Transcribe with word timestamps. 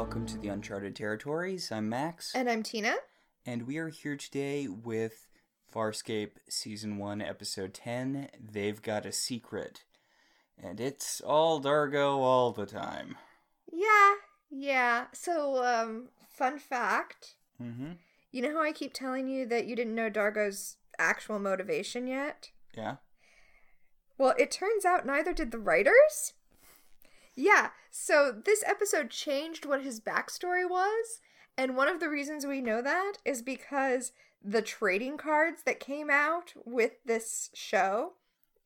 welcome 0.00 0.24
to 0.24 0.38
the 0.38 0.48
Uncharted 0.48 0.96
Territories. 0.96 1.70
I'm 1.70 1.90
Max, 1.90 2.34
And 2.34 2.48
I'm 2.48 2.62
Tina. 2.62 2.94
and 3.44 3.66
we 3.66 3.76
are 3.76 3.90
here 3.90 4.16
today 4.16 4.66
with 4.66 5.28
Farscape 5.70 6.38
Season 6.48 6.96
1, 6.96 7.20
Episode 7.20 7.74
10. 7.74 8.30
They've 8.40 8.80
got 8.80 9.04
a 9.04 9.12
secret. 9.12 9.84
And 10.56 10.80
it's 10.80 11.20
all 11.20 11.60
D'Argo 11.60 12.18
all 12.20 12.50
the 12.50 12.64
time. 12.64 13.16
Yeah, 13.70 14.14
yeah. 14.50 15.04
So, 15.12 15.62
um, 15.62 16.08
fun 16.30 16.58
fact. 16.58 17.34
Mm-hmm. 17.62 17.90
You 18.32 18.40
know 18.40 18.54
how 18.54 18.62
I 18.62 18.72
keep 18.72 18.94
telling 18.94 19.28
you 19.28 19.44
that 19.48 19.66
you 19.66 19.76
didn't 19.76 19.94
know 19.94 20.08
D'Argo's 20.08 20.76
actual 20.98 21.38
motivation 21.38 22.06
yet? 22.06 22.48
Yeah? 22.74 22.96
Well, 24.16 24.32
it 24.38 24.50
turns 24.50 24.86
out 24.86 25.04
neither 25.04 25.34
did 25.34 25.50
the 25.50 25.58
writers. 25.58 26.32
Yeah, 27.34 27.68
so 27.90 28.32
this 28.44 28.64
episode 28.66 29.10
changed 29.10 29.66
what 29.66 29.82
his 29.82 30.00
backstory 30.00 30.68
was, 30.68 31.20
and 31.56 31.76
one 31.76 31.88
of 31.88 32.00
the 32.00 32.08
reasons 32.08 32.46
we 32.46 32.60
know 32.60 32.80
that 32.82 33.14
is 33.24 33.42
because 33.42 34.12
the 34.42 34.62
trading 34.62 35.16
cards 35.16 35.62
that 35.64 35.80
came 35.80 36.10
out 36.10 36.52
with 36.64 36.92
this 37.04 37.50
show. 37.54 38.12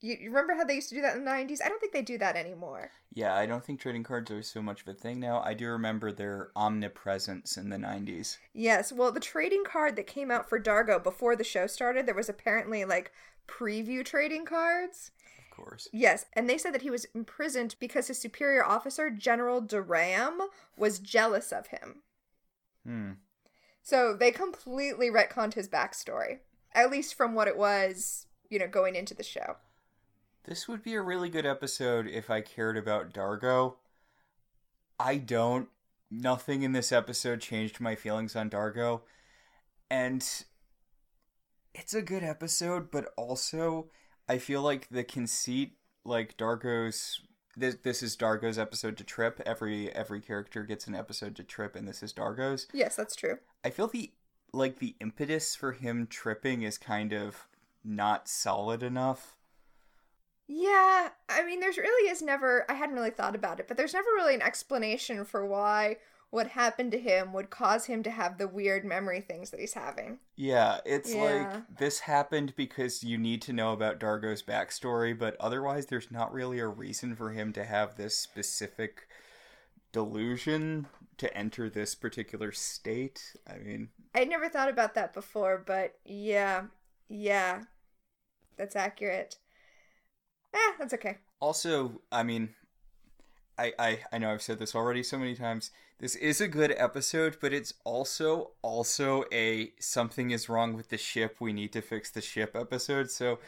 You, 0.01 0.17
you 0.21 0.29
remember 0.29 0.55
how 0.55 0.65
they 0.65 0.75
used 0.75 0.91
to 0.91 0.95
do 0.95 1.01
that 1.03 1.17
in 1.17 1.25
the 1.25 1.31
90s? 1.31 1.61
I 1.65 1.69
don't 1.69 1.81
think 1.81 1.93
they 1.93 2.03
do 2.03 2.19
that 2.19 2.37
anymore. 2.37 2.91
Yeah, 3.13 3.35
I 3.35 3.47
don't 3.47 3.65
think 3.65 3.81
trading 3.81 4.03
cards 4.03 4.31
are 4.31 4.43
so 4.43 4.61
much 4.61 4.83
of 4.83 4.89
a 4.89 4.95
thing 4.95 5.19
now. 5.19 5.41
I 5.43 5.55
do 5.55 5.69
remember 5.69 6.13
their 6.13 6.51
omnipresence 6.55 7.57
in 7.57 7.71
the 7.71 7.77
90s. 7.77 8.37
Yes, 8.53 8.93
well, 8.93 9.13
the 9.13 9.21
trading 9.21 9.65
card 9.65 9.97
that 9.97 10.07
came 10.07 10.31
out 10.31 10.49
for 10.49 10.59
D'Argo 10.59 10.99
before 10.99 11.37
the 11.37 11.45
show 11.45 11.67
started, 11.67 12.07
there 12.07 12.15
was 12.15 12.29
apparently 12.29 12.85
like 12.85 13.13
preview 13.49 14.05
trading 14.05 14.45
cards. 14.45 15.11
Course. 15.55 15.89
Yes, 15.93 16.27
and 16.33 16.51
they 16.51 16.59
said 16.59 16.75
that 16.75 16.83
he 16.83 16.91
was 16.91 17.07
imprisoned 17.15 17.77
because 17.79 18.09
his 18.09 18.19
superior 18.19 18.65
officer, 18.65 19.09
General 19.09 19.63
Duram, 19.63 20.39
was 20.77 20.99
jealous 20.99 21.53
of 21.53 21.69
him. 21.69 22.03
Hmm. 22.85 23.13
So 23.83 24.17
they 24.17 24.33
completely 24.33 25.11
retconned 25.11 25.55
his 25.55 25.69
backstory, 25.69 26.39
at 26.73 26.91
least 26.91 27.15
from 27.15 27.35
what 27.35 27.47
it 27.47 27.57
was, 27.57 28.27
you 28.51 28.59
know, 28.59 28.67
going 28.67 28.97
into 28.97 29.15
the 29.15 29.23
show. 29.23 29.57
This 30.45 30.67
would 30.67 30.83
be 30.83 30.95
a 30.95 31.03
really 31.03 31.29
good 31.29 31.47
episode 31.47 32.09
if 32.09 32.31
I 32.31 32.41
cared 32.41 32.77
about 32.77 33.13
D'Argo. 33.13 33.77
I 34.99 35.19
don't. 35.19 35.69
Nothing 36.11 36.63
in 36.63 36.73
this 36.73 36.93
episode 36.93 37.41
changed 37.41 37.81
my 37.81 37.95
feelings 37.95 38.35
on 38.35 38.49
D'Argo. 38.49 39.03
And 39.91 40.27
it's 41.75 41.95
a 41.95 42.03
good 42.03 42.23
episode, 42.23 42.91
but 42.91 43.13
also 43.17 43.89
I 44.29 44.39
feel 44.39 44.63
like 44.63 44.89
the 44.91 45.05
conceit, 45.05 45.77
like 46.05 46.37
D'Argo's 46.37 47.21
this 47.57 47.77
this 47.83 48.03
is 48.03 48.17
D'Argo's 48.17 48.59
episode 48.59 48.97
to 48.97 49.05
trip. 49.05 49.41
Every 49.47 49.93
every 49.95 50.21
character 50.21 50.65
gets 50.65 50.87
an 50.87 50.95
episode 50.95 51.37
to 51.37 51.45
trip, 51.45 51.77
and 51.77 51.87
this 51.87 52.03
is 52.03 52.13
D'Argo's. 52.13 52.67
Yes, 52.73 52.97
that's 52.97 53.17
true. 53.17 53.39
I 53.65 53.71
feel 53.71 53.87
the 53.87 54.13
like 54.53 54.79
the 54.79 54.97
impetus 55.01 55.55
for 55.55 55.73
him 55.73 56.07
tripping 56.07 56.63
is 56.63 56.79
kind 56.79 57.13
of 57.13 57.49
not 57.85 58.29
solid 58.29 58.83
enough. 58.83 59.37
Yeah, 60.47 61.09
I 61.29 61.45
mean, 61.45 61.61
there's 61.61 61.79
really 61.79 62.11
is 62.11 62.21
never, 62.21 62.67
I 62.69 62.75
hadn't 62.75 62.95
really 62.95 63.11
thought 63.11 63.35
about 63.35 63.61
it, 63.61 63.69
but 63.69 63.79
there's 63.79 63.95
never 63.95 64.11
really 64.15 64.35
an 64.35 64.43
explanation 64.43 65.25
for 65.25 65.47
why 65.47 65.97
what 66.35 66.49
happened 66.49 66.91
to 66.91 66.99
him 66.99 67.33
would 67.33 67.49
cause 67.49 67.85
him 67.85 68.03
to 68.03 68.11
have 68.11 68.39
the 68.39 68.49
weird 68.49 68.85
memory 68.85 69.21
things 69.21 69.51
that 69.51 69.61
he's 69.61 69.75
having. 69.75 70.19
Yeah, 70.35 70.81
it's 70.85 71.15
Yeah. 71.15 71.23
like 71.23 71.79
this 71.79 72.01
happened 72.01 72.57
because 72.57 73.05
you 73.05 73.17
need 73.17 73.41
to 73.43 73.53
know 73.53 73.73
about 73.73 74.01
D'Argo's 74.01 74.43
backstory, 74.43 75.17
but 75.17 75.37
otherwise, 75.39 75.87
there's 75.87 76.11
not 76.11 76.33
really 76.33 76.59
a 76.59 76.67
reason 76.67 77.15
for 77.15 77.31
him 77.31 77.53
to 77.53 77.65
have 77.65 77.95
this 77.95 78.19
specific 78.19 79.07
delusion 79.93 80.89
to 81.19 81.33
enter 81.37 81.71
this 81.71 81.95
particular 81.95 82.51
state. 82.51 83.37
I 83.49 83.59
mean, 83.59 83.91
I'd 84.13 84.29
never 84.29 84.49
thought 84.49 84.69
about 84.69 84.95
that 84.97 85.15
before, 85.15 85.63
but 85.65 86.01
yeah, 86.05 86.65
yeah, 87.09 87.63
that's 88.57 88.75
accurate. 88.75 89.37
Eh, 90.53 90.73
that's 90.81 90.95
okay. 90.95 91.19
also, 91.41 92.01
I 92.11 92.25
mean, 92.25 92.57
I, 93.59 93.73
I 93.79 93.99
I 94.13 94.19
know 94.19 94.33
I've 94.33 94.43
said 94.43 94.59
this 94.59 94.75
already 94.75 95.03
so 95.03 95.19
many 95.19 95.35
times. 95.35 95.71
This 95.99 96.17
is 96.17 96.41
a 96.41 96.49
good 96.49 96.75
episode, 96.77 97.39
but 97.41 97.53
it's 97.53 97.75
also 97.85 98.53
also 98.63 99.25
a 99.33 99.73
something 99.79 100.31
is 100.31 100.49
wrong 100.49 100.75
with 100.75 100.89
the 100.89 100.99
ship. 100.99 101.37
We 101.41 101.53
need 101.53 101.73
to 101.73 101.83
fix 101.83 102.11
the 102.11 102.21
ship 102.21 102.57
episode. 102.59 103.11
So 103.11 103.39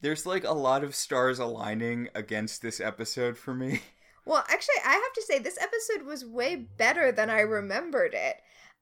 there's 0.00 0.26
like 0.26 0.44
a 0.44 0.52
lot 0.52 0.84
of 0.84 0.94
stars 0.94 1.38
aligning 1.38 2.08
against 2.14 2.60
this 2.60 2.80
episode 2.80 3.38
for 3.38 3.54
me. 3.54 3.80
Well, 4.24 4.44
actually, 4.48 4.76
I 4.84 4.92
have 4.92 5.12
to 5.14 5.22
say, 5.22 5.38
this 5.40 5.58
episode 5.60 6.06
was 6.06 6.24
way 6.24 6.54
better 6.54 7.10
than 7.10 7.28
I 7.28 7.40
remembered 7.40 8.14
it. 8.14 8.36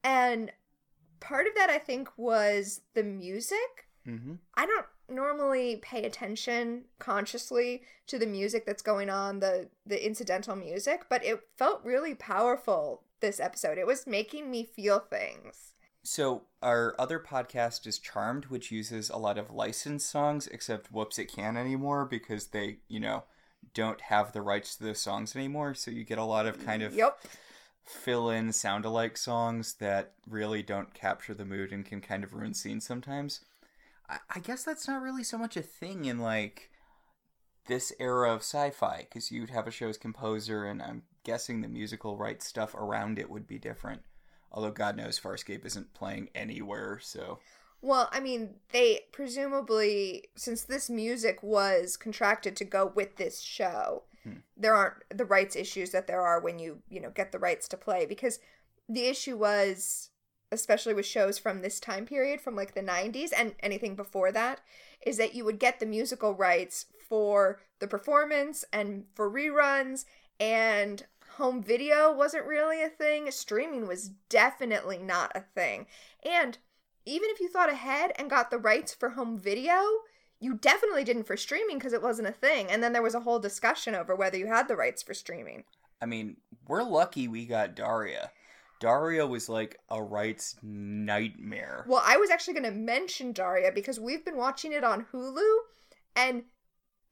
And 0.04 0.52
part 1.18 1.46
of 1.46 1.54
that, 1.54 1.70
I 1.70 1.78
think, 1.78 2.10
was 2.18 2.82
the 2.94 3.02
music. 3.02 3.88
Mm-hmm. 4.06 4.34
I 4.54 4.66
don't 4.66 4.86
normally 5.10 5.76
pay 5.76 6.04
attention 6.04 6.84
consciously 6.98 7.82
to 8.06 8.18
the 8.18 8.26
music 8.26 8.66
that's 8.66 8.82
going 8.82 9.10
on, 9.10 9.40
the 9.40 9.68
the 9.86 10.04
incidental 10.04 10.56
music, 10.56 11.06
but 11.08 11.24
it 11.24 11.40
felt 11.56 11.84
really 11.84 12.14
powerful 12.14 13.04
this 13.20 13.40
episode. 13.40 13.78
It 13.78 13.86
was 13.86 14.06
making 14.06 14.50
me 14.50 14.64
feel 14.64 14.98
things. 14.98 15.74
So 16.02 16.44
our 16.62 16.94
other 16.98 17.18
podcast 17.20 17.86
is 17.86 17.98
Charmed, 17.98 18.46
which 18.46 18.70
uses 18.70 19.10
a 19.10 19.18
lot 19.18 19.36
of 19.36 19.50
licensed 19.50 20.08
songs, 20.08 20.46
except 20.46 20.90
whoops, 20.90 21.18
it 21.18 21.26
can't 21.26 21.58
anymore 21.58 22.06
because 22.06 22.48
they, 22.48 22.78
you 22.88 23.00
know, 23.00 23.24
don't 23.74 24.00
have 24.02 24.32
the 24.32 24.40
rights 24.40 24.76
to 24.76 24.84
those 24.84 25.00
songs 25.00 25.36
anymore. 25.36 25.74
So 25.74 25.90
you 25.90 26.04
get 26.04 26.16
a 26.18 26.24
lot 26.24 26.46
of 26.46 26.64
kind 26.64 26.82
of 26.82 26.94
Yep. 26.94 27.18
fill 27.84 28.30
in 28.30 28.52
sound 28.52 28.86
alike 28.86 29.18
songs 29.18 29.74
that 29.74 30.12
really 30.26 30.62
don't 30.62 30.94
capture 30.94 31.34
the 31.34 31.44
mood 31.44 31.70
and 31.70 31.84
can 31.84 32.00
kind 32.00 32.24
of 32.24 32.32
ruin 32.32 32.54
scenes 32.54 32.86
sometimes. 32.86 33.40
I, 34.34 34.40
guess 34.40 34.64
that's 34.64 34.88
not 34.88 35.02
really 35.02 35.22
so 35.24 35.38
much 35.38 35.56
a 35.56 35.62
thing 35.62 36.04
in 36.04 36.18
like 36.18 36.70
this 37.66 37.92
era 38.00 38.32
of 38.32 38.40
sci-fi 38.40 39.06
because 39.08 39.30
you'd 39.30 39.50
have 39.50 39.66
a 39.66 39.70
show's 39.70 39.96
composer 39.96 40.64
and 40.64 40.82
I'm 40.82 41.02
guessing 41.24 41.60
the 41.60 41.68
musical 41.68 42.16
rights 42.16 42.46
stuff 42.46 42.74
around 42.74 43.18
it 43.18 43.30
would 43.30 43.46
be 43.46 43.58
different. 43.58 44.02
Although 44.52 44.72
God 44.72 44.96
knows 44.96 45.20
Farscape 45.20 45.64
isn't 45.64 45.94
playing 45.94 46.30
anywhere, 46.34 46.98
so 47.00 47.38
Well, 47.82 48.08
I 48.10 48.20
mean, 48.20 48.56
they 48.72 49.02
presumably, 49.12 50.24
since 50.36 50.64
this 50.64 50.90
music 50.90 51.42
was 51.42 51.96
contracted 51.96 52.56
to 52.56 52.64
go 52.64 52.86
with 52.86 53.16
this 53.16 53.40
show, 53.40 54.04
Hmm. 54.24 54.40
there 54.54 54.74
aren't 54.74 55.02
the 55.08 55.24
rights 55.24 55.56
issues 55.56 55.92
that 55.92 56.06
there 56.06 56.20
are 56.20 56.40
when 56.40 56.58
you, 56.58 56.82
you 56.90 57.00
know, 57.00 57.08
get 57.10 57.32
the 57.32 57.38
rights 57.38 57.68
to 57.68 57.76
play. 57.78 58.04
Because 58.04 58.38
the 58.88 59.06
issue 59.06 59.36
was, 59.36 60.09
especially 60.52 60.94
with 60.94 61.06
shows 61.06 61.38
from 61.38 61.62
this 61.62 61.80
time 61.80 62.06
period, 62.06 62.40
from 62.40 62.56
like 62.56 62.74
the 62.74 62.82
90s 62.82 63.30
and 63.36 63.54
anything 63.60 63.94
before 63.94 64.32
that, 64.32 64.60
is 65.04 65.16
that 65.16 65.34
you 65.34 65.44
would 65.44 65.58
get 65.58 65.80
the 65.80 65.86
musical 65.86 66.34
rights 66.34 66.86
for 67.08 67.60
the 67.78 67.86
performance 67.88 68.64
and 68.72 69.04
for 69.14 69.30
reruns, 69.30 70.04
and 70.38 71.04
home 71.36 71.62
video 71.62 72.12
wasn't 72.12 72.46
really 72.46 72.82
a 72.82 72.88
thing. 72.88 73.30
Streaming 73.30 73.86
was 73.86 74.10
definitely 74.28 74.98
not 74.98 75.32
a 75.34 75.40
thing. 75.40 75.86
And 76.24 76.58
even 77.06 77.30
if 77.30 77.40
you 77.40 77.48
thought 77.48 77.70
ahead 77.70 78.12
and 78.16 78.28
got 78.28 78.50
the 78.50 78.58
rights 78.58 78.94
for 78.94 79.10
home 79.10 79.38
video, 79.38 79.80
you 80.38 80.54
definitely 80.54 81.04
didn't 81.04 81.24
for 81.24 81.36
streaming 81.36 81.78
because 81.78 81.92
it 81.92 82.02
wasn't 82.02 82.28
a 82.28 82.32
thing. 82.32 82.68
And 82.68 82.82
then 82.82 82.92
there 82.92 83.02
was 83.02 83.14
a 83.14 83.20
whole 83.20 83.38
discussion 83.38 83.94
over 83.94 84.14
whether 84.14 84.36
you 84.36 84.46
had 84.46 84.68
the 84.68 84.76
rights 84.76 85.02
for 85.02 85.14
streaming. 85.14 85.64
I 86.02 86.06
mean, 86.06 86.36
we're 86.66 86.82
lucky 86.82 87.28
we 87.28 87.46
got 87.46 87.74
Daria. 87.74 88.30
Daria 88.80 89.26
was 89.26 89.48
like 89.48 89.78
a 89.90 90.02
rights 90.02 90.56
nightmare. 90.62 91.84
Well, 91.86 92.02
I 92.04 92.16
was 92.16 92.30
actually 92.30 92.54
going 92.54 92.72
to 92.72 92.78
mention 92.78 93.32
Daria 93.32 93.70
because 93.72 94.00
we've 94.00 94.24
been 94.24 94.36
watching 94.36 94.72
it 94.72 94.82
on 94.82 95.06
Hulu, 95.12 95.58
and 96.16 96.44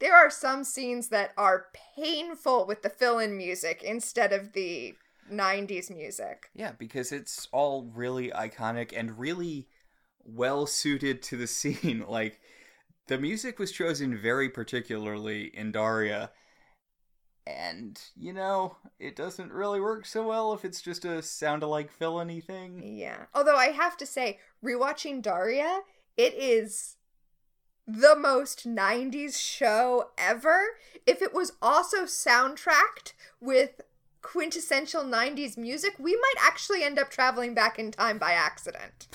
there 0.00 0.16
are 0.16 0.30
some 0.30 0.64
scenes 0.64 1.08
that 1.08 1.32
are 1.36 1.66
painful 1.96 2.66
with 2.66 2.82
the 2.82 2.88
fill 2.88 3.18
in 3.18 3.36
music 3.36 3.82
instead 3.82 4.32
of 4.32 4.54
the 4.54 4.94
90s 5.30 5.94
music. 5.94 6.50
Yeah, 6.54 6.72
because 6.78 7.12
it's 7.12 7.48
all 7.52 7.90
really 7.94 8.30
iconic 8.30 8.92
and 8.96 9.18
really 9.18 9.68
well 10.24 10.66
suited 10.66 11.22
to 11.22 11.36
the 11.36 11.46
scene. 11.46 12.04
Like 12.08 12.40
the 13.08 13.18
music 13.18 13.58
was 13.58 13.72
chosen 13.72 14.16
very 14.16 14.48
particularly 14.48 15.50
in 15.54 15.72
Daria. 15.72 16.30
And, 17.48 18.00
you 18.16 18.32
know, 18.32 18.76
it 18.98 19.16
doesn't 19.16 19.52
really 19.52 19.80
work 19.80 20.04
so 20.04 20.26
well 20.26 20.52
if 20.52 20.64
it's 20.64 20.82
just 20.82 21.04
a 21.04 21.22
sound 21.22 21.62
alike 21.62 21.90
fill 21.90 22.20
anything. 22.20 22.82
Yeah. 22.84 23.26
Although 23.34 23.56
I 23.56 23.68
have 23.68 23.96
to 23.98 24.06
say, 24.06 24.38
rewatching 24.62 25.22
Daria, 25.22 25.80
it 26.16 26.34
is 26.34 26.96
the 27.86 28.14
most 28.14 28.68
90s 28.68 29.40
show 29.40 30.10
ever. 30.18 30.76
If 31.06 31.22
it 31.22 31.32
was 31.32 31.52
also 31.62 32.02
soundtracked 32.04 33.14
with 33.40 33.80
quintessential 34.20 35.04
90s 35.04 35.56
music, 35.56 35.94
we 35.98 36.16
might 36.16 36.46
actually 36.46 36.82
end 36.82 36.98
up 36.98 37.10
traveling 37.10 37.54
back 37.54 37.78
in 37.78 37.92
time 37.92 38.18
by 38.18 38.32
accident. 38.32 39.08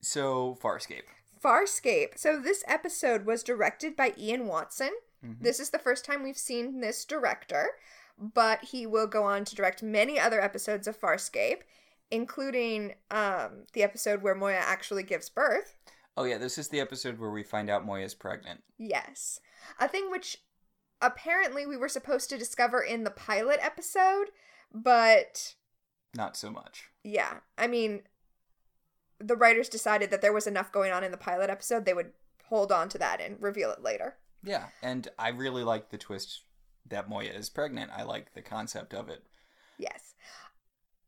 So, 0.00 0.58
Farscape. 0.62 1.02
Farscape. 1.42 2.16
So 2.16 2.40
this 2.40 2.64
episode 2.66 3.26
was 3.26 3.42
directed 3.42 3.96
by 3.96 4.14
Ian 4.16 4.46
Watson. 4.46 4.92
Mhm. 5.24 5.40
This 5.40 5.60
is 5.60 5.70
the 5.70 5.78
first 5.78 6.04
time 6.04 6.22
we've 6.22 6.38
seen 6.38 6.80
this 6.80 7.04
director. 7.04 7.78
but 8.18 8.62
he 8.66 8.86
will 8.86 9.06
go 9.06 9.24
on 9.24 9.44
to 9.44 9.54
direct 9.56 9.82
many 9.82 10.20
other 10.20 10.40
episodes 10.40 10.86
of 10.86 11.00
Farscape, 11.00 11.62
including 12.10 12.94
um, 13.10 13.64
the 13.72 13.82
episode 13.82 14.22
where 14.22 14.34
Moya 14.34 14.60
actually 14.60 15.02
gives 15.02 15.28
birth. 15.30 15.76
Oh 16.16 16.24
yeah, 16.24 16.36
this 16.38 16.58
is 16.58 16.68
the 16.68 16.78
episode 16.78 17.18
where 17.18 17.30
we 17.30 17.42
find 17.42 17.70
out 17.70 17.86
Moya's 17.86 18.14
pregnant. 18.14 18.62
Yes. 18.78 19.40
A 19.80 19.88
thing 19.88 20.10
which 20.10 20.36
apparently 21.00 21.66
we 21.66 21.76
were 21.76 21.88
supposed 21.88 22.28
to 22.30 22.38
discover 22.38 22.80
in 22.82 23.02
the 23.04 23.10
pilot 23.10 23.58
episode, 23.62 24.26
but 24.72 25.54
Not 26.14 26.36
so 26.36 26.50
much. 26.50 26.90
yeah, 27.02 27.38
I 27.56 27.66
mean, 27.66 28.02
the 29.18 29.36
writers 29.36 29.68
decided 29.70 30.10
that 30.10 30.20
there 30.20 30.34
was 30.34 30.46
enough 30.46 30.70
going 30.70 30.92
on 30.92 31.02
in 31.02 31.10
the 31.12 31.16
pilot 31.16 31.48
episode, 31.48 31.86
they 31.86 31.94
would 31.94 32.12
hold 32.44 32.70
on 32.70 32.88
to 32.90 32.98
that 32.98 33.20
and 33.22 33.42
reveal 33.42 33.70
it 33.70 33.82
later. 33.82 34.18
Yeah, 34.42 34.66
and 34.82 35.08
I 35.18 35.28
really 35.28 35.62
like 35.64 35.90
the 35.90 35.98
twist 35.98 36.42
that 36.88 37.08
Moya 37.08 37.30
is 37.32 37.48
pregnant. 37.48 37.90
I 37.94 38.02
like 38.02 38.34
the 38.34 38.42
concept 38.42 38.92
of 38.92 39.08
it. 39.08 39.22
Yes. 39.78 40.14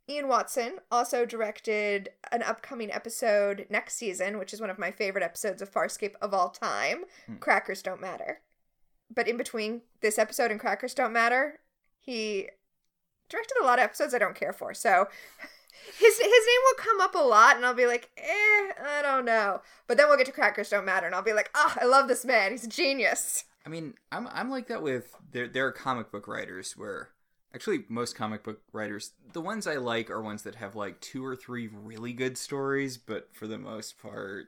Ian 0.08 0.28
Watson 0.28 0.78
also 0.90 1.24
directed 1.24 2.10
an 2.30 2.42
upcoming 2.42 2.92
episode 2.92 3.66
next 3.70 3.94
season, 3.96 4.38
which 4.38 4.52
is 4.52 4.60
one 4.60 4.70
of 4.70 4.78
my 4.78 4.90
favorite 4.90 5.24
episodes 5.24 5.62
of 5.62 5.72
Farscape 5.72 6.14
of 6.20 6.34
all 6.34 6.50
time 6.50 7.04
Hmm. 7.26 7.36
Crackers 7.36 7.82
Don't 7.82 8.00
Matter. 8.00 8.40
But 9.12 9.28
in 9.28 9.36
between 9.36 9.82
this 10.00 10.18
episode 10.18 10.50
and 10.50 10.60
Crackers 10.60 10.94
Don't 10.94 11.12
Matter, 11.12 11.60
he 12.00 12.50
directed 13.30 13.56
a 13.60 13.64
lot 13.64 13.78
of 13.78 13.84
episodes 13.84 14.12
I 14.14 14.18
don't 14.18 14.34
care 14.36 14.52
for. 14.52 14.74
So 14.74 15.08
his 15.98 16.18
his 16.18 16.20
name 16.20 16.60
will 16.64 16.84
come 16.84 17.00
up 17.00 17.14
a 17.14 17.18
lot, 17.18 17.56
and 17.56 17.64
I'll 17.64 17.74
be 17.74 17.86
like, 17.86 18.10
eh, 18.16 18.72
I 18.82 19.00
don't 19.02 19.24
know. 19.24 19.60
But 19.86 19.96
then 19.96 20.08
we'll 20.08 20.16
get 20.16 20.26
to 20.26 20.32
Crackers 20.32 20.70
Don't 20.70 20.84
Matter, 20.84 21.06
and 21.06 21.14
I'll 21.14 21.22
be 21.22 21.32
like, 21.32 21.50
ah, 21.54 21.76
I 21.80 21.84
love 21.84 22.08
this 22.08 22.24
man. 22.24 22.52
He's 22.52 22.64
a 22.64 22.68
genius. 22.68 23.44
I 23.66 23.68
mean, 23.68 23.94
I'm 24.12 24.28
I'm 24.32 24.50
like 24.50 24.68
that 24.68 24.82
with 24.82 25.14
there 25.32 25.48
there 25.48 25.66
are 25.66 25.72
comic 25.72 26.10
book 26.10 26.28
writers 26.28 26.76
where 26.76 27.10
actually 27.54 27.84
most 27.88 28.16
comic 28.16 28.42
book 28.42 28.60
writers 28.72 29.12
the 29.32 29.40
ones 29.40 29.66
I 29.66 29.76
like 29.76 30.10
are 30.10 30.20
ones 30.20 30.42
that 30.42 30.56
have 30.56 30.74
like 30.74 31.00
two 31.00 31.24
or 31.24 31.36
three 31.36 31.68
really 31.68 32.12
good 32.12 32.36
stories, 32.36 32.98
but 32.98 33.28
for 33.32 33.46
the 33.46 33.58
most 33.58 33.98
part, 33.98 34.46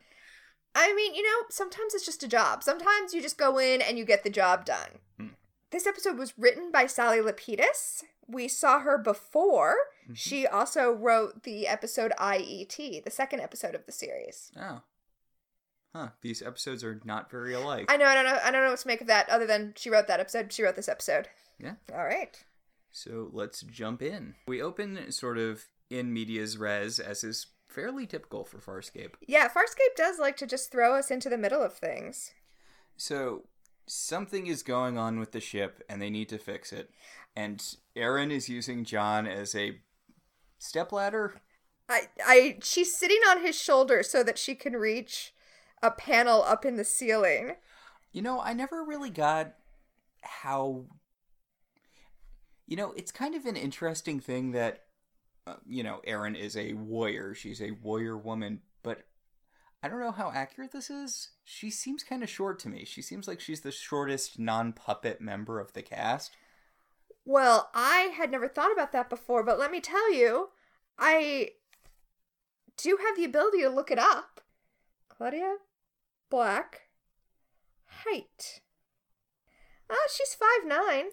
I 0.75 0.95
mean, 0.95 1.15
you 1.15 1.23
know, 1.23 1.47
sometimes 1.49 1.95
it's 1.95 2.05
just 2.05 2.23
a 2.23 2.29
job. 2.29 2.63
Sometimes 2.63 3.15
you 3.15 3.23
just 3.23 3.39
go 3.39 3.59
in 3.59 3.81
and 3.81 3.97
you 3.97 4.05
get 4.05 4.25
the 4.25 4.31
job 4.31 4.67
done. 4.67 5.01
Hmm. 5.19 5.29
This 5.71 5.87
episode 5.87 6.19
was 6.19 6.35
written 6.37 6.71
by 6.71 6.87
Sally 6.87 7.19
Lapidus. 7.19 8.03
We 8.29 8.49
saw 8.49 8.81
her 8.81 8.99
before. 8.99 9.77
Mhm. 10.09 10.17
She 10.17 10.47
also 10.47 10.91
wrote 10.93 11.43
the 11.45 11.67
episode 11.69 12.13
IET, 12.19 13.01
the 13.05 13.11
second 13.11 13.41
episode 13.41 13.75
of 13.75 13.87
the 13.87 13.93
series. 13.93 14.51
oh. 14.59 14.83
Huh, 15.95 16.09
these 16.21 16.43
episodes 16.43 16.85
are 16.85 17.01
not 17.05 17.31
very 17.31 17.55
alike. 17.55 17.87
I 17.91 17.97
know, 17.97 18.05
I 18.05 18.15
don't 18.15 18.27
know, 18.27 18.39
I 18.45 18.51
don't 18.51 18.63
know 18.63 18.69
what 18.71 18.79
to 18.81 18.87
make 18.87 19.01
of 19.01 19.07
that 19.07 19.31
other 19.31 19.47
than 19.47 19.73
she 19.77 19.89
wrote 19.89 20.07
that 20.09 20.21
episode, 20.21 20.53
she 20.53 20.63
wrote 20.63 20.77
this 20.77 20.91
episode. 20.91 21.29
Yeah. 21.59 21.77
All 21.95 22.05
right. 22.05 22.39
So 22.91 23.31
let's 23.33 23.63
jump 23.63 24.03
in. 24.03 24.35
We 24.47 24.61
open 24.61 25.11
sort 25.11 25.39
of 25.39 25.65
in 25.89 26.13
medias 26.13 26.59
res, 26.59 26.99
as 27.01 27.25
is 27.25 27.47
fairly 27.67 28.07
typical 28.07 28.45
for 28.45 28.59
Farscape. 28.59 29.15
Yeah, 29.27 29.49
Farscape 29.49 29.97
does 29.97 30.19
like 30.19 30.37
to 30.39 30.47
just 30.47 30.71
throw 30.71 30.95
us 30.95 31.11
into 31.11 31.31
the 31.31 31.39
middle 31.39 31.63
of 31.63 31.73
things. 31.75 32.33
So 32.99 33.45
something 33.87 34.47
is 34.47 34.63
going 34.63 34.99
on 34.99 35.19
with 35.19 35.33
the 35.33 35.41
ship, 35.41 35.83
and 35.89 36.01
they 36.01 36.11
need 36.11 36.29
to 36.31 36.39
fix 36.39 36.73
it. 36.73 36.91
And 37.35 37.63
Aeryn 37.97 38.31
is 38.31 38.49
using 38.49 38.85
John 38.85 39.27
as 39.27 39.55
a 39.55 39.81
stepladder. 40.59 41.41
I 41.89 42.09
I 42.25 42.59
she's 42.63 42.97
sitting 42.97 43.21
on 43.29 43.43
his 43.43 43.61
shoulder 43.61 44.03
so 44.03 44.23
that 44.23 44.39
she 44.39 44.55
can 44.55 44.75
reach 44.75 45.33
a 45.83 45.91
panel 45.91 46.43
up 46.43 46.65
in 46.65 46.77
the 46.77 46.85
ceiling. 46.85 47.53
You 48.13 48.23
know, 48.23 48.41
I 48.41 48.53
never 48.53 48.83
really 48.83 49.11
got 49.11 49.55
how. 50.23 50.87
You 52.67 52.77
know, 52.77 52.93
it's 52.97 53.13
kind 53.13 53.37
of 53.37 53.47
an 53.47 53.55
interesting 53.55 54.19
thing 54.19 54.51
that, 54.51 54.87
uh, 55.47 55.55
you 55.69 55.85
know, 55.85 56.01
Aeryn 56.05 56.37
is 56.37 56.57
a 56.57 56.73
warrior. 56.73 57.33
She's 57.33 57.63
a 57.63 57.71
warrior 57.71 58.19
woman, 58.19 58.61
but 58.83 59.05
I 59.83 59.89
don't 59.89 60.01
know 60.01 60.13
how 60.13 60.33
accurate 60.33 60.73
this 60.73 60.91
is. 60.91 61.31
She 61.45 61.71
seems 61.71 62.03
kind 62.03 62.23
of 62.23 62.31
short 62.31 62.59
to 62.61 62.69
me. 62.69 62.85
She 62.85 63.03
seems 63.03 63.29
like 63.29 63.41
she's 63.41 63.61
the 63.61 63.71
shortest 63.71 64.39
non 64.39 64.73
puppet 64.73 65.21
member 65.21 65.61
of 65.61 65.73
the 65.73 65.83
cast. 65.83 66.37
Well, 67.25 67.71
I 67.75 68.13
had 68.17 68.31
never 68.31 68.49
thought 68.49 68.73
about 68.73 68.93
that 68.93 69.11
before, 69.11 69.43
but 69.43 69.59
let 69.59 69.71
me 69.71 69.81
tell 69.81 70.13
you, 70.13 70.51
I 70.99 71.51
do 72.77 72.99
have 73.05 73.17
the 73.17 73.25
ability 73.25 73.63
to 73.63 73.69
look 73.69 73.91
it 73.91 73.99
up. 73.99 74.41
Claudia 75.09 75.57
Black 76.31 76.83
height. 78.05 78.61
Ah, 79.91 80.09
she's 80.13 80.35
five 80.35 80.67
nine. 80.67 81.07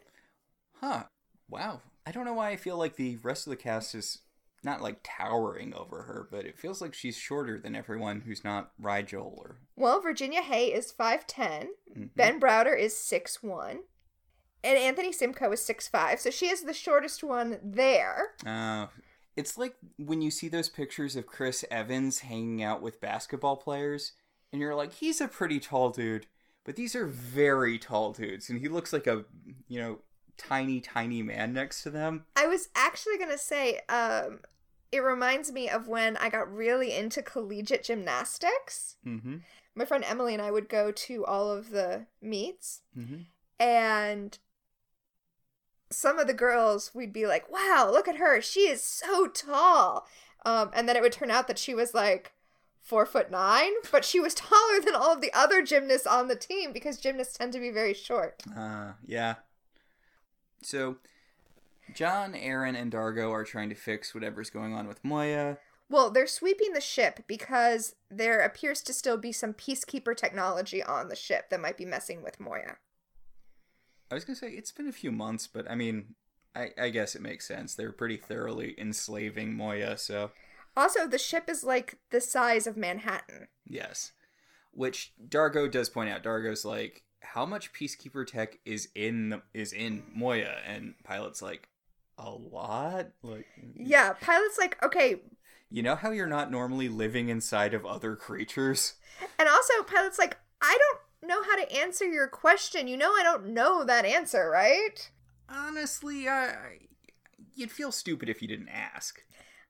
Huh. 0.79 1.03
Wow. 1.49 1.81
I 2.05 2.11
don't 2.11 2.25
know 2.25 2.33
why 2.33 2.49
I 2.49 2.57
feel 2.57 2.77
like 2.77 2.95
the 2.95 3.17
rest 3.17 3.47
of 3.47 3.51
the 3.51 3.57
cast 3.57 3.95
is 3.95 4.19
not 4.63 4.81
like 4.81 4.99
towering 5.03 5.73
over 5.73 6.03
her, 6.03 6.27
but 6.31 6.45
it 6.45 6.57
feels 6.57 6.81
like 6.81 6.93
she's 6.93 7.17
shorter 7.17 7.59
than 7.59 7.75
everyone 7.75 8.21
who's 8.21 8.43
not 8.43 8.71
Rygel 8.81 9.37
or. 9.37 9.57
Well, 9.75 10.01
Virginia 10.01 10.41
Hey 10.41 10.67
is 10.73 10.91
5'10. 10.91 11.69
Mhm. 11.95 12.09
Ben 12.15 12.39
Browder 12.39 12.77
is 12.77 12.95
6'1. 12.95 13.83
And 14.63 14.77
Anthony 14.77 15.11
Simcoe 15.11 15.51
is 15.51 15.61
6'5. 15.61 16.19
So 16.19 16.29
she 16.29 16.47
is 16.47 16.63
the 16.63 16.73
shortest 16.73 17.23
one 17.23 17.59
there. 17.63 18.35
Uh, 18.45 18.87
it's 19.35 19.57
like 19.57 19.75
when 19.97 20.21
you 20.21 20.31
see 20.31 20.47
those 20.47 20.69
pictures 20.69 21.15
of 21.15 21.25
Chris 21.27 21.65
Evans 21.69 22.19
hanging 22.19 22.63
out 22.63 22.81
with 22.81 23.01
basketball 23.01 23.57
players, 23.57 24.13
and 24.51 24.61
you're 24.61 24.75
like, 24.75 24.93
he's 24.93 25.19
a 25.19 25.27
pretty 25.27 25.59
tall 25.59 25.89
dude, 25.89 26.27
but 26.63 26.75
these 26.75 26.95
are 26.95 27.07
very 27.07 27.77
tall 27.77 28.13
dudes, 28.13 28.49
and 28.49 28.59
he 28.61 28.69
looks 28.69 28.93
like 28.93 29.07
a, 29.07 29.25
you 29.67 29.81
know, 29.81 29.99
tiny, 30.37 30.79
tiny 30.79 31.21
man 31.21 31.53
next 31.53 31.83
to 31.83 31.89
them. 31.89 32.25
I 32.35 32.45
was 32.47 32.69
actually 32.75 33.17
going 33.17 33.31
to 33.31 33.37
say, 33.37 33.79
um, 33.89 34.39
it 34.93 34.99
reminds 35.01 35.51
me 35.51 35.67
of 35.69 35.87
when 35.87 36.15
I 36.17 36.29
got 36.29 36.53
really 36.53 36.93
into 36.95 37.21
collegiate 37.21 37.83
gymnastics. 37.83 38.97
Mm-hmm. 39.05 39.37
My 39.75 39.85
friend 39.85 40.03
Emily 40.07 40.33
and 40.33 40.41
I 40.41 40.51
would 40.51 40.69
go 40.69 40.91
to 40.91 41.25
all 41.25 41.49
of 41.51 41.71
the 41.71 42.05
meets, 42.21 42.81
Mm-hmm. 42.97 43.21
and 43.59 44.37
some 45.89 46.17
of 46.19 46.27
the 46.27 46.33
girls 46.33 46.91
we'd 46.93 47.13
be 47.13 47.25
like, 47.27 47.51
"Wow, 47.51 47.89
look 47.91 48.07
at 48.07 48.17
her! 48.17 48.41
She 48.41 48.61
is 48.61 48.83
so 48.83 49.27
tall." 49.27 50.07
Um, 50.45 50.71
and 50.73 50.87
then 50.89 50.95
it 50.95 51.01
would 51.01 51.11
turn 51.13 51.31
out 51.31 51.47
that 51.47 51.57
she 51.59 51.73
was 51.73 51.93
like 51.93 52.33
four 52.81 53.05
foot 53.05 53.31
nine, 53.31 53.71
but 53.91 54.03
she 54.05 54.19
was 54.19 54.33
taller 54.35 54.79
than 54.83 54.95
all 54.95 55.13
of 55.13 55.21
the 55.21 55.31
other 55.33 55.61
gymnasts 55.63 56.05
on 56.07 56.27
the 56.27 56.35
team 56.35 56.71
because 56.73 56.97
gymnasts 56.99 57.37
tend 57.37 57.53
to 57.53 57.59
be 57.59 57.69
very 57.71 57.93
short. 57.93 58.43
Uh, 58.55 58.93
yeah. 59.05 59.35
So, 60.61 60.97
John, 61.93 62.33
Aeryn, 62.33 62.75
and 62.79 62.91
D'Argo 62.91 63.31
are 63.31 63.43
trying 63.43 63.69
to 63.69 63.75
fix 63.75 64.13
whatever's 64.13 64.49
going 64.49 64.73
on 64.73 64.87
with 64.87 65.03
Moya. 65.03 65.57
Well, 65.89 66.09
they're 66.09 66.27
sweeping 66.27 66.73
the 66.73 66.81
ship 66.81 67.21
because 67.27 67.95
there 68.09 68.39
appears 68.39 68.81
to 68.83 68.93
still 68.93 69.17
be 69.17 69.31
some 69.31 69.53
peacekeeper 69.53 70.15
technology 70.15 70.81
on 70.81 71.07
the 71.09 71.15
ship 71.15 71.49
that 71.49 71.59
might 71.61 71.77
be 71.77 71.85
messing 71.85 72.23
with 72.23 72.39
Moya. 72.39 72.77
I 74.09 74.15
was 74.15 74.25
gonna 74.25 74.35
say 74.35 74.49
it's 74.51 74.71
been 74.71 74.87
a 74.87 74.91
few 74.93 75.11
months, 75.11 75.47
but 75.47 75.69
I 75.69 75.75
mean, 75.75 76.15
I, 76.55 76.69
I 76.79 76.89
guess 76.89 77.15
it 77.15 77.21
makes 77.21 77.47
sense. 77.47 77.75
They're 77.75 77.91
pretty 77.91 78.17
thoroughly 78.17 78.75
enslaving 78.79 79.55
Moya, 79.55 79.97
so 79.97 80.31
Also, 80.77 81.07
the 81.07 81.17
ship 81.17 81.49
is 81.49 81.63
like 81.63 81.97
the 82.11 82.21
size 82.21 82.65
of 82.67 82.77
Manhattan. 82.77 83.47
yes. 83.67 84.11
Which 84.71 85.13
D'Argo 85.29 85.67
does 85.67 85.89
point 85.89 86.09
out. 86.09 86.23
D'Argo's 86.23 86.65
like, 86.65 87.03
how 87.21 87.45
much 87.45 87.71
peacekeeper 87.73 88.25
tech 88.25 88.57
is 88.65 88.89
in 88.95 89.29
the, 89.29 89.41
is 89.53 89.71
in 89.71 90.03
Moya, 90.15 90.57
and 90.65 90.95
Pilot's 91.03 91.43
like, 91.43 91.69
a 92.17 92.29
lot. 92.29 93.09
Like, 93.21 93.47
Yeah, 93.75 94.13
pilot's 94.13 94.57
like, 94.57 94.81
okay, 94.83 95.21
you 95.69 95.81
know 95.81 95.95
how 95.95 96.11
you're 96.11 96.27
not 96.27 96.51
normally 96.51 96.87
living 96.87 97.29
inside 97.29 97.73
of 97.73 97.83
other 97.83 98.15
creatures. 98.15 98.93
And 99.39 99.49
also, 99.49 99.83
Pilot's 99.83 100.19
like, 100.19 100.37
I 100.61 100.77
don't 100.79 101.29
know 101.29 101.41
how 101.43 101.55
to 101.55 101.71
answer 101.75 102.05
your 102.05 102.27
question. 102.27 102.87
You 102.87 102.95
know, 102.95 103.11
I 103.11 103.23
don't 103.23 103.47
know 103.47 103.83
that 103.83 104.05
answer, 104.05 104.49
right? 104.51 105.09
Honestly, 105.49 106.29
I, 106.29 106.77
you'd 107.55 107.71
feel 107.71 107.91
stupid 107.91 108.29
if 108.29 108.41
you 108.41 108.47
didn't 108.47 108.69
ask. 108.69 109.23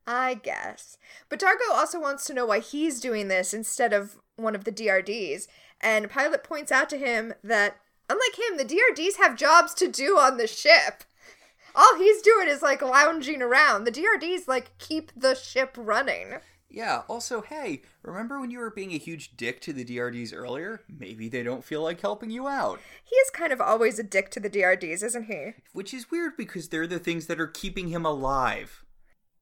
I 0.06 0.34
guess. 0.34 0.98
But 1.30 1.40
D'Argo 1.40 1.72
also 1.72 2.02
wants 2.02 2.26
to 2.26 2.34
know 2.34 2.46
why 2.46 2.60
he's 2.60 3.00
doing 3.00 3.30
this 3.30 3.54
instead 3.54 3.94
of 3.94 4.18
one 4.36 4.56
of 4.56 4.66
the 4.66 4.72
DRDs. 4.72 5.48
And 5.80 6.10
Pilot 6.10 6.44
points 6.44 6.72
out 6.72 6.90
to 6.90 6.98
him 6.98 7.34
that, 7.44 7.78
unlike 8.10 8.38
him, 8.38 8.58
the 8.58 8.66
DRDs 8.66 9.18
have 9.18 9.38
jobs 9.38 9.74
to 9.76 9.88
do 9.88 10.18
on 10.18 10.36
the 10.36 10.48
ship. 10.48 11.06
All 11.76 11.98
he's 11.98 12.22
doing 12.22 12.48
is 12.48 12.62
like 12.62 12.82
lounging 12.82 13.42
around. 13.42 13.84
The 13.84 13.92
DRDs 13.92 14.48
like 14.48 14.78
keep 14.78 15.12
the 15.16 15.36
ship 15.36 15.76
running. 15.78 16.36
Yeah, 16.70 17.04
also, 17.08 17.42
hey, 17.42 17.84
remember 18.02 18.40
when 18.40 18.50
you 18.50 18.58
were 18.58 18.72
being 18.72 18.94
a 18.94 18.98
huge 18.98 19.38
dick 19.38 19.62
to 19.62 19.74
the 19.74 19.86
DRDs 19.86 20.34
earlier? 20.36 20.82
Maybe 20.90 21.30
they 21.30 21.44
don't 21.44 21.64
feel 21.64 21.84
like 21.84 22.02
helping 22.02 22.32
you 22.32 22.48
out. 22.48 22.80
He 23.04 23.16
is 23.18 23.30
kind 23.30 23.54
of 23.54 23.62
always 23.62 24.00
a 24.00 24.04
dick 24.04 24.32
to 24.32 24.40
the 24.40 24.50
DRDs, 24.50 25.04
isn't 25.04 25.26
he? 25.26 25.52
Which 25.72 25.94
is 25.94 26.10
weird 26.10 26.36
because 26.36 26.70
they're 26.70 26.88
the 26.88 26.98
things 26.98 27.28
that 27.28 27.40
are 27.40 27.46
keeping 27.46 27.90
him 27.90 28.08
alive. 28.08 28.84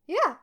Yeah. 0.08 0.36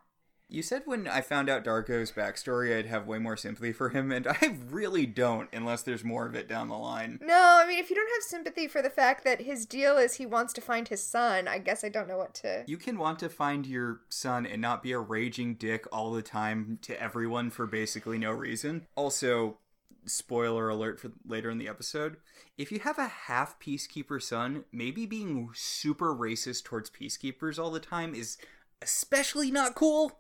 You 0.51 0.63
said 0.63 0.83
when 0.87 1.07
I 1.07 1.21
found 1.21 1.51
out 1.51 1.63
D'Argo's 1.63 2.11
backstory, 2.11 2.77
I'd 2.77 2.87
have 2.87 3.07
way 3.07 3.19
more 3.19 3.37
sympathy 3.37 3.73
for 3.73 3.91
him, 3.91 4.11
and 4.11 4.27
I 4.43 4.57
really 4.71 5.05
don't, 5.05 5.49
unless 5.53 5.83
there's 5.83 6.05
more 6.05 6.27
of 6.27 6.35
it 6.35 6.49
down 6.49 6.69
the 6.69 6.77
line. 6.79 7.19
No, 7.23 7.61
I 7.63 7.67
mean, 7.67 7.79
if 7.79 7.91
you 7.91 7.97
don't 7.97 8.11
have 8.15 8.23
sympathy 8.23 8.67
for 8.67 8.81
the 8.81 8.89
fact 8.89 9.25
that 9.25 9.43
his 9.43 9.67
deal 9.67 9.99
is 9.99 10.15
he 10.15 10.27
wants 10.27 10.55
to 10.55 10.61
find 10.61 10.89
his 10.89 11.03
son, 11.03 11.49
I 11.49 11.59
guess 11.59 11.85
I 11.85 11.91
don't 11.91 12.09
know 12.09 12.17
what 12.17 12.35
to. 12.37 12.65
You 12.67 12.79
can 12.79 12.99
want 12.99 13.19
to 13.19 13.29
find 13.29 13.67
your 13.67 14.01
son 14.09 14.47
and 14.47 14.63
not 14.63 14.83
be 14.83 14.93
a 14.93 14.99
raging 14.99 15.55
dick 15.55 15.87
all 15.93 16.13
the 16.13 16.23
time 16.23 16.79
to 16.83 17.01
everyone 17.01 17.51
for 17.51 17.67
basically 17.67 18.19
no 18.19 18.31
reason. 18.31 18.87
Also, 18.97 19.59
spoiler 20.07 20.71
alert 20.71 20.99
for 20.99 21.13
later 21.27 21.51
in 21.51 21.59
the 21.59 21.69
episode 21.69 22.17
if 22.57 22.73
you 22.73 22.81
have 22.81 22.99
a 22.99 23.07
half 23.07 23.61
peacekeeper 23.61 24.21
son, 24.21 24.65
maybe 24.73 25.07
being 25.07 25.51
super 25.55 26.15
racist 26.15 26.65
towards 26.65 26.91
peacekeepers 26.91 27.59
all 27.59 27.71
the 27.71 27.79
time 27.79 28.15
is 28.15 28.37
especially 28.83 29.51
not 29.51 29.77
cool. 29.77 30.19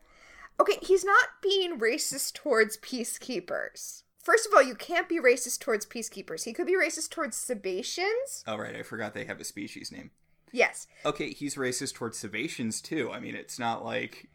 Okay, 0.61 0.79
he's 0.83 1.05
not 1.05 1.29
being 1.43 1.79
racist 1.79 2.35
towards 2.35 2.77
peacekeepers. 2.79 4.03
First 4.19 4.47
of 4.47 4.53
all, 4.53 4.63
you 4.63 4.75
can't 4.75 5.09
be 5.09 5.21
racist 5.21 5.61
towards 5.61 5.87
peacekeepers. 5.87 6.45
He 6.45 6.53
could 6.53 6.67
be 6.67 6.77
racist 6.77 7.11
towards 7.11 7.37
Sebaceans. 7.37 8.45
Oh, 8.47 8.57
right, 8.57 8.77
I 8.77 8.83
forgot 8.83 9.15
they 9.15 9.25
have 9.25 9.41
a 9.41 9.45
species 9.45 9.91
name. 9.91 10.11
Yes. 10.53 10.87
Okay, 11.05 11.31
he's 11.31 11.55
racist 11.55 11.95
towards 11.95 12.23
Sebaceans 12.23 12.83
too. 12.83 13.11
I 13.13 13.21
mean, 13.21 13.35
it's 13.35 13.59
not 13.59 13.85
like. 13.85 14.29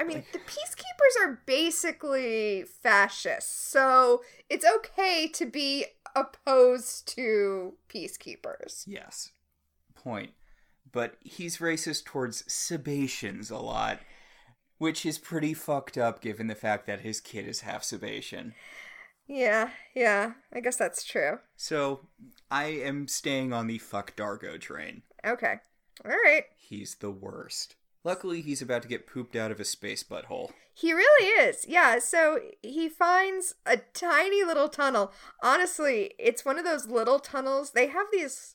I 0.00 0.04
mean, 0.04 0.22
the 0.32 0.38
peacekeepers 0.38 1.26
are 1.26 1.40
basically 1.44 2.64
fascists, 2.82 3.52
so 3.52 4.22
it's 4.48 4.64
okay 4.76 5.26
to 5.34 5.44
be 5.44 5.86
opposed 6.14 7.08
to 7.16 7.74
peacekeepers. 7.88 8.84
Yes. 8.86 9.32
Point. 9.94 10.30
But 10.92 11.16
he's 11.20 11.58
racist 11.58 12.04
towards 12.04 12.44
Sebaceans 12.44 13.50
a 13.50 13.58
lot, 13.58 13.98
which 14.78 15.04
is 15.04 15.18
pretty 15.18 15.54
fucked 15.54 15.98
up 15.98 16.20
given 16.20 16.46
the 16.46 16.54
fact 16.54 16.86
that 16.86 17.00
his 17.00 17.20
kid 17.20 17.46
is 17.46 17.60
half 17.60 17.82
Sebacean. 17.82 18.54
Yeah, 19.26 19.70
yeah, 19.94 20.32
I 20.52 20.60
guess 20.60 20.76
that's 20.76 21.04
true. 21.04 21.38
So, 21.56 22.06
I 22.50 22.66
am 22.66 23.08
staying 23.08 23.52
on 23.52 23.66
the 23.66 23.78
fuck 23.78 24.16
D'Argo 24.16 24.56
train. 24.56 25.02
Okay. 25.24 25.56
All 26.04 26.10
right. 26.10 26.44
He's 26.56 26.94
the 26.94 27.10
worst. 27.10 27.76
Luckily, 28.04 28.40
he's 28.40 28.62
about 28.62 28.82
to 28.82 28.88
get 28.88 29.06
pooped 29.06 29.36
out 29.36 29.50
of 29.50 29.60
a 29.60 29.64
space 29.64 30.02
butthole. 30.02 30.52
He 30.72 30.92
really 30.92 31.26
is. 31.26 31.66
Yeah, 31.68 31.98
so 31.98 32.38
he 32.62 32.88
finds 32.88 33.56
a 33.66 33.78
tiny 33.92 34.44
little 34.44 34.68
tunnel. 34.68 35.12
Honestly, 35.42 36.14
it's 36.18 36.44
one 36.44 36.58
of 36.58 36.64
those 36.64 36.86
little 36.86 37.18
tunnels. 37.18 37.72
They 37.72 37.88
have 37.88 38.06
these 38.12 38.54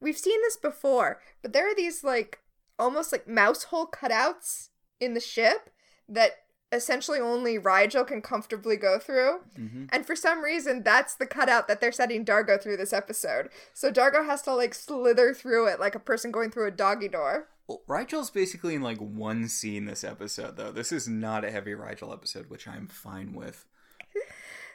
We've 0.00 0.16
seen 0.16 0.40
this 0.40 0.56
before, 0.56 1.20
but 1.42 1.52
there 1.52 1.70
are 1.70 1.74
these 1.74 2.02
like 2.02 2.40
almost 2.78 3.12
like 3.12 3.28
mouse 3.28 3.64
hole 3.64 3.86
cutouts 3.86 4.69
in 5.00 5.14
the 5.14 5.20
ship 5.20 5.70
that 6.08 6.32
essentially 6.72 7.18
only 7.18 7.58
Rygel 7.58 8.06
can 8.06 8.22
comfortably 8.22 8.76
go 8.76 8.98
through. 8.98 9.40
Mm-hmm. 9.58 9.86
And 9.90 10.06
for 10.06 10.14
some 10.14 10.42
reason, 10.42 10.82
that's 10.82 11.14
the 11.14 11.26
cutout 11.26 11.66
that 11.68 11.80
they're 11.80 11.92
setting 11.92 12.24
D'Argo 12.24 12.58
through 12.58 12.76
this 12.76 12.92
episode. 12.92 13.48
So 13.74 13.90
D'Argo 13.90 14.24
has 14.24 14.42
to 14.42 14.54
like 14.54 14.74
slither 14.74 15.34
through 15.34 15.68
it 15.68 15.80
like 15.80 15.94
a 15.94 16.00
person 16.00 16.30
going 16.30 16.50
through 16.50 16.68
a 16.68 16.72
doggy 16.72 17.08
door. 17.08 17.48
Well, 17.66 17.82
Rygel's 17.88 18.30
basically 18.30 18.74
in 18.74 18.82
like 18.82 18.98
one 18.98 19.48
scene 19.48 19.84
this 19.84 20.04
episode, 20.04 20.56
though. 20.56 20.72
This 20.72 20.92
is 20.92 21.08
not 21.08 21.44
a 21.44 21.50
heavy 21.50 21.72
Rygel 21.72 22.12
episode, 22.12 22.50
which 22.50 22.68
I'm 22.68 22.86
fine 22.86 23.32
with. 23.32 23.66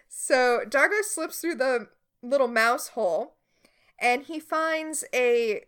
So 0.08 0.62
D'Argo 0.67 1.01
slips 1.01 1.39
through 1.39 1.55
the 1.55 1.89
little 2.22 2.48
mouse 2.48 2.89
hole 2.89 3.36
and 4.00 4.24
he 4.24 4.39
finds 4.39 5.03
a 5.13 5.65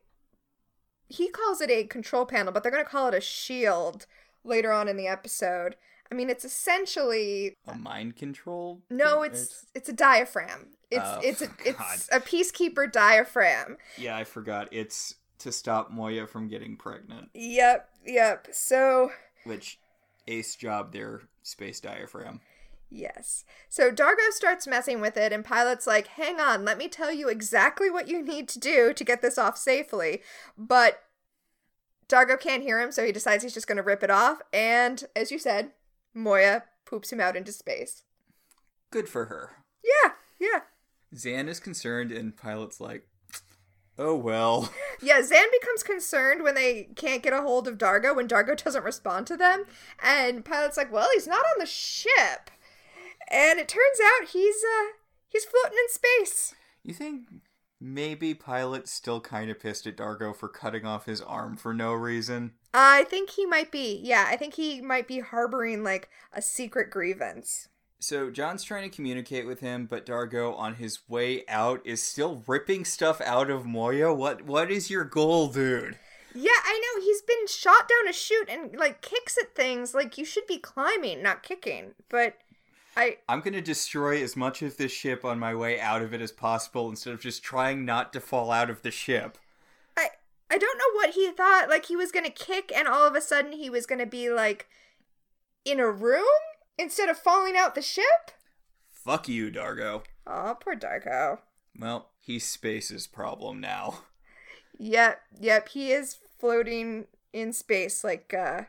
he 1.09 1.29
calls 1.29 1.61
it 1.61 1.69
a 1.69 1.85
control 1.85 2.25
panel, 2.25 2.51
but 2.51 2.63
they're 2.63 2.71
going 2.71 2.83
to 2.83 2.89
call 2.89 3.07
it 3.07 3.13
a 3.13 3.21
shield 3.21 4.07
later 4.48 4.72
on 4.72 4.88
in 4.88 4.98
the 4.98 5.08
episode. 5.08 5.75
I 6.12 6.16
mean, 6.16 6.30
it's 6.30 6.46
essentially 6.46 7.58
A 7.68 7.75
mind 7.75 8.16
control? 8.16 8.82
no, 8.89 9.22
thing? 9.24 9.32
it's 9.32 9.66
it's 9.75 9.89
a 9.89 9.94
diaphragm. 9.94 10.68
It's 10.89 11.04
Oh, 11.06 11.20
it's 11.22 11.42
a, 11.42 11.50
it's 11.66 12.10
a 12.12 12.20
peacekeeper 12.20 12.92
diaphragm. 12.92 13.77
Yeah, 13.98 14.16
I 14.16 14.24
forgot. 14.24 14.70
It's 14.72 15.16
to 15.39 15.51
stop 15.51 15.92
Moya 15.92 16.25
from 16.25 16.48
getting 16.48 16.77
pregnant, 16.77 17.30
Yep, 17.34 17.89
yep. 18.06 18.48
So 18.51 19.12
which 19.44 19.80
ace 20.27 20.56
job 20.56 20.94
their 20.94 21.22
space 21.44 21.80
diaphragm. 21.80 22.42
Yes. 22.89 23.44
So 23.68 23.92
D'Argo 23.92 24.22
starts 24.32 24.66
messing 24.66 25.01
with 25.01 25.18
it, 25.18 25.34
and 25.34 25.44
Pilot's 25.44 25.86
like, 25.88 26.08
hang 26.08 26.39
on, 26.39 26.63
let 26.63 26.77
me 26.77 26.88
tell 26.88 27.12
you 27.12 27.27
exactly 27.27 27.89
what 27.89 28.08
you 28.08 28.24
need 28.24 28.48
to 28.50 28.60
do 28.60 28.94
to 28.94 29.04
get 29.04 29.22
this 29.22 29.38
off 29.38 29.58
safely. 29.58 30.22
But 30.58 31.01
D'Argo 32.07 32.37
can't 32.37 32.63
hear 32.63 32.79
him, 32.79 32.91
so 32.91 33.05
he 33.05 33.11
decides 33.11 33.43
he's 33.43 33.53
just 33.53 33.67
going 33.67 33.77
to 33.77 33.83
rip 33.83 34.03
it 34.03 34.09
off. 34.09 34.41
And 34.53 35.03
as 35.15 35.31
you 35.31 35.39
said, 35.39 35.71
Moya 36.13 36.63
poops 36.85 37.11
him 37.11 37.19
out 37.19 37.35
into 37.35 37.51
space. 37.51 38.03
Good 38.91 39.09
for 39.09 39.25
her. 39.25 39.51
Yeah, 39.83 40.11
yeah. 40.39 40.61
Zhaan 41.13 41.47
is 41.47 41.59
concerned, 41.59 42.11
and 42.11 42.35
Pilot's 42.35 42.79
like, 42.79 43.07
oh 43.97 44.15
well. 44.15 44.71
Yeah, 44.99 45.19
Zhaan 45.19 45.45
becomes 45.51 45.83
concerned 45.83 46.41
when 46.41 46.55
they 46.55 46.89
can't 46.95 47.21
get 47.21 47.31
a 47.31 47.43
hold 47.43 47.67
of 47.67 47.77
D'Argo, 47.77 48.15
when 48.15 48.25
D'Argo 48.25 48.55
doesn't 48.55 48.83
respond 48.83 49.27
to 49.27 49.37
them. 49.37 49.65
And 50.01 50.43
Pilot's 50.43 50.75
like, 50.75 50.91
well, 50.91 51.07
he's 51.13 51.27
not 51.27 51.45
on 51.45 51.59
the 51.59 51.67
ship. 51.67 52.49
And 53.29 53.59
it 53.59 53.67
turns 53.67 53.99
out 54.03 54.29
he's, 54.29 54.55
uh, 54.55 54.93
he's 55.27 55.45
floating 55.45 55.77
in 55.77 55.89
space. 55.89 56.55
You 56.83 56.95
think 56.95 57.27
maybe 57.79 58.34
Pilot's 58.34 58.91
still 58.91 59.22
kind 59.22 59.50
of 59.50 59.60
pissed 59.60 59.88
at 59.88 59.98
D'Argo 59.98 60.34
for 60.34 60.50
cutting 60.50 60.86
off 60.86 61.05
his 61.05 61.22
arm 61.22 61.57
for 61.57 61.74
no 61.74 61.93
reason? 61.93 62.53
I 62.74 63.03
think 63.05 63.31
he 63.31 63.46
might 63.46 63.72
be. 63.72 64.00
Yeah, 64.03 64.25
I 64.29 64.36
think 64.36 64.55
he 64.55 64.81
might 64.81 65.07
be 65.07 65.19
harboring 65.19 65.84
like 65.84 66.10
a 66.34 66.41
secret 66.41 66.89
grievance. 66.89 67.69
So 68.00 68.29
John's 68.29 68.63
trying 68.63 68.88
to 68.88 68.96
communicate 68.96 69.48
with 69.48 69.60
him, 69.60 69.88
but 69.88 70.05
D'Argo, 70.05 70.53
on 70.53 70.75
his 70.75 71.10
way 71.10 71.43
out, 71.48 71.81
is 71.84 72.03
still 72.03 72.43
ripping 72.46 72.86
stuff 72.86 73.19
out 73.22 73.50
of 73.50 73.65
Moya. 73.65 74.13
What 74.13 74.43
what 74.43 74.69
is 74.69 74.91
your 74.91 75.03
goal, 75.03 75.48
dude? 75.48 75.98
Yeah, 76.36 76.51
I 76.63 76.79
know. 76.79 77.03
He's 77.03 77.24
been 77.24 77.48
shot 77.48 77.89
down 77.89 78.07
a 78.07 78.13
chute 78.13 78.50
and 78.50 78.75
like 78.77 79.01
kicks 79.01 79.38
at 79.39 79.55
things. 79.55 79.96
Like 79.96 80.19
you 80.19 80.25
should 80.25 80.46
be 80.46 80.60
climbing, 80.60 81.24
not 81.24 81.41
kicking. 81.41 81.96
But 82.10 82.36
I 82.98 83.18
I'm 83.30 83.42
gonna 83.42 83.62
destroy 83.62 84.24
as 84.24 84.36
much 84.36 84.63
of 84.63 84.77
this 84.77 84.92
ship 84.92 85.24
on 85.24 85.38
my 85.38 85.54
way 85.54 85.80
out 85.80 86.01
of 86.01 86.16
it 86.16 86.22
as 86.22 86.32
possible 86.32 86.89
instead 86.89 87.13
of 87.13 87.22
just 87.22 87.44
trying 87.44 87.86
not 87.86 88.12
to 88.13 88.20
fall 88.20 88.51
out 88.51 88.72
of 88.72 88.82
the 88.82 88.89
ship. 88.89 89.38
I 89.96 90.10
I 90.50 90.58
don't 90.58 90.80
know 90.80 90.96
what 90.96 91.12
he 91.12 91.32
thought. 91.32 91.70
Like 91.70 91.86
he 91.86 91.96
was 91.96 92.12
gonna 92.12 92.32
kick, 92.32 92.72
and 92.75 92.88
all 92.88 93.08
of 93.08 93.13
a 93.13 93.22
sudden 93.22 93.51
he 93.51 93.70
was 93.70 93.86
gonna 93.86 94.08
be 94.08 94.32
like 94.32 94.68
in 95.63 95.80
a 95.80 95.92
room 95.92 96.25
instead 96.77 97.08
of 97.08 97.20
falling 97.20 97.56
out 97.56 97.75
the 97.75 97.84
ship. 97.84 98.32
Fuck 98.89 99.30
you, 99.30 99.51
D'Argo. 99.51 100.01
Oh, 100.25 100.58
poor 100.60 100.74
D'Argo. 100.74 101.42
Well, 101.77 102.10
he's 102.20 102.46
Space's 102.48 103.06
problem 103.06 103.62
now. 103.62 104.00
Yep, 104.80 105.22
yep. 105.39 105.70
He 105.70 105.92
is 105.92 106.18
floating 106.39 107.06
in 107.32 107.54
space 107.54 108.04
like 108.04 108.34
uh 108.34 108.63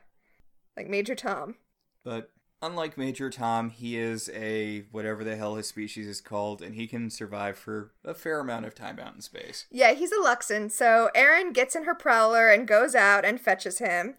like 0.77 0.89
Major 0.89 1.15
Tom. 1.15 1.57
But 2.05 2.31
unlike 2.63 2.99
Major 2.99 3.31
Tom, 3.31 3.71
he 3.71 3.99
is 3.99 4.29
a 4.35 4.85
whatever 4.91 5.25
the 5.25 5.37
hell 5.37 5.57
his 5.57 5.67
species 5.67 6.07
is 6.07 6.21
called, 6.21 6.63
and 6.63 6.75
he 6.75 6.87
can 6.87 7.11
survive 7.11 7.59
for 7.59 7.93
a 8.05 8.15
fair 8.15 8.41
amount 8.41 8.67
of 8.67 8.75
time 8.75 8.99
out 8.99 9.15
in 9.15 9.21
space. 9.21 9.67
Yeah, 9.71 9.93
he's 9.93 10.13
a 10.13 10.17
Luxan, 10.17 10.71
so 10.71 11.11
Aeryn 11.15 11.53
gets 11.53 11.77
in 11.77 11.85
her 11.85 11.95
prowler 11.95 12.49
and 12.49 12.67
goes 12.67 12.95
out 12.95 13.25
and 13.25 13.41
fetches 13.41 13.79
him. 13.79 14.17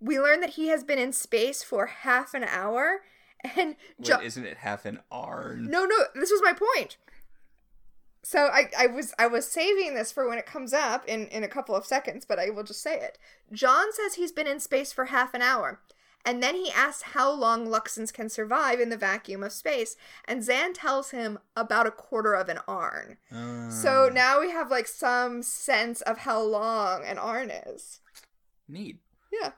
We 0.00 0.18
learn 0.18 0.40
that 0.40 0.50
he 0.50 0.68
has 0.68 0.82
been 0.82 0.98
in 0.98 1.12
space 1.12 1.62
for 1.62 1.86
half 1.86 2.34
an 2.34 2.44
hour, 2.44 3.00
and 3.56 3.76
Wait, 3.98 4.26
isn't 4.26 4.46
it 4.46 4.58
half 4.58 4.84
an 4.84 5.00
arn? 5.10 5.70
no, 5.70 5.84
no, 5.84 5.96
this 6.14 6.30
was 6.30 6.42
my 6.42 6.52
point. 6.52 6.96
So 8.24 8.46
I, 8.52 8.70
I 8.78 8.86
was 8.86 9.12
I 9.18 9.26
was 9.26 9.50
saving 9.50 9.94
this 9.94 10.12
for 10.12 10.28
when 10.28 10.38
it 10.38 10.46
comes 10.46 10.72
up 10.72 11.04
in, 11.08 11.26
in 11.26 11.42
a 11.42 11.48
couple 11.48 11.74
of 11.74 11.84
seconds, 11.84 12.24
but 12.24 12.38
I 12.38 12.50
will 12.50 12.62
just 12.62 12.80
say 12.80 12.96
it. 13.00 13.18
John 13.52 13.92
says 13.92 14.14
he's 14.14 14.30
been 14.30 14.46
in 14.46 14.60
space 14.60 14.92
for 14.92 15.06
half 15.06 15.34
an 15.34 15.42
hour. 15.42 15.80
And 16.24 16.40
then 16.42 16.54
he 16.54 16.70
asks 16.70 17.02
how 17.02 17.32
long 17.32 17.66
Luxans 17.66 18.12
can 18.12 18.28
survive 18.28 18.78
in 18.78 18.90
the 18.90 18.96
vacuum 18.96 19.42
of 19.42 19.50
space, 19.52 19.96
and 20.24 20.40
Zhaan 20.42 20.72
tells 20.72 21.10
him 21.10 21.38
about 21.56 21.86
a 21.86 21.90
quarter 21.90 22.34
of 22.34 22.48
an 22.48 22.58
arn. 22.68 23.16
Uh, 23.34 23.70
So 23.70 24.08
now 24.12 24.40
we 24.40 24.50
have 24.50 24.70
like 24.70 24.86
some 24.86 25.42
sense 25.42 26.00
of 26.02 26.18
how 26.18 26.40
long 26.40 27.04
an 27.04 27.18
arn 27.18 27.50
is. 27.50 28.00
neat. 28.68 29.00
Yeah. 29.32 29.52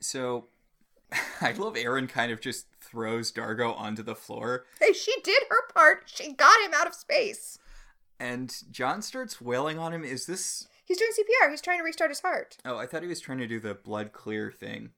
So 0.00 0.46
I 1.40 1.52
love 1.52 1.74
Aeryn 1.74 2.08
kind 2.08 2.30
of 2.30 2.40
just 2.40 2.66
throws 2.80 3.32
D'Argo 3.32 3.72
onto 3.72 4.02
the 4.02 4.14
floor, 4.14 4.66
Hey, 4.80 4.92
she 4.92 5.14
did 5.24 5.42
her 5.50 5.66
part. 5.74 6.04
She 6.06 6.32
got 6.32 6.62
him 6.64 6.72
out 6.74 6.86
of 6.86 6.94
space. 6.94 7.58
and 8.20 8.54
John 8.70 9.02
starts 9.02 9.40
wailing 9.40 9.78
on 9.80 9.92
him. 9.92 10.04
Is 10.04 10.26
this? 10.26 10.68
He's 10.84 10.98
doing 10.98 11.10
CPR. 11.18 11.50
He's 11.50 11.60
trying 11.62 11.78
to 11.78 11.84
restart 11.84 12.10
his 12.10 12.20
heart. 12.20 12.58
Oh, 12.64 12.76
I 12.76 12.86
thought 12.86 13.02
he 13.02 13.08
was 13.08 13.20
trying 13.20 13.38
to 13.38 13.46
do 13.48 13.58
the 13.58 13.74
blood 13.74 14.12
clear 14.12 14.52
thing. 14.52 14.90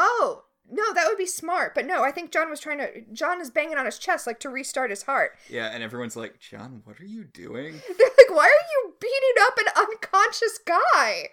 Oh, 0.00 0.44
No, 0.70 0.92
that 0.94 1.06
would 1.08 1.16
be 1.18 1.24
smart, 1.26 1.74
but 1.74 1.86
no, 1.86 2.04
I 2.04 2.10
think 2.10 2.30
John 2.30 2.50
was 2.50 2.60
trying 2.60 2.76
to. 2.78 3.00
John 3.14 3.40
is 3.40 3.50
banging 3.50 3.78
on 3.78 3.86
his 3.86 3.98
chest 3.98 4.26
like 4.26 4.38
to 4.40 4.50
restart 4.50 4.90
his 4.90 5.02
heart. 5.04 5.32
Yeah, 5.48 5.68
and 5.72 5.82
everyone's 5.82 6.14
like, 6.14 6.38
John, 6.40 6.82
what 6.84 7.00
are 7.00 7.06
you 7.06 7.24
doing? 7.24 7.72
They're 7.98 8.08
like, 8.18 8.30
"Why 8.30 8.44
are 8.44 8.66
you 8.74 8.94
beating 9.00 9.42
up 9.46 9.56
an 9.58 9.86
unconscious 9.88 10.58
guy?" 10.58 11.30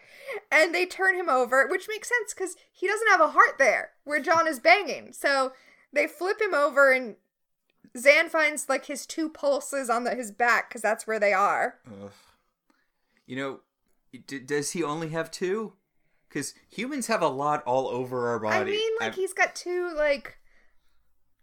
And 0.52 0.74
they 0.74 0.86
turn 0.86 1.16
him 1.16 1.28
over, 1.30 1.68
which 1.68 1.88
makes 1.90 2.08
sense 2.08 2.34
because 2.34 2.56
he 2.72 2.88
doesn't 2.88 3.10
have 3.10 3.20
a 3.20 3.32
heart 3.32 3.58
there 3.60 3.92
where 4.06 4.22
John 4.22 4.48
is 4.48 4.60
banging. 4.62 5.12
So 5.12 5.52
they 5.92 6.08
flip 6.08 6.40
him 6.42 6.54
over, 6.54 6.94
and 6.94 7.18
Zhaan 7.96 8.30
finds 8.30 8.70
like 8.70 8.86
his 8.86 9.06
two 9.06 9.28
pulses 9.30 9.90
on 9.90 10.06
the, 10.06 10.16
his 10.16 10.32
back 10.32 10.70
because 10.70 10.82
that's 10.82 11.06
where 11.06 11.20
they 11.20 11.34
are. 11.34 11.76
Ugh. 11.88 12.12
You 13.28 13.36
know, 13.36 13.60
d- 14.28 14.40
does 14.40 14.72
he 14.72 14.82
only 14.82 15.10
have 15.10 15.30
two? 15.30 15.74
Because 16.36 16.54
humans 16.70 17.08
have 17.08 17.22
a 17.22 17.30
lot 17.30 17.64
all 17.64 17.88
over 17.88 18.28
our 18.28 18.40
body. 18.40 18.58
I 18.58 18.64
mean, 18.66 18.92
like 19.00 19.04
I'm- 19.04 19.14
he's 19.14 19.32
got 19.32 19.56
two 19.56 19.94
like 19.96 20.38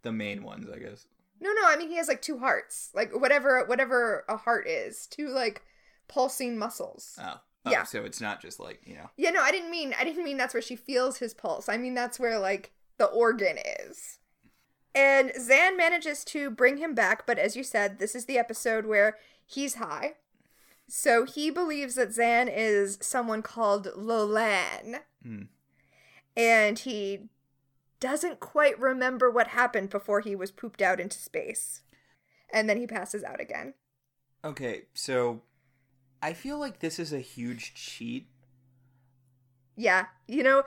the 0.02 0.12
main 0.12 0.42
ones, 0.42 0.68
I 0.70 0.78
guess. 0.78 1.06
no, 1.40 1.50
no. 1.50 1.62
I 1.64 1.76
mean, 1.76 1.88
he 1.88 1.96
has 1.96 2.08
like 2.08 2.20
two 2.20 2.38
hearts, 2.38 2.90
like 2.94 3.10
whatever, 3.18 3.64
whatever 3.64 4.26
a 4.28 4.36
heart 4.36 4.68
is, 4.68 5.06
two 5.06 5.28
like 5.30 5.62
pulsing 6.08 6.58
muscles. 6.58 7.18
Oh. 7.18 7.40
oh, 7.64 7.70
Yeah. 7.70 7.84
So 7.84 8.04
it's 8.04 8.20
not 8.20 8.42
just 8.42 8.60
like 8.60 8.82
you 8.84 8.96
know. 8.96 9.08
Yeah, 9.16 9.30
no, 9.30 9.40
I 9.40 9.50
didn't 9.50 9.70
mean 9.70 9.94
I 9.98 10.04
didn't 10.04 10.24
mean 10.24 10.36
that's 10.36 10.52
where 10.52 10.62
she 10.62 10.76
feels 10.76 11.16
his 11.16 11.32
pulse. 11.32 11.70
I 11.70 11.78
mean 11.78 11.94
that's 11.94 12.20
where 12.20 12.38
like 12.38 12.72
the 12.98 13.06
organ 13.06 13.56
is. 13.86 14.18
And 14.94 15.30
Zhaan 15.30 15.74
manages 15.74 16.22
to 16.26 16.50
bring 16.50 16.76
him 16.76 16.94
back, 16.94 17.26
but 17.26 17.38
as 17.38 17.56
you 17.56 17.64
said, 17.64 17.98
this 17.98 18.14
is 18.14 18.26
the 18.26 18.36
episode 18.38 18.84
where 18.84 19.16
he's 19.46 19.76
high. 19.76 20.16
So 20.94 21.24
he 21.24 21.50
believes 21.50 21.94
that 21.94 22.10
Zhaan 22.10 22.52
is 22.54 22.98
someone 23.00 23.40
called 23.40 23.88
Lolan. 23.96 24.96
Hmm. 25.22 25.44
And 26.36 26.78
he 26.78 27.30
doesn't 27.98 28.40
quite 28.40 28.78
remember 28.78 29.30
what 29.30 29.48
happened 29.48 29.88
before 29.88 30.20
he 30.20 30.36
was 30.36 30.50
pooped 30.50 30.82
out 30.82 31.00
into 31.00 31.16
space. 31.16 31.80
And 32.52 32.68
then 32.68 32.76
he 32.76 32.86
passes 32.86 33.24
out 33.24 33.40
again. 33.40 33.72
Okay, 34.44 34.82
so 34.92 35.40
I 36.20 36.34
feel 36.34 36.58
like 36.58 36.80
this 36.80 36.98
is 36.98 37.10
a 37.10 37.20
huge 37.20 37.72
cheat. 37.72 38.26
Yeah, 39.74 40.08
you 40.28 40.42
know, 40.42 40.64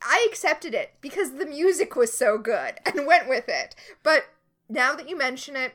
I 0.00 0.26
accepted 0.30 0.72
it 0.72 0.94
because 1.02 1.34
the 1.34 1.44
music 1.44 1.94
was 1.94 2.10
so 2.10 2.38
good 2.38 2.80
and 2.86 3.06
went 3.06 3.28
with 3.28 3.50
it. 3.50 3.74
But 4.02 4.28
now 4.66 4.94
that 4.94 5.10
you 5.10 5.18
mention 5.18 5.56
it, 5.56 5.74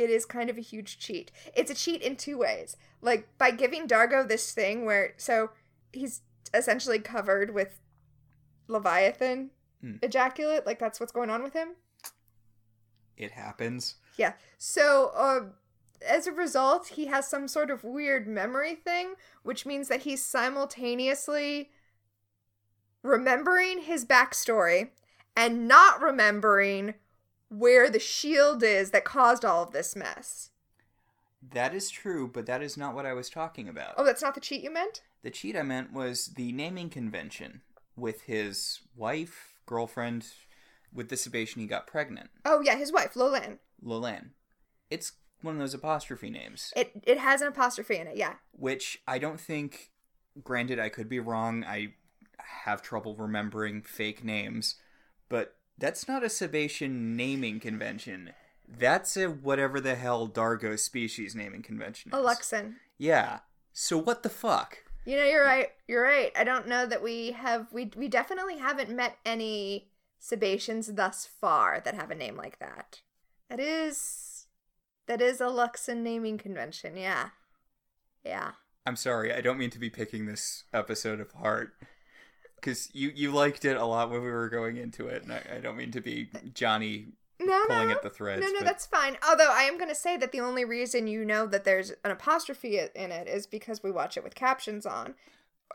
it 0.00 0.10
is 0.10 0.24
kind 0.24 0.50
of 0.50 0.58
a 0.58 0.62
huge 0.62 0.98
cheat. 0.98 1.30
It's 1.54 1.70
a 1.70 1.74
cheat 1.74 2.02
in 2.02 2.16
two 2.16 2.38
ways. 2.38 2.76
Like 3.00 3.28
by 3.38 3.50
giving 3.50 3.86
D'Argo 3.86 4.24
this 4.24 4.52
thing 4.52 4.84
where 4.84 5.14
so 5.16 5.50
he's 5.92 6.22
essentially 6.52 6.98
covered 6.98 7.54
with 7.54 7.80
Leviathan 8.68 9.50
Hmm. 9.80 9.96
ejaculate, 10.02 10.66
like 10.66 10.78
that's 10.78 11.00
what's 11.00 11.12
going 11.12 11.30
on 11.30 11.42
with 11.42 11.54
him. 11.54 11.70
It 13.16 13.30
happens. 13.32 13.96
Yeah. 14.16 14.34
So, 14.58 15.12
uh, 15.16 15.40
as 16.06 16.26
a 16.26 16.32
result, 16.32 16.88
he 16.88 17.06
has 17.06 17.26
some 17.28 17.48
sort 17.48 17.70
of 17.70 17.82
weird 17.84 18.26
memory 18.26 18.74
thing, 18.74 19.14
which 19.42 19.64
means 19.64 19.88
that 19.88 20.02
he's 20.02 20.22
simultaneously 20.24 21.70
remembering 23.02 23.80
his 23.82 24.04
backstory 24.04 24.90
and 25.36 25.66
not 25.66 26.00
remembering 26.00 26.94
where 27.50 27.90
the 27.90 27.98
shield 27.98 28.62
is 28.62 28.90
that 28.92 29.04
caused 29.04 29.44
all 29.44 29.62
of 29.62 29.72
this 29.72 29.94
mess. 29.94 30.50
That 31.52 31.74
is 31.74 31.90
true, 31.90 32.26
but 32.28 32.46
that 32.46 32.62
is 32.62 32.76
not 32.76 32.94
what 32.94 33.04
I 33.06 33.12
was 33.12 33.28
talking 33.28 33.68
about. 33.68 33.94
Oh, 33.96 34.04
that's 34.04 34.22
not 34.22 34.34
the 34.34 34.40
cheat 34.40 34.62
you 34.62 34.70
meant? 34.72 35.02
The 35.22 35.30
cheat 35.30 35.56
I 35.56 35.62
meant 35.62 35.92
was 35.92 36.28
the 36.36 36.52
naming 36.52 36.88
convention 36.90 37.60
with 37.96 38.22
his 38.22 38.80
wife, 38.96 39.54
girlfriend, 39.66 40.26
with 40.92 41.08
the 41.08 41.16
Sebacean 41.16 41.60
he 41.60 41.66
got 41.66 41.86
pregnant, 41.86 42.30
Oh, 42.44 42.60
yeah, 42.62 42.76
his 42.76 42.92
wife, 42.92 43.14
Lolan. 43.14 43.58
Lolan. 43.84 44.30
It's 44.90 45.12
one 45.42 45.54
of 45.54 45.60
those 45.60 45.74
apostrophe 45.74 46.30
names, 46.30 46.72
It 46.76 46.92
it 47.04 47.18
has 47.18 47.40
an 47.42 47.48
apostrophe 47.48 47.96
in 47.96 48.06
it, 48.06 48.16
yeah. 48.16 48.34
which 48.52 49.02
I 49.06 49.18
don't 49.18 49.40
think. 49.40 49.90
Granted, 50.44 50.78
I 50.78 50.88
could 50.90 51.08
be 51.08 51.18
wrong. 51.18 51.64
I 51.64 51.94
have 52.64 52.82
trouble 52.82 53.16
remembering 53.16 53.82
fake 53.82 54.22
names, 54.22 54.76
but 55.28 55.56
that's 55.80 56.06
not 56.06 56.22
a 56.22 56.26
Sebacean 56.26 57.16
naming 57.16 57.58
convention. 57.58 58.32
That's 58.68 59.16
a 59.16 59.26
whatever 59.26 59.80
the 59.80 59.96
hell 59.96 60.26
D'Argo 60.26 60.76
species 60.76 61.34
naming 61.34 61.62
convention 61.62 62.12
is. 62.12 62.18
A 62.18 62.22
Luxan. 62.22 62.74
Yeah. 62.98 63.40
So 63.72 63.98
what 63.98 64.22
the 64.22 64.28
fuck? 64.28 64.78
You 65.04 65.16
know, 65.16 65.24
you're 65.24 65.44
right. 65.44 65.70
You're 65.88 66.02
right. 66.02 66.30
I 66.36 66.44
don't 66.44 66.68
know 66.68 66.86
that 66.86 67.02
we 67.02 67.32
have 67.32 67.72
we 67.72 67.90
we 67.96 68.06
definitely 68.06 68.58
haven't 68.58 68.90
met 68.90 69.16
any 69.24 69.88
Sebaceans 70.20 70.94
thus 70.94 71.26
far 71.26 71.80
that 71.80 71.94
have 71.94 72.10
a 72.10 72.14
name 72.14 72.36
like 72.36 72.58
that. 72.58 73.00
That 73.48 73.58
is 73.58 74.46
that 75.06 75.20
is 75.20 75.40
a 75.40 75.44
Luxan 75.44 75.98
naming 76.02 76.38
convention, 76.38 76.96
yeah. 76.96 77.30
Yeah. 78.24 78.52
I'm 78.86 78.96
sorry, 78.96 79.32
I 79.32 79.40
don't 79.40 79.58
mean 79.58 79.70
to 79.70 79.78
be 79.78 79.90
picking 79.90 80.26
this 80.26 80.64
episode 80.72 81.20
apart. 81.20 81.74
Because 82.60 82.88
you, 82.92 83.10
you 83.14 83.30
liked 83.32 83.64
it 83.64 83.76
a 83.76 83.84
lot 83.84 84.10
when 84.10 84.22
we 84.22 84.30
were 84.30 84.48
going 84.48 84.76
into 84.76 85.08
it, 85.08 85.22
and 85.22 85.32
I, 85.32 85.42
I 85.56 85.58
don't 85.60 85.76
mean 85.76 85.90
to 85.92 86.00
be 86.00 86.28
Johnny 86.54 87.06
No, 87.38 87.64
pulling 87.66 87.88
no. 87.88 87.94
at 87.94 88.02
the 88.02 88.10
threads. 88.10 88.42
no, 88.42 88.48
no, 88.48 88.58
but 88.60 88.64
that's 88.66 88.86
fine. 88.86 89.16
Although 89.28 89.50
I 89.50 89.62
am 89.62 89.76
going 89.78 89.88
to 89.88 89.94
say 89.94 90.16
that 90.18 90.32
the 90.32 90.40
only 90.40 90.64
reason 90.64 91.06
you 91.06 91.24
know 91.24 91.46
that 91.46 91.64
there's 91.64 91.90
an 92.04 92.10
apostrophe 92.10 92.78
in 92.94 93.10
it 93.12 93.28
is 93.28 93.46
because 93.46 93.82
we 93.82 93.90
watch 93.90 94.16
it 94.16 94.24
with 94.24 94.34
captions 94.34 94.84
on. 94.86 95.14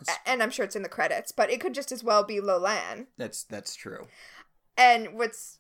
A- 0.07 0.29
And 0.29 0.43
I'm 0.43 0.49
sure 0.51 0.65
it's 0.65 0.75
in 0.75 0.83
the 0.83 0.89
credits, 0.89 1.31
but 1.31 1.49
it 1.49 1.59
could 1.61 1.73
just 1.73 1.91
as 1.91 2.03
well 2.03 2.23
be 2.23 2.39
Lolan. 2.39 3.07
that's 3.17 3.43
that's 3.43 3.75
true. 3.75 4.07
And 4.77 5.17
what's 5.17 5.59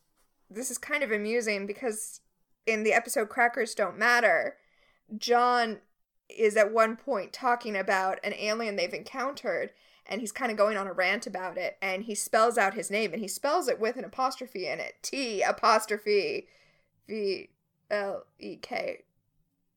this 0.49 0.69
is 0.69 0.77
kind 0.77 1.03
of 1.03 1.11
amusing 1.11 1.65
because 1.65 2.21
in 2.67 2.83
the 2.83 2.93
episode 2.93 3.29
Crackers 3.29 3.73
Don't 3.73 3.97
Matter, 3.97 4.57
John 5.17 5.79
is 6.29 6.57
at 6.57 6.73
one 6.73 6.95
point 6.97 7.31
talking 7.31 7.75
about 7.77 8.19
an 8.23 8.33
alien 8.33 8.75
they've 8.75 8.93
encountered 8.93 9.71
and 10.07 10.21
he's 10.21 10.31
kind 10.31 10.51
of 10.51 10.57
going 10.57 10.77
on 10.77 10.87
a 10.87 10.93
rant 10.93 11.25
about 11.27 11.57
it 11.57 11.77
and 11.81 12.03
he 12.03 12.15
spells 12.15 12.57
out 12.57 12.73
his 12.73 12.91
name 12.91 13.11
and 13.13 13.21
he 13.21 13.27
spells 13.27 13.67
it 13.67 13.79
with 13.79 13.97
an 13.97 14.03
apostrophe 14.03 14.67
in 14.67 14.79
it. 14.79 14.95
T 15.01 15.41
apostrophe 15.41 16.47
V 17.07 17.49
L 17.89 18.25
E 18.39 18.57
K. 18.57 19.03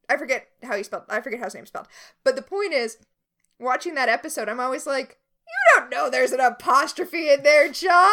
I 0.08 0.16
forget 0.16 0.48
how 0.62 0.76
he 0.76 0.82
spelled 0.82 1.04
I 1.08 1.20
forget 1.20 1.40
how 1.40 1.46
his 1.46 1.54
name's 1.54 1.68
spelled. 1.68 1.88
But 2.24 2.36
the 2.36 2.42
point 2.42 2.72
is 2.72 2.98
watching 3.58 3.94
that 3.94 4.08
episode 4.08 4.48
I'm 4.48 4.60
always 4.60 4.86
like 4.86 5.18
you 5.46 5.80
don't 5.80 5.90
know 5.90 6.10
there's 6.10 6.32
an 6.32 6.40
apostrophe 6.40 7.30
in 7.30 7.42
there, 7.42 7.70
John. 7.70 8.12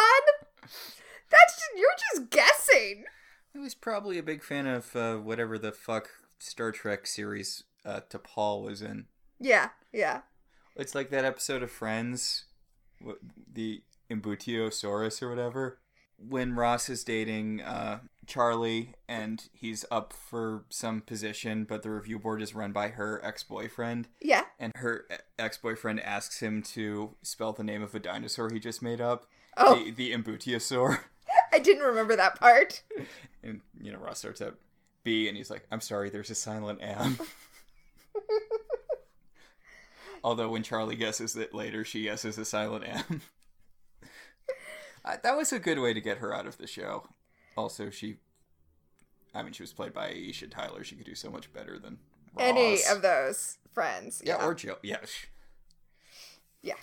That's 1.28 1.54
just, 1.54 1.70
you're 1.76 1.90
just 2.12 2.30
guessing. 2.30 3.04
He 3.52 3.58
was 3.58 3.74
probably 3.74 4.18
a 4.18 4.22
big 4.22 4.42
fan 4.42 4.66
of 4.66 4.94
uh, 4.94 5.16
whatever 5.16 5.58
the 5.58 5.72
fuck 5.72 6.10
Star 6.38 6.72
Trek 6.72 7.06
series 7.06 7.64
uh, 7.84 8.00
T'Pol 8.08 8.62
was 8.62 8.82
in. 8.82 9.06
Yeah, 9.40 9.70
yeah. 9.92 10.20
It's 10.76 10.94
like 10.94 11.10
that 11.10 11.24
episode 11.24 11.62
of 11.62 11.70
Friends, 11.70 12.44
the 13.52 13.82
Embutiosaurus 14.10 15.22
or 15.22 15.28
whatever, 15.30 15.78
when 16.18 16.54
Ross 16.54 16.88
is 16.88 17.02
dating 17.04 17.60
uh, 17.62 18.00
Charlie 18.26 18.94
and 19.08 19.48
he's 19.52 19.84
up 19.90 20.12
for 20.12 20.64
some 20.68 21.00
position, 21.00 21.64
but 21.64 21.82
the 21.82 21.90
review 21.90 22.18
board 22.18 22.42
is 22.42 22.54
run 22.54 22.72
by 22.72 22.88
her 22.88 23.24
ex 23.24 23.42
boyfriend, 23.42 24.08
Yeah. 24.20 24.44
and 24.58 24.72
her 24.76 25.06
ex 25.38 25.56
boyfriend 25.58 26.00
asks 26.00 26.40
him 26.40 26.62
to 26.74 27.14
spell 27.22 27.52
the 27.52 27.64
name 27.64 27.82
of 27.82 27.94
a 27.94 27.98
dinosaur 28.00 28.50
he 28.52 28.58
just 28.60 28.82
made 28.82 29.00
up. 29.00 29.26
Oh. 29.56 29.76
The, 29.82 29.90
the 29.90 30.12
Embutiosaur. 30.12 31.00
I 31.52 31.58
didn't 31.58 31.84
remember 31.84 32.16
that 32.16 32.38
part. 32.38 32.82
And, 33.42 33.60
you 33.80 33.92
know, 33.92 33.98
Ross 33.98 34.18
starts 34.18 34.42
out 34.42 34.58
B, 35.04 35.28
and 35.28 35.36
he's 35.36 35.50
like, 35.50 35.66
I'm 35.70 35.80
sorry, 35.80 36.10
there's 36.10 36.30
a 36.30 36.34
silent 36.34 36.80
M. 36.82 37.18
Although 40.26 40.48
when 40.48 40.64
Charlie 40.64 40.96
guesses 40.96 41.36
it 41.36 41.54
later, 41.54 41.84
she 41.84 42.02
guesses 42.02 42.36
a 42.36 42.44
silent 42.44 42.84
M. 42.84 43.20
Uh, 45.04 45.16
that 45.22 45.36
was 45.36 45.52
a 45.52 45.60
good 45.60 45.78
way 45.78 45.94
to 45.94 46.00
get 46.00 46.18
her 46.18 46.34
out 46.34 46.48
of 46.48 46.58
the 46.58 46.66
show. 46.66 47.04
Also, 47.56 47.90
she. 47.90 48.16
I 49.32 49.44
mean, 49.44 49.52
she 49.52 49.62
was 49.62 49.72
played 49.72 49.94
by 49.94 50.08
Aisha 50.10 50.50
Tyler. 50.50 50.82
She 50.82 50.96
could 50.96 51.06
do 51.06 51.14
so 51.14 51.30
much 51.30 51.52
better 51.52 51.78
than 51.78 51.98
Ross. 52.34 52.44
Any 52.48 52.78
of 52.90 53.02
those 53.02 53.58
friends. 53.72 54.20
Yeah, 54.26 54.38
Yeah. 54.40 54.46
or 54.46 54.54
Joe. 54.54 54.78
Yeah. 54.82 54.96
yeah. 56.60 56.74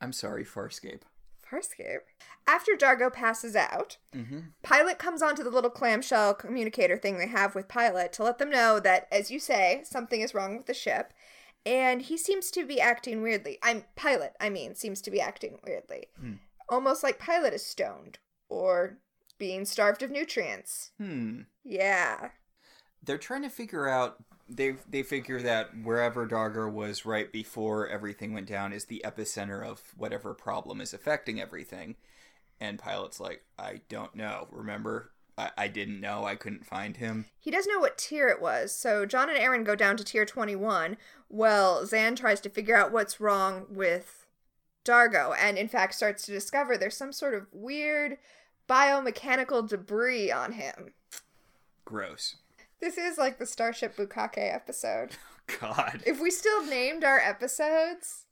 I'm 0.00 0.14
sorry, 0.14 0.46
Farscape. 0.46 1.02
Farscape. 1.46 1.98
After 2.46 2.74
D'Argo 2.74 3.10
passes 3.10 3.54
out, 3.54 3.98
Mm-hmm. 4.16 4.38
Pilot 4.62 4.98
comes 4.98 5.20
onto 5.20 5.42
the 5.44 5.50
little 5.50 5.68
clamshell 5.68 6.32
communicator 6.34 6.96
thing 6.96 7.18
they 7.18 7.28
have 7.28 7.54
with 7.54 7.68
Pilot 7.68 8.14
to 8.14 8.22
let 8.24 8.38
them 8.38 8.48
know 8.48 8.80
that, 8.80 9.08
as 9.12 9.30
you 9.30 9.38
say, 9.38 9.82
something 9.84 10.22
is 10.22 10.32
wrong 10.32 10.56
with 10.56 10.64
the 10.64 10.72
ship. 10.74 11.12
And 11.64 12.02
he 12.02 12.16
seems 12.16 12.50
to 12.52 12.66
be 12.66 12.80
acting 12.80 13.22
weirdly. 13.22 13.58
I'm 13.62 13.84
Pilot, 13.96 14.34
I 14.40 14.50
mean, 14.50 14.74
seems 14.74 15.00
to 15.02 15.10
be 15.10 15.20
acting 15.20 15.58
weirdly. 15.66 16.06
Hmm. 16.18 16.34
Almost 16.68 17.02
like 17.02 17.18
Pilot 17.18 17.52
is 17.54 17.64
stoned 17.64 18.18
or 18.48 18.98
being 19.38 19.64
starved 19.64 20.02
of 20.02 20.10
nutrients. 20.10 20.90
Hmm. 20.98 21.42
Yeah. 21.64 22.30
they're 23.04 23.18
trying 23.18 23.42
to 23.42 23.50
figure 23.50 23.88
out 23.88 24.16
they 24.48 24.74
they 24.88 25.02
figure 25.02 25.40
that 25.42 25.70
wherever 25.82 26.26
D'Argo 26.26 26.68
was 26.68 27.06
right 27.06 27.32
before 27.32 27.88
everything 27.88 28.32
went 28.34 28.46
down 28.48 28.72
is 28.72 28.84
the 28.86 29.02
epicenter 29.04 29.64
of 29.66 29.80
whatever 29.96 30.34
problem 30.34 30.80
is 30.80 30.92
affecting 30.92 31.40
everything. 31.40 31.96
And 32.60 32.78
Pilot's 32.78 33.18
like, 33.20 33.42
I 33.58 33.80
don't 33.88 34.14
know. 34.14 34.48
Remember, 34.50 35.10
I, 35.36 35.50
I 35.56 35.68
didn't 35.68 36.00
know. 36.00 36.24
I 36.24 36.36
couldn't 36.36 36.66
find 36.66 36.96
him. 36.96 37.26
He 37.38 37.50
does 37.50 37.66
know 37.66 37.78
what 37.78 37.98
tier 37.98 38.28
it 38.28 38.40
was, 38.40 38.74
so 38.74 39.06
John 39.06 39.30
and 39.30 39.38
Aeryn 39.38 39.64
go 39.64 39.74
down 39.74 39.96
to 39.96 40.04
tier 40.04 40.24
21. 40.24 40.96
Well, 41.28 41.82
Zhaan 41.84 42.16
tries 42.16 42.40
to 42.42 42.50
figure 42.50 42.76
out 42.76 42.92
what's 42.92 43.20
wrong 43.20 43.66
with 43.70 44.26
D'Argo, 44.84 45.32
and 45.32 45.56
in 45.56 45.68
fact 45.68 45.94
starts 45.94 46.24
to 46.26 46.32
discover 46.32 46.76
there's 46.76 46.96
some 46.96 47.12
sort 47.12 47.34
of 47.34 47.46
weird 47.52 48.18
biomechanical 48.68 49.68
debris 49.68 50.30
on 50.30 50.52
him. 50.52 50.92
Gross. 51.84 52.36
This 52.80 52.98
is 52.98 53.18
like 53.18 53.38
the 53.38 53.46
Starship 53.46 53.96
Bukake 53.96 54.54
episode. 54.54 55.10
God. 55.60 56.02
If 56.06 56.20
we 56.20 56.30
still 56.30 56.64
named 56.66 57.04
our 57.04 57.18
episodes, 57.18 58.26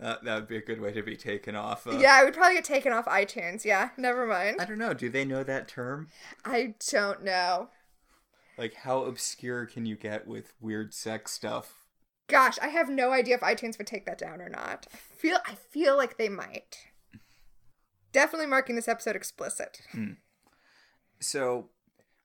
Uh, 0.00 0.16
that 0.24 0.34
would 0.34 0.48
be 0.48 0.56
a 0.56 0.62
good 0.62 0.80
way 0.80 0.92
to 0.92 1.02
be 1.02 1.16
taken 1.16 1.54
off. 1.54 1.86
Of. 1.86 2.00
yeah, 2.00 2.14
I 2.14 2.24
would 2.24 2.34
probably 2.34 2.56
get 2.56 2.64
taken 2.64 2.92
off 2.92 3.06
iTunes. 3.06 3.64
Yeah, 3.64 3.90
never 3.96 4.26
mind. 4.26 4.56
I 4.60 4.64
don't 4.64 4.78
know. 4.78 4.92
Do 4.92 5.08
they 5.08 5.24
know 5.24 5.44
that 5.44 5.68
term? 5.68 6.08
I 6.44 6.74
don't 6.90 7.22
know. 7.22 7.68
Like, 8.58 8.74
how 8.74 9.04
obscure 9.04 9.66
can 9.66 9.86
you 9.86 9.96
get 9.96 10.26
with 10.26 10.54
weird 10.60 10.94
sex 10.94 11.32
stuff? 11.32 11.84
Gosh, 12.26 12.58
I 12.60 12.68
have 12.68 12.88
no 12.88 13.12
idea 13.12 13.36
if 13.36 13.40
iTunes 13.42 13.78
would 13.78 13.86
take 13.86 14.06
that 14.06 14.18
down 14.18 14.40
or 14.40 14.48
not. 14.48 14.86
I 14.92 14.96
feel 14.96 15.38
I 15.46 15.54
feel 15.54 15.96
like 15.96 16.16
they 16.16 16.28
might. 16.28 16.86
Definitely 18.12 18.46
marking 18.46 18.76
this 18.76 18.88
episode 18.88 19.16
explicit. 19.16 19.80
So, 21.20 21.68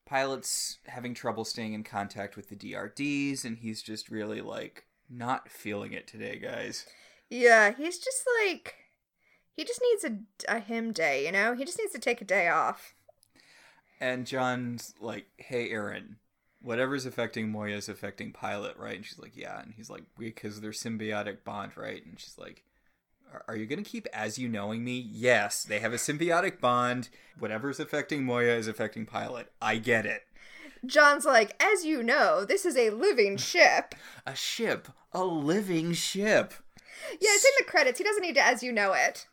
Pilot's 0.06 0.80
having 0.86 1.14
trouble 1.14 1.46
staying 1.46 1.74
in 1.74 1.84
contact 1.84 2.36
with 2.36 2.50
the 2.50 2.56
DRDs, 2.56 3.44
and 3.44 3.58
he's 3.58 3.82
just 3.82 4.10
really 4.10 4.42
like 4.42 4.86
not 5.10 5.50
feeling 5.50 5.94
it 5.94 6.08
today, 6.08 6.38
guys. 6.38 6.86
Yeah, 7.30 7.74
he's 7.76 8.00
just 8.00 8.24
like 8.44 8.76
he 9.56 9.64
just 9.64 9.82
needs 9.82 10.04
a, 10.06 10.56
a 10.56 10.60
him 10.60 10.92
day, 10.92 11.26
you 11.26 11.32
know? 11.32 11.54
He 11.54 11.66
just 11.66 11.78
needs 11.78 11.92
to 11.94 12.00
take 12.00 12.22
a 12.22 12.26
day 12.26 12.48
off. 12.48 12.94
And 14.00 14.26
John's 14.26 14.94
like, 15.02 15.26
"Hey, 15.38 15.70
Aeryn, 15.72 16.16
whatever's 16.62 17.06
affecting 17.06 17.50
Moya 17.50 17.76
is 17.76 17.90
affecting 17.90 18.32
Pilot, 18.32 18.78
right?" 18.78 18.96
And 18.96 19.06
she's 19.06 19.20
like, 19.20 19.36
"Yeah." 19.36 19.62
And 19.62 19.74
he's 19.76 19.90
like, 19.90 20.04
"Because 20.18 20.62
their 20.62 20.72
symbiotic 20.72 21.44
bond, 21.44 21.74
right?" 21.76 22.04
And 22.06 22.18
she's 22.18 22.38
like, 22.38 22.64
"Are- 23.34 23.44
"Are 23.50 23.56
you 23.58 23.66
gonna 23.66 23.84
keep 23.84 24.08
as 24.14 24.40
you 24.40 24.48
knowing 24.48 24.86
me?" 24.86 24.98
Yes, 24.98 25.64
they 25.64 25.80
have 25.80 25.92
a 25.92 25.98
symbiotic 25.98 26.62
bond. 26.62 27.10
Whatever's 27.38 27.80
affecting 27.82 28.24
Moya 28.24 28.56
is 28.56 28.70
affecting 28.70 29.06
Pilot. 29.06 29.52
I 29.62 29.78
get 29.78 30.06
it. 30.06 30.24
John's 30.86 31.26
like, 31.26 31.62
as 31.62 31.84
you 31.84 32.02
know, 32.02 32.46
this 32.46 32.66
is 32.66 32.78
a 32.78 32.92
living 32.92 33.36
ship. 33.36 33.96
A 34.26 34.34
ship, 34.34 34.88
a 35.12 35.26
living 35.26 35.92
ship. 35.92 36.54
Yeah, 37.12 37.32
it's 37.34 37.46
in 37.46 37.52
the 37.58 37.70
credits. 37.70 37.98
He 37.98 38.04
doesn't 38.04 38.22
need 38.22 38.36
to 38.36 38.44
as 38.44 38.64
you 38.64 38.72
know 38.72 38.94
it. 38.94 39.28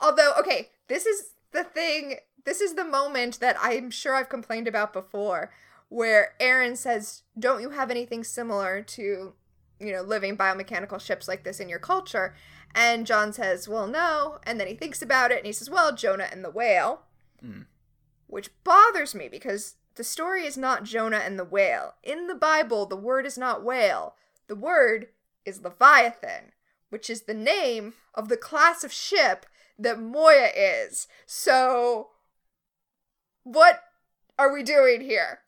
Although, 0.00 0.32
okay, 0.38 0.70
this 0.88 1.06
is 1.06 1.32
the 1.52 1.64
thing. 1.64 2.16
This 2.44 2.60
is 2.60 2.74
the 2.74 2.84
moment 2.84 3.40
that 3.40 3.56
I'm 3.60 3.90
sure 3.90 4.14
I've 4.14 4.28
complained 4.28 4.68
about 4.68 4.92
before, 4.92 5.52
where 5.88 6.34
Aeryn 6.40 6.76
says, 6.76 7.22
"Don't 7.38 7.62
you 7.62 7.70
have 7.70 7.90
anything 7.90 8.24
similar 8.24 8.82
to, 8.82 9.34
you 9.80 9.92
know, 9.92 10.02
living 10.02 10.36
biomechanical 10.36 11.00
ships 11.00 11.28
like 11.28 11.44
this 11.44 11.60
in 11.60 11.68
your 11.68 11.78
culture?" 11.78 12.34
And 12.74 13.06
John 13.06 13.32
says, 13.32 13.68
"Well, 13.68 13.86
no." 13.86 14.40
And 14.42 14.58
then 14.58 14.66
he 14.66 14.74
thinks 14.74 15.00
about 15.00 15.30
it 15.30 15.38
and 15.38 15.46
he 15.46 15.52
says, 15.52 15.70
"Well, 15.70 15.94
Jonah 15.94 16.28
and 16.30 16.44
the 16.44 16.50
whale." 16.50 17.02
Mm. 17.42 17.66
Which 18.26 18.50
bothers 18.64 19.14
me 19.14 19.28
because 19.28 19.76
the 19.94 20.04
story 20.04 20.44
is 20.44 20.58
not 20.58 20.82
Jonah 20.82 21.18
and 21.18 21.38
the 21.38 21.44
whale. 21.44 21.94
In 22.02 22.26
the 22.26 22.34
Bible, 22.34 22.86
the 22.86 22.96
word 22.96 23.26
is 23.26 23.38
not 23.38 23.62
whale. 23.62 24.16
The 24.48 24.56
word 24.56 25.08
is 25.44 25.62
Leviathan, 25.62 26.52
which 26.94 27.10
is 27.10 27.22
the 27.22 27.34
name 27.34 27.92
of 28.14 28.28
the 28.28 28.36
class 28.36 28.84
of 28.84 28.92
ship 28.92 29.46
that 29.76 29.98
Moya 29.98 30.50
is. 30.54 31.08
So, 31.26 32.10
what 33.42 33.80
are 34.38 34.52
we 34.52 34.62
doing 34.62 35.00
here? 35.00 35.40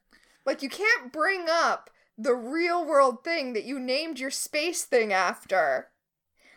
Like, 0.44 0.60
you 0.60 0.68
can't 0.68 1.12
bring 1.12 1.46
up 1.48 1.88
the 2.18 2.34
real 2.34 2.84
world 2.84 3.22
thing 3.22 3.52
that 3.52 3.62
you 3.62 3.78
named 3.78 4.18
your 4.18 4.32
space 4.32 4.82
thing 4.82 5.12
after 5.12 5.86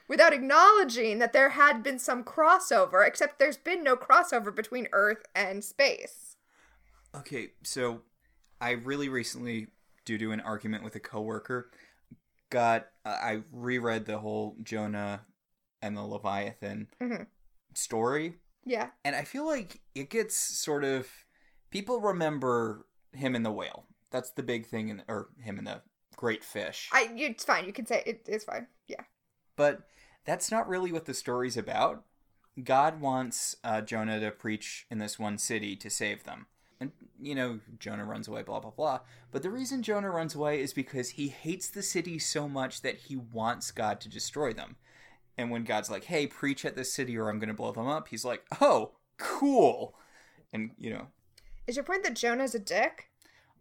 without 0.07 0.33
acknowledging 0.33 1.19
that 1.19 1.33
there 1.33 1.49
had 1.49 1.83
been 1.83 1.99
some 1.99 2.23
crossover, 2.23 3.05
except 3.05 3.37
there's 3.37 3.57
been 3.57 3.83
no 3.83 3.95
crossover 3.95 4.53
between 4.55 4.87
Earth 4.91 5.23
and 5.35 5.63
space. 5.63 6.35
Okay, 7.13 7.51
so 7.61 8.01
I 8.59 8.71
really 8.71 9.07
recently, 9.07 9.67
due 10.03 10.17
to 10.17 10.31
an 10.31 10.39
argument 10.39 10.83
with 10.83 10.95
a 10.95 10.99
coworker, 10.99 11.69
got 12.49 12.87
I 13.21 13.41
reread 13.51 14.05
the 14.05 14.19
whole 14.19 14.55
Jonah 14.63 15.25
and 15.81 15.95
the 15.95 16.01
Leviathan 16.03 16.87
Mhm. 17.01 17.27
story, 17.73 18.39
Yeah. 18.65 18.91
and 19.03 19.15
I 19.15 19.23
feel 19.23 19.45
like 19.45 19.81
it 19.95 20.09
gets 20.09 20.35
sort 20.35 20.83
of 20.83 21.07
people 21.69 21.99
remember 22.01 22.85
him 23.13 23.35
and 23.35 23.45
the 23.45 23.51
whale. 23.51 23.87
That's 24.11 24.31
the 24.31 24.43
big 24.43 24.65
thing, 24.65 24.89
in, 24.89 25.03
or 25.07 25.29
him 25.39 25.57
and 25.57 25.67
the 25.67 25.81
great 26.15 26.43
fish. 26.43 26.89
I 26.91 27.03
it's 27.15 27.45
fine. 27.45 27.65
You 27.65 27.73
can 27.73 27.85
say 27.85 28.03
it, 28.05 28.25
it's 28.27 28.43
fine. 28.45 28.67
Yeah. 28.87 29.03
But 29.55 29.87
that's 30.25 30.51
not 30.51 30.67
really 30.67 30.91
what 30.91 31.05
the 31.05 31.13
story's 31.13 31.57
about. 31.57 32.05
God 32.61 32.99
wants 32.99 33.55
uh, 33.63 33.81
Jonah 33.81 34.19
to 34.19 34.31
preach 34.31 34.85
in 34.89 34.97
this 34.97 35.17
one 35.17 35.37
city 35.37 35.75
to 35.77 35.89
save 35.89 36.23
them. 36.25 36.47
And, 36.81 36.91
you 37.21 37.35
know, 37.35 37.59
Jonah 37.77 38.05
runs 38.05 38.27
away, 38.27 38.43
blah, 38.43 38.59
blah, 38.59 38.71
blah. 38.71 38.99
But 39.31 39.43
the 39.43 39.49
reason 39.49 39.83
Jonah 39.83 40.09
runs 40.09 40.33
away 40.35 40.61
is 40.61 40.71
because 40.73 41.09
he 41.11 41.27
hates 41.27 41.67
the 41.69 41.83
city 41.83 42.17
so 42.19 42.47
much 42.47 42.81
that 42.81 42.95
he 42.95 43.17
wants 43.17 43.71
God 43.71 43.99
to 44.01 44.09
destroy 44.09 44.53
them. 44.53 44.77
And 45.37 45.51
when 45.51 45.63
God's 45.65 45.89
like, 45.89 46.05
hey, 46.05 46.27
preach 46.27 46.63
at 46.65 46.75
this 46.75 46.93
city 46.93 47.17
or 47.17 47.29
I'm 47.29 47.39
going 47.39 47.49
to 47.49 47.53
blow 47.53 47.71
them 47.71 47.87
up, 47.87 48.07
he's 48.07 48.23
like, 48.25 48.43
oh, 48.61 48.91
cool. 49.17 49.95
And, 50.53 50.71
you 50.77 50.89
know, 50.91 51.07
Is 51.67 51.75
your 51.75 51.85
point 51.85 52.03
that 52.03 52.15
Jonah's 52.15 52.55
a 52.55 52.59
dick? 52.59 53.09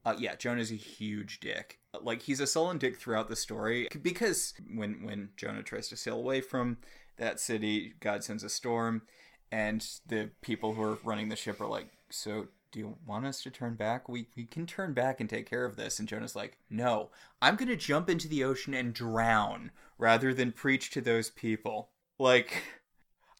uh, 0.04 0.14
yeah, 0.18 0.36
Jonah's 0.36 0.70
a 0.70 0.76
huge 0.76 1.40
dick. 1.40 1.80
Like 2.00 2.22
he's 2.22 2.40
a 2.40 2.46
sullen 2.46 2.78
dick 2.78 2.96
throughout 2.96 3.28
the 3.28 3.36
story 3.36 3.88
because 4.00 4.54
when 4.74 5.04
when 5.04 5.30
Jonah 5.36 5.62
tries 5.62 5.88
to 5.88 5.96
sail 5.96 6.16
away 6.16 6.40
from 6.40 6.78
that 7.16 7.40
city, 7.40 7.94
God 8.00 8.22
sends 8.22 8.44
a 8.44 8.48
storm, 8.48 9.02
and 9.50 9.84
the 10.06 10.30
people 10.40 10.74
who 10.74 10.82
are 10.82 10.98
running 11.02 11.28
the 11.28 11.36
ship 11.36 11.60
are 11.60 11.66
like, 11.66 11.88
"So, 12.10 12.46
do 12.70 12.78
you 12.80 12.96
want 13.06 13.26
us 13.26 13.42
to 13.42 13.50
turn 13.50 13.74
back? 13.74 14.08
We 14.08 14.28
we 14.36 14.44
can 14.44 14.66
turn 14.66 14.92
back 14.92 15.20
and 15.20 15.28
take 15.28 15.48
care 15.48 15.64
of 15.64 15.76
this." 15.76 15.98
And 15.98 16.08
Jonah's 16.08 16.36
like, 16.36 16.58
"No, 16.70 17.10
I'm 17.40 17.56
gonna 17.56 17.76
jump 17.76 18.08
into 18.10 18.28
the 18.28 18.44
ocean 18.44 18.74
and 18.74 18.94
drown 18.94 19.70
rather 19.96 20.34
than 20.34 20.52
preach 20.52 20.90
to 20.90 21.00
those 21.00 21.30
people." 21.30 21.90
Like, 22.18 22.62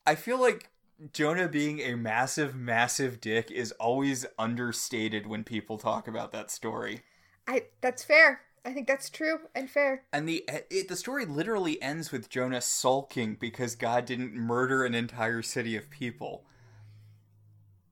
I 0.06 0.14
feel 0.14 0.40
like 0.40 0.70
Jonah 1.12 1.48
being 1.48 1.80
a 1.80 1.94
massive, 1.94 2.54
massive 2.54 3.20
dick 3.20 3.50
is 3.50 3.72
always 3.72 4.26
understated 4.38 5.26
when 5.26 5.44
people 5.44 5.78
talk 5.78 6.08
about 6.08 6.32
that 6.32 6.50
story. 6.50 7.02
I 7.46 7.66
that's 7.80 8.04
fair. 8.04 8.42
I 8.64 8.72
think 8.72 8.86
that's 8.86 9.08
true 9.08 9.38
and 9.54 9.70
fair. 9.70 10.04
And 10.12 10.28
the 10.28 10.44
it, 10.48 10.88
the 10.88 10.96
story 10.96 11.24
literally 11.24 11.80
ends 11.80 12.10
with 12.10 12.28
Jonah 12.28 12.60
sulking 12.60 13.36
because 13.36 13.76
God 13.76 14.04
didn't 14.04 14.34
murder 14.34 14.84
an 14.84 14.94
entire 14.94 15.42
city 15.42 15.76
of 15.76 15.88
people. 15.88 16.44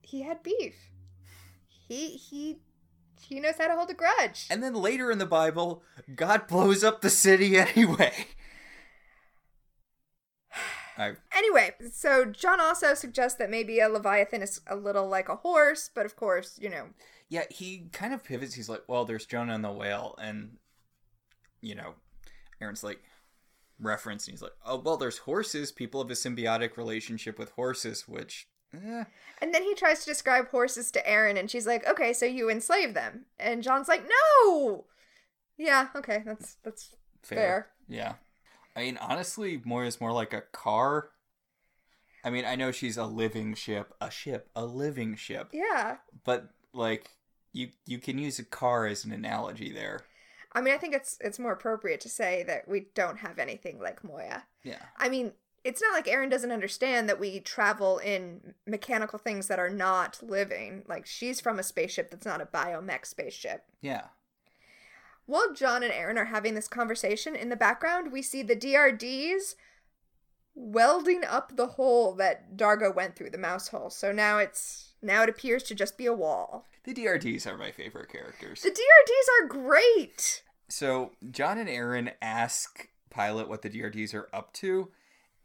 He 0.03 0.23
had 0.23 0.43
beef. 0.43 0.75
He 1.89 2.17
he 2.17 2.59
he 3.21 3.41
knows 3.41 3.55
how 3.59 3.69
to 3.69 3.75
hold 3.75 3.91
a 3.91 3.95
grudge. 3.95 4.47
And 4.51 4.63
then 4.63 4.75
later 4.75 5.11
in 5.11 5.19
the 5.19 5.27
Bible, 5.27 5.83
God 6.15 6.47
blows 6.47 6.85
up 6.85 7.01
the 7.01 7.11
city 7.11 7.57
anyway. 7.59 8.13
I 10.99 11.15
Anyway, 11.37 11.75
so 11.93 12.25
John 12.25 12.61
also 12.61 12.95
suggests 12.95 13.39
that 13.39 13.51
maybe 13.51 13.81
a 13.81 13.89
leviathan 13.89 14.43
is 14.43 14.61
a 14.67 14.77
little 14.77 15.09
like 15.09 15.29
a 15.29 15.37
horse, 15.37 15.91
but 15.95 16.07
of 16.07 16.17
course, 16.17 16.59
you 16.61 16.71
know, 16.71 16.89
yeah, 17.29 17.45
he 17.51 17.89
kind 17.93 18.15
of 18.15 18.25
pivots. 18.25 18.55
He's 18.55 18.69
like, 18.69 18.83
"Well, 18.87 19.05
there's 19.05 19.27
Jonah 19.27 19.55
and 19.55 19.65
the 19.65 19.73
whale," 19.73 20.15
and 20.21 20.57
you 21.61 21.75
know, 21.75 21.95
Aeryn's 22.61 22.85
like 22.85 23.03
reference, 23.81 24.27
and 24.27 24.33
he's 24.33 24.43
like, 24.43 24.55
"Oh, 24.65 24.79
well, 24.79 24.97
there's 24.97 25.19
horses. 25.19 25.73
People 25.73 26.03
have 26.03 26.11
a 26.11 26.15
symbiotic 26.15 26.77
relationship 26.77 27.39
with 27.39 27.51
horses, 27.51 28.07
which." 28.09 28.49
Eh, 28.85 29.05
And 29.41 29.55
then 29.55 29.63
he 29.63 29.75
tries 29.75 30.01
to 30.01 30.07
describe 30.07 30.49
horses 30.49 30.91
to 30.93 31.03
Aeryn, 31.03 31.39
and 31.39 31.51
she's 31.51 31.67
like, 31.67 31.87
"Okay, 31.87 32.13
so 32.13 32.25
you 32.27 32.51
enslave 32.51 32.95
them." 32.95 33.27
And 33.39 33.63
John's 33.63 33.89
like, 33.89 34.05
"No." 34.09 34.85
Yeah, 35.57 35.89
okay, 35.97 36.23
that's 36.25 36.57
that's 36.63 36.95
fair. 37.23 37.37
fair. 37.39 37.71
Yeah. 37.89 38.15
I 38.75 38.81
mean, 38.81 38.99
honestly, 38.99 39.61
Moya's 39.65 40.01
more 40.01 40.13
like 40.13 40.33
a 40.35 40.43
car. 40.43 41.11
I 42.25 42.31
mean, 42.31 42.45
I 42.45 42.57
know 42.57 42.73
she's 42.73 42.97
a 42.97 43.07
living 43.07 43.55
ship, 43.55 43.95
a 44.01 44.11
ship, 44.11 44.51
a 44.57 44.65
living 44.67 45.15
ship, 45.17 45.49
Yeah, 45.53 45.97
but 46.25 46.51
like 46.73 47.11
you 47.53 47.71
you 47.87 47.99
can 47.99 48.19
use 48.19 48.39
a 48.39 48.45
car 48.45 48.87
as 48.87 49.05
an 49.05 49.13
analogy 49.13 49.73
there. 49.73 50.01
I 50.53 50.61
mean, 50.61 50.75
I 50.75 50.79
think 50.79 50.95
it's 50.95 51.17
it's 51.21 51.39
more 51.39 51.53
appropriate 51.53 52.01
to 52.03 52.09
say 52.09 52.43
that 52.45 52.67
we 52.69 52.87
don't 52.95 53.19
have 53.19 53.39
anything 53.39 53.79
like 53.79 54.03
Moya. 54.05 54.45
Yeah. 54.63 54.83
I 54.99 55.09
mean, 55.09 55.33
it's 55.67 55.83
not 55.83 55.93
like 55.93 56.07
Aeryn 56.07 56.31
doesn't 56.31 56.53
understand 56.53 57.09
that 57.09 57.19
we 57.19 57.41
travel 57.41 57.99
in 57.99 58.55
mechanical 58.69 59.19
things 59.19 59.49
that 59.49 59.59
are 59.59 59.69
not 59.69 60.21
living. 60.23 60.85
Like 60.89 61.07
she's 61.07 61.41
from 61.41 61.59
a 61.59 61.65
spaceship 61.65 62.11
that's 62.11 62.25
not 62.25 62.41
a 62.41 62.47
biomech 62.47 63.05
spaceship. 63.05 63.65
Yeah. 63.81 64.05
While 65.27 65.53
John 65.53 65.83
and 65.83 65.93
Aeryn 65.93 66.19
are 66.19 66.27
having 66.27 66.55
this 66.55 66.69
conversation, 66.69 67.35
in 67.35 67.49
the 67.49 67.57
background 67.57 68.13
we 68.13 68.23
see 68.23 68.45
the 68.45 68.55
DRDs 68.55 69.57
welding 70.55 71.25
up 71.25 71.57
the 71.57 71.67
hole 71.67 72.15
that 72.15 72.57
D'Argo 72.57 72.93
went 72.93 73.17
through, 73.17 73.31
the 73.31 73.39
mouse 73.39 73.69
hole. 73.69 73.91
So 73.91 74.13
now 74.13 74.39
it's 74.39 74.93
now 75.03 75.25
it 75.25 75.29
appears 75.29 75.65
to 75.65 75.75
just 75.75 75.99
be 75.99 76.07
a 76.07 76.15
wall. 76.15 76.69
The 76.85 76.95
DRDs 76.95 77.45
are 77.45 77.59
my 77.59 77.73
favorite 77.73 78.09
characters. 78.09 78.63
The 78.63 78.71
DRDs 78.71 79.43
are 79.43 79.49
great. 79.49 80.45
So 80.69 81.11
John 81.29 81.59
and 81.59 81.69
Aeryn 81.69 82.13
ask 82.23 82.89
Pilot 83.11 83.49
what 83.49 83.63
the 83.63 83.71
DRDs 83.71 84.15
are 84.15 84.29
up 84.33 84.53
to, 84.55 84.91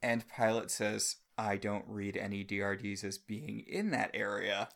and 0.02 0.28
Pilot 0.28 0.72
says, 0.72 1.18
I 1.38 1.58
don't 1.58 1.86
read 1.88 2.18
any 2.18 2.44
DRDs 2.44 3.04
as 3.04 3.18
being 3.18 3.64
in 3.68 3.92
that 3.92 4.12
area. 4.14 4.70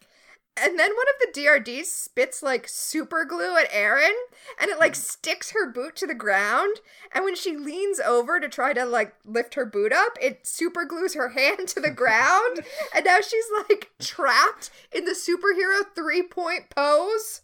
And 0.58 0.80
then 0.80 0.92
one 0.92 1.06
of 1.10 1.34
the 1.34 1.42
DRDs 1.42 1.86
spits 1.88 2.42
like 2.42 2.66
super 2.70 3.26
glue 3.26 3.58
at 3.58 3.70
Aeryn 3.72 4.14
and 4.60 4.72
it 4.72 4.80
like 4.80 4.96
hmm. 4.96 5.02
sticks 5.02 5.52
her 5.52 5.70
boot 5.70 5.98
to 5.98 6.08
the 6.08 6.14
ground. 6.14 6.78
And 7.14 7.26
when 7.26 7.36
she 7.36 7.58
leans 7.58 8.00
over 8.00 8.40
to 8.40 8.48
try 8.48 8.72
to 8.72 8.86
like 8.86 9.14
lift 9.26 9.56
her 9.56 9.66
boot 9.66 9.92
up, 9.92 10.18
it 10.22 10.48
super 10.48 10.86
glues 10.86 11.14
her 11.14 11.30
hand 11.38 11.68
to 11.70 11.82
the 11.82 11.92
ground. 11.92 12.62
and 12.96 13.06
now 13.06 13.20
she's 13.20 13.46
like 13.70 13.92
trapped 14.00 14.70
in 14.94 15.04
the 15.04 15.12
superhero 15.12 15.84
three 15.94 16.24
point 16.24 16.70
pose. 16.74 17.42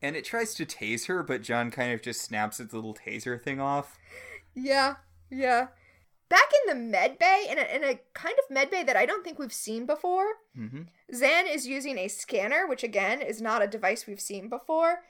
And 0.00 0.14
it 0.14 0.24
tries 0.24 0.54
to 0.54 0.66
tase 0.66 1.06
her, 1.06 1.22
but 1.24 1.42
John 1.42 1.70
kind 1.72 1.92
of 1.92 2.02
just 2.02 2.20
snaps 2.20 2.60
its 2.60 2.72
little 2.72 2.94
taser 2.94 3.42
thing 3.42 3.60
off. 3.60 3.98
Yeah, 4.54 4.96
yeah. 5.30 5.68
Back 6.28 6.50
in 6.62 6.68
the 6.68 6.80
med 6.80 7.18
bay, 7.18 7.46
in 7.48 7.58
a, 7.58 7.62
in 7.62 7.84
a 7.84 8.00
kind 8.14 8.34
of 8.38 8.52
med 8.52 8.70
bay 8.70 8.82
that 8.82 8.96
I 8.96 9.06
don't 9.06 9.22
think 9.22 9.38
we've 9.38 9.52
seen 9.52 9.86
before, 9.86 10.26
hmm 10.54 10.82
Zhaan 11.12 11.44
is 11.48 11.66
using 11.66 11.98
a 11.98 12.08
scanner, 12.08 12.66
which 12.66 12.82
again 12.82 13.22
is 13.22 13.40
not 13.40 13.62
a 13.62 13.68
device 13.68 14.06
we've 14.06 14.20
seen 14.20 14.48
before, 14.48 15.02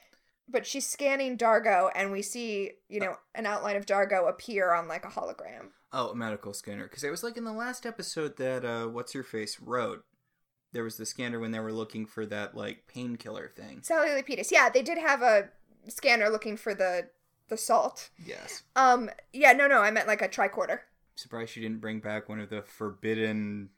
but 0.49 0.67
she's 0.67 0.87
scanning 0.87 1.37
D'Argo, 1.37 1.91
and 1.95 2.13
we 2.13 2.23
see, 2.23 2.73
you 2.89 3.01
know, 3.01 3.17
an 3.35 3.47
outline 3.47 3.77
of 3.77 3.87
D'Argo 3.87 4.27
appear 4.27 4.73
on 4.75 4.89
like 4.89 5.05
a 5.05 5.09
hologram. 5.09 5.71
Oh, 5.93 6.11
a 6.11 6.15
medical 6.15 6.53
scanner. 6.53 6.85
Because 6.85 7.05
it 7.05 7.11
was 7.11 7.23
like 7.23 7.37
in 7.37 7.45
the 7.45 7.53
last 7.53 7.87
episode 7.87 8.37
that, 8.37 8.65
uh, 8.65 8.87
what's 8.87 9.15
Your 9.15 9.25
face 9.25 9.59
wrote. 9.61 10.05
There 10.73 10.85
was 10.85 10.99
the 10.99 11.07
scanner 11.07 11.41
when 11.41 11.53
they 11.53 11.61
were 11.61 11.73
looking 11.73 12.05
for 12.05 12.27
that, 12.27 12.55
like, 12.55 12.87
painkiller 12.87 13.49
thing. 13.57 13.81
Sally 13.83 14.09
Lapidus. 14.09 14.51
Yeah, 14.51 14.69
they 14.69 14.83
did 14.83 14.99
have 14.99 15.23
a 15.23 15.49
scanner 15.89 16.29
looking 16.29 16.57
for 16.57 16.75
the 16.75 17.09
the 17.49 17.57
salt. 17.57 18.11
Yes. 18.23 18.65
Um, 18.75 19.09
yeah, 19.33 19.53
no, 19.53 19.69
no, 19.69 19.81
I 19.81 19.91
meant 19.91 20.09
like 20.09 20.21
a 20.21 20.29
tricorder. 20.29 20.81
Surprised 21.17 21.51
she 21.51 21.61
didn't 21.61 21.81
bring 21.81 22.01
back 22.01 22.29
one 22.29 22.41
of 22.41 22.51
the 22.51 22.63
forbidden 22.63 23.71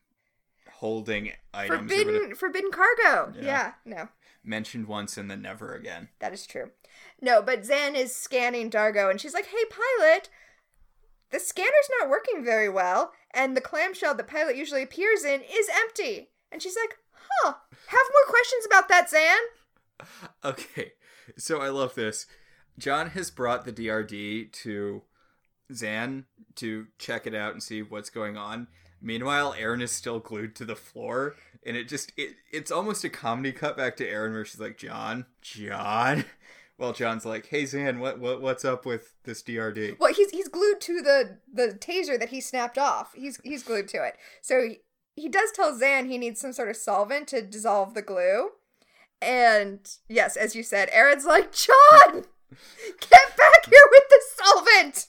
holding 0.74 1.32
items. 1.54 1.90
Forbidden, 1.90 2.34
forbidden 2.34 2.70
cargo. 2.70 3.32
Yeah. 3.36 3.44
yeah, 3.44 3.72
no. 3.84 4.08
Mentioned 4.44 4.86
once 4.86 5.16
and 5.16 5.30
then 5.30 5.42
never 5.42 5.74
again. 5.74 6.08
That 6.18 6.32
is 6.32 6.46
true. 6.46 6.70
No, 7.20 7.40
but 7.40 7.62
Zhaan 7.62 7.94
is 7.94 8.14
scanning 8.14 8.68
D'Argo 8.70 9.08
and 9.08 9.20
she's 9.20 9.34
like, 9.34 9.46
hey, 9.46 9.64
pilot, 9.70 10.28
the 11.30 11.40
scanner's 11.40 11.90
not 12.00 12.08
working 12.08 12.44
very 12.44 12.68
well, 12.68 13.12
and 13.32 13.56
the 13.56 13.60
clamshell 13.60 14.14
that 14.14 14.26
pilot 14.26 14.56
usually 14.56 14.82
appears 14.82 15.24
in 15.24 15.42
is 15.42 15.68
empty. 15.74 16.30
And 16.50 16.62
she's 16.62 16.76
like, 16.76 16.96
huh, 17.12 17.54
have 17.88 18.06
more 18.12 18.30
questions 18.30 18.66
about 18.66 18.88
that, 18.88 19.10
Zhaan? 19.10 20.06
Okay, 20.44 20.92
so 21.36 21.60
I 21.60 21.68
love 21.70 21.96
this. 21.96 22.26
John 22.78 23.10
has 23.10 23.30
brought 23.32 23.64
the 23.64 23.72
DRD 23.72 24.52
to 24.52 25.02
Zhaan 25.72 26.24
to 26.56 26.86
check 26.98 27.26
it 27.26 27.34
out 27.34 27.52
and 27.52 27.62
see 27.62 27.82
what's 27.82 28.10
going 28.10 28.36
on. 28.36 28.68
Meanwhile, 29.00 29.54
Aeryn 29.54 29.82
is 29.82 29.92
still 29.92 30.18
glued 30.18 30.56
to 30.56 30.64
the 30.64 30.74
floor, 30.74 31.36
and 31.64 31.76
it 31.76 31.88
just 31.88 32.12
it, 32.16 32.34
it's 32.50 32.70
almost 32.70 33.04
a 33.04 33.08
comedy 33.08 33.52
cut 33.52 33.76
back 33.76 33.96
to 33.96 34.06
Aeryn 34.06 34.32
where 34.32 34.44
she's 34.44 34.60
like, 34.60 34.78
"John, 34.78 35.26
John." 35.42 36.24
Well, 36.78 36.92
John's 36.92 37.26
like, 37.26 37.46
"Hey 37.46 37.64
Zhaan, 37.64 37.98
what 37.98 38.20
what 38.20 38.40
what's 38.40 38.64
up 38.64 38.86
with 38.86 39.16
this 39.24 39.42
DRD?" 39.42 39.98
Well, 39.98 40.14
he's 40.14 40.30
he's 40.30 40.46
glued 40.46 40.80
to 40.82 41.02
the 41.02 41.38
the 41.52 41.76
taser 41.76 42.16
that 42.20 42.28
he 42.28 42.40
snapped 42.40 42.78
off. 42.78 43.14
He's 43.14 43.40
he's 43.42 43.64
glued 43.64 43.88
to 43.88 44.04
it. 44.04 44.14
So 44.42 44.62
he, 44.62 44.78
he 45.16 45.28
does 45.28 45.50
tell 45.50 45.76
Zhaan 45.76 46.06
he 46.06 46.18
needs 46.18 46.40
some 46.40 46.52
sort 46.52 46.68
of 46.68 46.76
solvent 46.76 47.26
to 47.28 47.42
dissolve 47.42 47.94
the 47.94 48.02
glue. 48.02 48.50
And 49.20 49.80
yes, 50.08 50.36
as 50.36 50.54
you 50.54 50.62
said, 50.62 50.88
Aeryn's 50.90 51.24
like, 51.24 51.52
John, 51.52 52.12
get 53.00 53.36
back 53.36 53.66
here 53.66 53.88
with 53.90 54.04
the 54.08 54.20
solvent. 54.36 55.06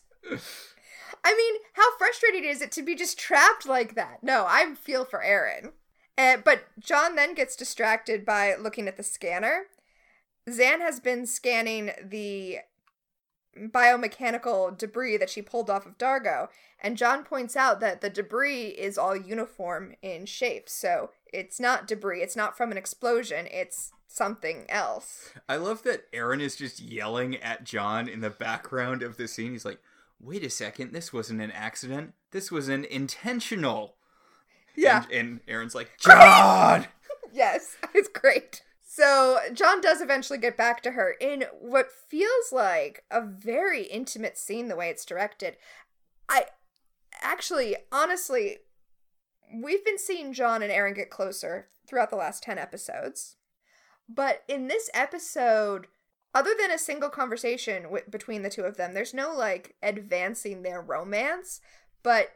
I 1.23 1.35
mean, 1.35 1.61
how 1.73 1.97
frustrating 1.97 2.45
is 2.45 2.61
it 2.61 2.71
to 2.73 2.81
be 2.81 2.95
just 2.95 3.19
trapped 3.19 3.67
like 3.67 3.95
that? 3.95 4.23
No, 4.23 4.45
I 4.47 4.75
feel 4.75 5.05
for 5.05 5.19
Aeryn. 5.19 5.71
Uh, 6.17 6.37
but 6.43 6.63
John 6.79 7.15
then 7.15 7.33
gets 7.33 7.55
distracted 7.55 8.25
by 8.25 8.55
looking 8.55 8.87
at 8.87 8.97
the 8.97 9.03
scanner. 9.03 9.63
Zhaan 10.47 10.79
has 10.79 10.99
been 10.99 11.25
scanning 11.25 11.91
the 12.03 12.59
biomechanical 13.57 14.77
debris 14.77 15.17
that 15.17 15.29
she 15.29 15.41
pulled 15.41 15.69
off 15.69 15.85
of 15.85 15.97
D'Argo, 15.97 16.49
and 16.81 16.97
John 16.97 17.23
points 17.23 17.55
out 17.55 17.79
that 17.79 18.01
the 18.01 18.09
debris 18.09 18.67
is 18.67 18.97
all 18.97 19.15
uniform 19.15 19.95
in 20.01 20.25
shape. 20.25 20.69
So 20.69 21.11
it's 21.31 21.59
not 21.59 21.87
debris, 21.87 22.21
it's 22.21 22.35
not 22.35 22.55
from 22.55 22.71
an 22.71 22.77
explosion, 22.77 23.47
it's 23.51 23.91
something 24.07 24.65
else. 24.69 25.33
I 25.47 25.57
love 25.57 25.83
that 25.83 26.11
Aeryn 26.11 26.41
is 26.41 26.55
just 26.55 26.79
yelling 26.79 27.35
at 27.37 27.63
John 27.63 28.07
in 28.07 28.21
the 28.21 28.29
background 28.29 29.03
of 29.03 29.17
the 29.17 29.27
scene. 29.27 29.51
He's 29.51 29.65
like, 29.65 29.81
"Wait 30.19 30.43
a 30.43 30.49
second, 30.49 30.93
this 30.93 31.13
wasn't 31.13 31.41
an 31.41 31.51
accident. 31.51 32.13
This 32.32 32.51
was 32.51 32.67
an 32.69 32.86
intentional." 32.86 33.95
Yeah. 34.75 35.03
And, 35.12 35.13
and 35.13 35.45
Aeryn's 35.47 35.75
like, 35.75 35.91
"John." 35.99 36.88
Yes, 37.34 37.77
it's 37.93 38.10
great. 38.10 38.63
So 38.86 39.39
John 39.53 39.82
does 39.82 40.01
eventually 40.01 40.39
get 40.39 40.58
back 40.58 40.82
to 40.84 40.91
her 40.91 41.15
in 41.21 41.45
what 41.60 41.91
feels 41.91 42.51
like 42.51 43.03
a 43.12 43.21
very 43.21 43.84
intimate 43.84 44.38
scene 44.38 44.67
the 44.67 44.75
way 44.75 44.89
it's 44.89 45.05
directed. 45.05 45.58
I 46.27 46.45
actually, 47.21 47.75
honestly, 47.91 48.58
we've 49.53 49.86
been 49.86 49.99
seeing 49.99 50.34
John 50.34 50.62
and 50.62 50.71
Aeryn 50.71 50.95
get 50.95 51.10
closer 51.10 51.67
throughout 51.88 52.10
the 52.10 52.15
last 52.15 52.43
10 52.43 52.58
episodes. 52.58 53.36
But 54.08 54.43
in 54.47 54.67
this 54.67 54.89
episode, 54.93 55.88
other 56.33 56.51
than 56.59 56.71
a 56.71 56.77
single 56.77 57.09
conversation 57.09 57.83
w- 57.83 58.03
between 58.09 58.43
the 58.43 58.49
two 58.49 58.63
of 58.63 58.77
them, 58.77 58.93
there's 58.93 59.13
no 59.13 59.33
like 59.33 59.75
advancing 59.81 60.61
their 60.61 60.81
romance, 60.81 61.61
but 62.03 62.29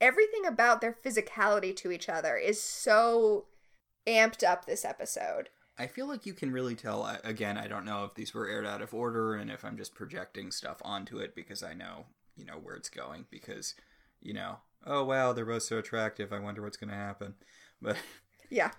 everything 0.00 0.44
about 0.46 0.80
their 0.80 0.96
physicality 1.04 1.74
to 1.76 1.90
each 1.90 2.08
other 2.08 2.36
is 2.36 2.60
so 2.60 3.46
amped 4.06 4.46
up 4.46 4.64
this 4.66 4.84
episode. 4.84 5.48
I 5.78 5.86
feel 5.86 6.06
like 6.06 6.26
you 6.26 6.34
can 6.34 6.52
really 6.52 6.74
tell. 6.74 7.18
Again, 7.24 7.56
I 7.56 7.66
don't 7.66 7.86
know 7.86 8.04
if 8.04 8.14
these 8.14 8.34
were 8.34 8.46
aired 8.48 8.66
out 8.66 8.82
of 8.82 8.92
order 8.92 9.34
and 9.34 9.50
if 9.50 9.64
I'm 9.64 9.76
just 9.78 9.94
projecting 9.94 10.50
stuff 10.50 10.78
onto 10.82 11.18
it 11.18 11.34
because 11.34 11.62
I 11.62 11.72
know, 11.72 12.06
you 12.36 12.44
know, 12.44 12.54
where 12.54 12.74
it's 12.74 12.90
going. 12.90 13.24
Because, 13.30 13.74
you 14.20 14.34
know, 14.34 14.58
oh 14.86 15.04
wow, 15.04 15.32
they're 15.32 15.46
both 15.46 15.62
so 15.62 15.78
attractive. 15.78 16.32
I 16.32 16.40
wonder 16.40 16.60
what's 16.62 16.76
going 16.76 16.90
to 16.90 16.96
happen. 16.96 17.34
But, 17.80 17.96
Yeah. 18.50 18.70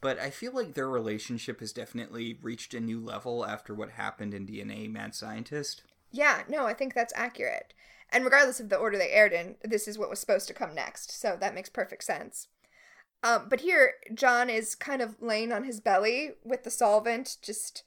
But 0.00 0.18
I 0.18 0.30
feel 0.30 0.52
like 0.52 0.74
their 0.74 0.88
relationship 0.88 1.60
has 1.60 1.72
definitely 1.72 2.38
reached 2.40 2.72
a 2.72 2.80
new 2.80 3.00
level 3.00 3.44
after 3.44 3.74
what 3.74 3.90
happened 3.90 4.32
in 4.32 4.46
DNA 4.46 4.90
Mad 4.90 5.14
Scientist. 5.14 5.82
yeah, 6.10 6.42
no, 6.48 6.66
I 6.66 6.74
think 6.74 6.94
that's 6.94 7.12
accurate. 7.16 7.74
And 8.10 8.24
regardless 8.24 8.60
of 8.60 8.68
the 8.68 8.76
order 8.76 8.96
they 8.96 9.10
aired 9.10 9.32
in, 9.32 9.56
this 9.62 9.86
is 9.86 9.98
what 9.98 10.08
was 10.08 10.18
supposed 10.18 10.48
to 10.48 10.54
come 10.54 10.74
next, 10.74 11.10
so 11.10 11.36
that 11.38 11.54
makes 11.54 11.68
perfect 11.68 12.04
sense. 12.04 12.48
Um, 13.22 13.46
but 13.50 13.60
here, 13.60 13.94
John 14.14 14.48
is 14.48 14.74
kind 14.74 15.02
of 15.02 15.16
laying 15.20 15.52
on 15.52 15.64
his 15.64 15.80
belly 15.80 16.30
with 16.44 16.64
the 16.64 16.70
solvent, 16.70 17.36
just 17.42 17.82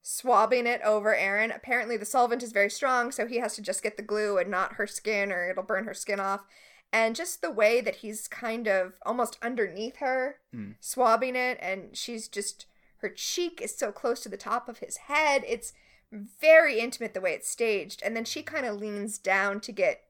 swabbing 0.00 0.66
it 0.66 0.80
over 0.82 1.14
Aeryn. 1.14 1.54
Apparently, 1.54 1.96
the 1.96 2.04
solvent 2.06 2.42
is 2.42 2.52
very 2.52 2.70
strong, 2.70 3.10
so 3.10 3.26
he 3.26 3.38
has 3.38 3.54
to 3.56 3.62
just 3.62 3.82
get 3.82 3.96
the 3.96 4.02
glue 4.02 4.38
and 4.38 4.50
not 4.50 4.74
her 4.74 4.86
skin, 4.86 5.32
or 5.32 5.50
it'll 5.50 5.62
burn 5.62 5.84
her 5.84 5.94
skin 5.94 6.20
off. 6.20 6.46
And 6.94 7.16
just 7.16 7.42
the 7.42 7.50
way 7.50 7.80
that 7.80 7.96
he's 7.96 8.28
kind 8.28 8.68
of 8.68 9.00
almost 9.04 9.36
underneath 9.42 9.96
her, 9.96 10.36
Mm. 10.54 10.76
swabbing 10.78 11.34
it, 11.34 11.58
and 11.60 11.96
she's 11.96 12.28
just, 12.28 12.66
her 12.98 13.08
cheek 13.08 13.60
is 13.60 13.76
so 13.76 13.90
close 13.90 14.20
to 14.20 14.28
the 14.28 14.36
top 14.36 14.68
of 14.68 14.78
his 14.78 14.96
head. 15.08 15.42
It's 15.44 15.72
very 16.12 16.78
intimate 16.78 17.12
the 17.12 17.20
way 17.20 17.32
it's 17.32 17.50
staged. 17.50 18.00
And 18.04 18.16
then 18.16 18.24
she 18.24 18.44
kind 18.44 18.64
of 18.64 18.76
leans 18.76 19.18
down 19.18 19.60
to 19.62 19.72
get 19.72 20.02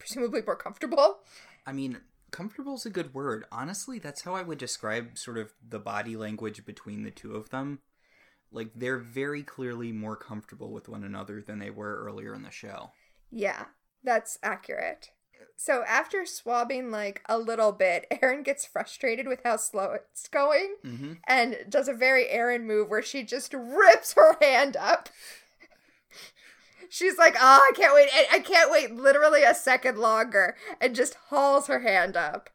presumably 0.00 0.42
more 0.42 0.56
comfortable. 0.56 1.20
I 1.64 1.72
mean, 1.72 2.00
comfortable 2.32 2.74
is 2.74 2.84
a 2.84 2.90
good 2.90 3.14
word. 3.14 3.44
Honestly, 3.52 4.00
that's 4.00 4.22
how 4.22 4.34
I 4.34 4.42
would 4.42 4.58
describe 4.58 5.16
sort 5.16 5.38
of 5.38 5.54
the 5.66 5.78
body 5.78 6.16
language 6.16 6.66
between 6.66 7.04
the 7.04 7.12
two 7.12 7.36
of 7.36 7.50
them. 7.50 7.78
Like, 8.50 8.72
they're 8.74 8.98
very 8.98 9.44
clearly 9.44 9.92
more 9.92 10.16
comfortable 10.16 10.72
with 10.72 10.88
one 10.88 11.04
another 11.04 11.40
than 11.40 11.60
they 11.60 11.70
were 11.70 12.04
earlier 12.04 12.34
in 12.34 12.42
the 12.42 12.50
show. 12.50 12.90
Yeah, 13.30 13.66
that's 14.02 14.36
accurate. 14.42 15.10
So 15.56 15.82
after 15.86 16.24
swabbing 16.26 16.90
like 16.90 17.22
a 17.28 17.38
little 17.38 17.72
bit, 17.72 18.06
Aeryn 18.12 18.44
gets 18.44 18.64
frustrated 18.66 19.26
with 19.28 19.40
how 19.44 19.56
slow 19.56 19.92
it's 19.92 20.28
going 20.28 20.76
Mm-hmm. 20.84 21.12
and 21.26 21.56
does 21.68 21.88
a 21.88 21.92
very 21.94 22.24
Aeryn 22.26 22.64
move 22.64 22.88
where 22.90 23.02
she 23.02 23.22
just 23.22 23.52
rips 23.54 24.14
her 24.14 24.36
hand 24.40 24.76
up. 24.76 25.08
She's 26.90 27.18
like, 27.18 27.34
"Oh, 27.36 27.60
I 27.68 27.72
can't 27.74 27.94
wait. 27.94 28.08
I- 28.12 28.28
I 28.36 28.38
can't 28.40 28.70
wait 28.70 28.94
literally 28.94 29.42
a 29.42 29.54
second 29.54 29.98
longer." 29.98 30.56
And 30.80 30.94
just 30.94 31.14
hauls 31.28 31.66
her 31.66 31.80
hand 31.80 32.16
up. 32.16 32.50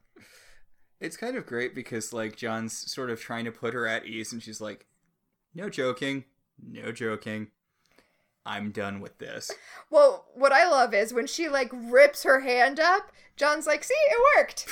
It's 1.02 1.18
kind 1.18 1.36
of 1.36 1.46
great 1.46 1.74
because, 1.76 2.14
like, 2.14 2.36
John's 2.36 2.90
sort 2.92 3.10
of 3.10 3.20
trying 3.22 3.46
to 3.46 3.52
put 3.52 3.74
her 3.74 3.88
at 3.88 4.06
ease, 4.06 4.32
and 4.34 4.42
she's 4.44 4.60
like, 4.62 4.86
no 5.56 5.70
joking, 5.70 6.26
no 6.62 6.92
joking. 6.92 7.48
I'm 8.50 8.72
done 8.72 9.00
with 9.00 9.20
this. 9.20 9.52
Well, 9.92 10.26
what 10.34 10.52
I 10.52 10.68
love 10.68 10.92
is 10.96 11.14
when 11.14 11.28
she 11.28 11.48
like 11.48 11.70
rips 11.72 12.24
her 12.24 12.40
hand 12.40 12.80
up, 12.80 13.12
John's 13.38 13.68
like, 13.68 13.84
"See, 13.84 13.94
it 13.94 14.18
worked." 14.38 14.68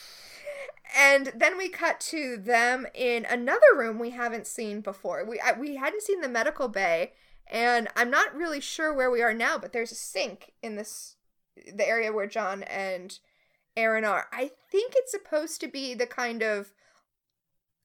and 0.96 1.32
then 1.36 1.58
we 1.58 1.68
cut 1.68 2.00
to 2.00 2.38
them 2.38 2.86
in 2.94 3.26
another 3.26 3.76
room 3.76 3.98
we 3.98 4.10
haven't 4.10 4.46
seen 4.46 4.80
before. 4.80 5.22
We 5.22 5.38
I, 5.38 5.52
we 5.52 5.76
hadn't 5.76 6.02
seen 6.02 6.22
the 6.22 6.28
medical 6.28 6.68
bay, 6.68 7.12
and 7.46 7.88
I'm 7.94 8.10
not 8.10 8.34
really 8.34 8.60
sure 8.60 8.92
where 8.94 9.10
we 9.10 9.20
are 9.20 9.34
now, 9.34 9.58
but 9.58 9.74
there's 9.74 9.92
a 9.92 9.96
sink 9.96 10.52
in 10.62 10.76
this 10.76 11.16
the 11.74 11.86
area 11.86 12.10
where 12.10 12.26
John 12.26 12.62
and 12.62 13.18
Aeryn 13.76 14.08
are. 14.08 14.28
I 14.32 14.50
think 14.70 14.94
it's 14.96 15.12
supposed 15.12 15.60
to 15.60 15.68
be 15.68 15.92
the 15.92 16.06
kind 16.06 16.42
of 16.42 16.72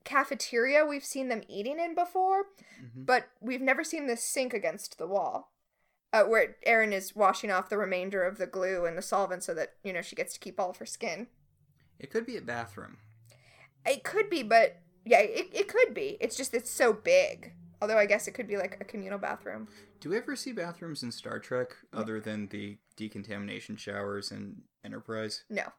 cafeteria 0.08 0.86
we've 0.86 1.04
seen 1.06 1.28
them 1.28 1.42
eating 1.50 1.80
in 1.80 1.94
before, 1.94 2.46
Mhm. 2.82 3.06
but 3.06 3.30
we've 3.42 3.62
never 3.62 3.84
seen 3.84 4.08
this 4.08 4.24
sink 4.24 4.54
against 4.54 4.98
the 4.98 5.06
wall. 5.08 5.54
Uh, 6.14 6.24
where 6.24 6.56
Aeryn 6.66 6.94
is 6.94 7.14
washing 7.16 7.52
off 7.52 7.68
the 7.70 7.78
remainder 7.78 8.24
of 8.24 8.38
the 8.38 8.48
glue 8.48 8.86
and 8.86 8.98
the 8.98 9.02
solvent 9.02 9.44
so 9.44 9.54
that, 9.54 9.76
you 9.84 9.92
know, 9.92 10.02
she 10.02 10.16
gets 10.16 10.34
to 10.34 10.40
keep 10.40 10.58
all 10.60 10.70
of 10.70 10.78
her 10.78 10.86
skin. 10.86 11.28
It 12.00 12.10
could 12.10 12.26
be 12.26 12.38
a 12.38 12.42
bathroom. 12.42 12.98
It 13.86 14.04
could 14.06 14.30
be, 14.30 14.42
but 14.42 14.78
yeah, 15.04 15.20
it, 15.20 15.50
it 15.54 15.68
could 15.68 15.94
be. 15.94 16.18
It's 16.22 16.38
just, 16.38 16.54
it's 16.54 16.72
so 16.72 16.94
big. 16.94 17.54
Although 17.82 17.98
I 17.98 18.06
guess 18.06 18.28
it 18.28 18.32
could 18.32 18.48
be 18.48 18.58
like 18.58 18.78
a 18.80 18.86
communal 18.86 19.20
bathroom. 19.20 19.68
Do 20.00 20.10
we 20.10 20.18
ever 20.18 20.36
see 20.36 20.54
bathrooms 20.54 21.04
in 21.04 21.12
Star 21.12 21.40
Trek 21.40 21.76
other 21.92 22.20
than 22.22 22.48
the 22.48 22.78
decontamination 22.96 23.76
showers 23.76 24.32
in 24.32 24.64
Enterprise? 24.86 25.44
No, 25.50 25.74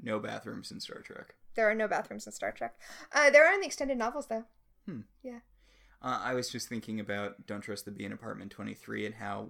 No 0.00 0.18
bathrooms 0.18 0.70
in 0.72 0.80
Star 0.80 1.00
Trek. 1.02 1.34
There 1.54 1.68
are 1.68 1.74
no 1.74 1.88
bathrooms 1.88 2.26
in 2.26 2.32
Star 2.32 2.52
Trek. 2.52 2.74
Uh, 3.12 3.30
there 3.30 3.46
are 3.46 3.52
in 3.54 3.60
the 3.60 3.66
extended 3.66 3.98
novels, 3.98 4.26
though. 4.26 4.44
Uh, 4.88 6.20
I 6.22 6.34
was 6.34 6.50
just 6.50 6.68
thinking 6.68 7.00
about 7.00 7.46
Don't 7.46 7.62
Trust 7.62 7.86
the 7.86 7.90
Bee 7.90 8.04
in 8.04 8.12
Apartment 8.12 8.50
23 8.50 9.06
and 9.06 9.14
how 9.14 9.48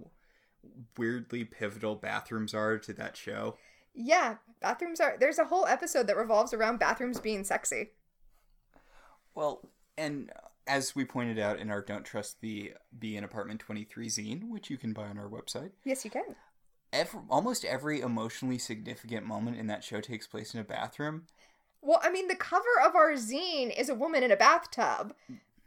weirdly 0.97 1.43
pivotal 1.43 1.95
bathrooms 1.95 2.53
are 2.53 2.77
to 2.79 2.93
that 2.93 3.17
show. 3.17 3.57
Yeah, 3.93 4.35
bathrooms 4.61 4.99
are. 5.01 5.17
There's 5.19 5.37
a 5.39 5.45
whole 5.45 5.65
episode 5.65 6.07
that 6.07 6.15
revolves 6.17 6.53
around 6.53 6.79
bathrooms 6.79 7.19
being 7.19 7.43
sexy. 7.43 7.91
Well, 9.33 9.67
and 9.97 10.31
as 10.67 10.95
we 10.95 11.03
pointed 11.05 11.37
out 11.39 11.59
in 11.59 11.69
our 11.69 11.81
Don't 11.81 12.05
Trust 12.05 12.39
the 12.41 12.73
Bee 12.97 13.17
in 13.17 13.23
Apartment 13.25 13.59
23 13.59 14.07
zine, 14.07 14.49
which 14.49 14.69
you 14.69 14.77
can 14.77 14.93
buy 14.93 15.07
on 15.07 15.17
our 15.17 15.27
website, 15.29 15.71
Yes, 15.83 16.05
you 16.05 16.11
can. 16.11 16.35
every, 16.93 17.19
almost 17.29 17.65
every 17.65 17.99
emotionally 17.99 18.57
significant 18.57 19.25
moment 19.25 19.57
in 19.57 19.67
that 19.67 19.83
show 19.83 19.99
takes 19.99 20.25
place 20.27 20.53
in 20.53 20.61
a 20.61 20.63
bathroom. 20.63 21.23
Well, 21.85 21.99
I 22.03 22.09
mean, 22.11 22.27
the 22.27 22.35
cover 22.35 22.81
of 22.85 22.95
our 22.95 23.11
zine 23.13 23.77
is 23.77 23.89
a 23.89 23.95
woman 23.95 24.23
in 24.23 24.31
a 24.31 24.35
bathtub, 24.35 25.13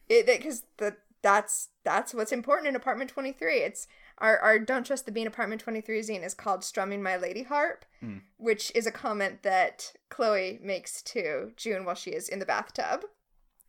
because 0.08 0.64
the 0.78 0.96
that's 1.22 1.68
that's 1.84 2.14
what's 2.14 2.32
important 2.32 2.68
in 2.68 2.76
Apartment 2.76 3.10
Twenty 3.10 3.32
Three. 3.32 3.58
It's 3.60 3.86
our 4.18 4.38
our 4.38 4.58
Don't 4.58 4.84
Trust 4.86 5.06
the 5.06 5.12
Bean 5.12 5.26
Apartment 5.26 5.60
Twenty 5.60 5.80
Three 5.80 6.00
zine 6.00 6.24
is 6.24 6.34
called 6.34 6.64
"Strumming 6.64 7.02
My 7.02 7.16
Lady 7.16 7.42
Harp," 7.44 7.84
Mm. 8.02 8.22
which 8.36 8.70
is 8.74 8.86
a 8.86 8.92
comment 8.92 9.42
that 9.42 9.92
Chloe 10.08 10.58
makes 10.62 11.02
to 11.02 11.52
June 11.56 11.84
while 11.84 11.94
she 11.94 12.10
is 12.10 12.28
in 12.28 12.38
the 12.38 12.46
bathtub. 12.46 13.02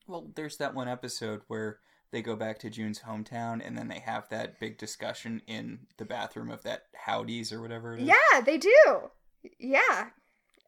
Well, 0.08 0.32
there's 0.36 0.58
that 0.58 0.74
one 0.76 0.88
episode 0.88 1.42
where 1.48 1.80
they 2.12 2.22
go 2.24 2.36
back 2.36 2.58
to 2.60 2.70
June's 2.72 3.02
hometown 3.02 3.62
and 3.66 3.78
then 3.78 3.88
they 3.88 4.00
have 4.00 4.28
that 4.30 4.60
big 4.60 4.80
discussion 4.80 5.44
in 5.46 5.82
the 5.98 6.06
bathroom 6.06 6.50
of 6.50 6.64
that 6.64 6.86
Howdy's 7.06 7.52
or 7.54 7.62
whatever 7.62 7.94
it 7.96 8.02
is. 8.02 8.08
Yeah, 8.08 8.42
they 8.44 8.58
do. 8.58 9.12
Yeah, 9.60 10.10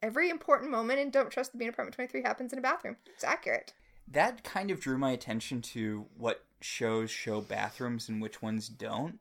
every 0.02 0.28
important 0.28 0.70
moment 0.70 0.98
in 0.98 1.10
Don't 1.10 1.30
Trust 1.30 1.52
the 1.52 1.58
Bean 1.58 1.68
Apartment 1.68 1.94
Twenty 1.94 2.10
Three 2.10 2.22
happens 2.22 2.52
in 2.52 2.58
a 2.58 2.62
bathroom. 2.62 2.96
It's 3.06 3.24
accurate. 3.24 3.72
That 4.08 4.44
kind 4.44 4.70
of 4.70 4.80
drew 4.80 4.98
my 4.98 5.12
attention 5.12 5.62
to 5.62 6.06
what 6.16 6.44
shows 6.60 7.10
show 7.10 7.40
bathrooms 7.40 8.08
and 8.08 8.20
which 8.20 8.42
ones 8.42 8.68
don't. 8.68 9.18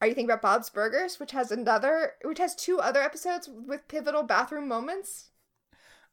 Are 0.00 0.06
you 0.06 0.14
thinking 0.14 0.30
about 0.30 0.42
Bob's 0.42 0.70
Burgers, 0.70 1.20
which 1.20 1.32
has 1.32 1.50
another, 1.50 2.12
which 2.24 2.38
has 2.38 2.54
two 2.54 2.78
other 2.78 3.02
episodes 3.02 3.48
with 3.48 3.88
pivotal 3.88 4.22
bathroom 4.22 4.66
moments? 4.66 5.30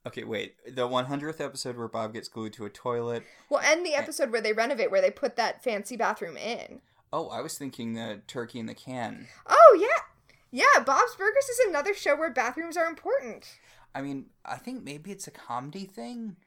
Okay, 0.06 0.24
wait. 0.24 0.56
The 0.66 0.88
100th 0.88 1.42
episode 1.42 1.78
where 1.78 1.88
Bob 1.88 2.14
gets 2.14 2.28
glued 2.28 2.54
to 2.54 2.66
a 2.66 2.70
toilet. 2.70 3.24
Well, 3.50 3.62
and 3.64 3.86
the 3.86 3.96
episode 3.96 4.32
where 4.32 4.42
they 4.42 4.54
renovate, 4.54 4.92
where 4.92 5.02
they 5.02 5.12
put 5.12 5.36
that 5.38 5.64
fancy 5.64 5.96
bathroom 5.96 6.38
in. 6.38 6.82
Oh, 7.12 7.30
I 7.30 7.42
was 7.42 7.58
thinking 7.58 7.94
the 7.94 8.22
turkey 8.28 8.60
in 8.60 8.66
the 8.66 8.74
can. 8.74 9.28
Oh 9.48 9.78
yeah, 9.80 10.04
yeah. 10.52 10.84
Bob's 10.84 11.16
Burgers 11.16 11.50
is 11.50 11.60
another 11.68 11.94
show 11.94 12.16
where 12.18 12.32
bathrooms 12.32 12.76
are 12.76 12.86
important. 12.86 13.58
I 13.94 14.02
mean, 14.02 14.28
I 14.46 14.58
think 14.58 14.84
maybe 14.84 15.12
it's 15.12 15.28
a 15.28 15.32
comedy 15.32 15.86
thing. 15.86 16.38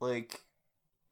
Like, 0.00 0.42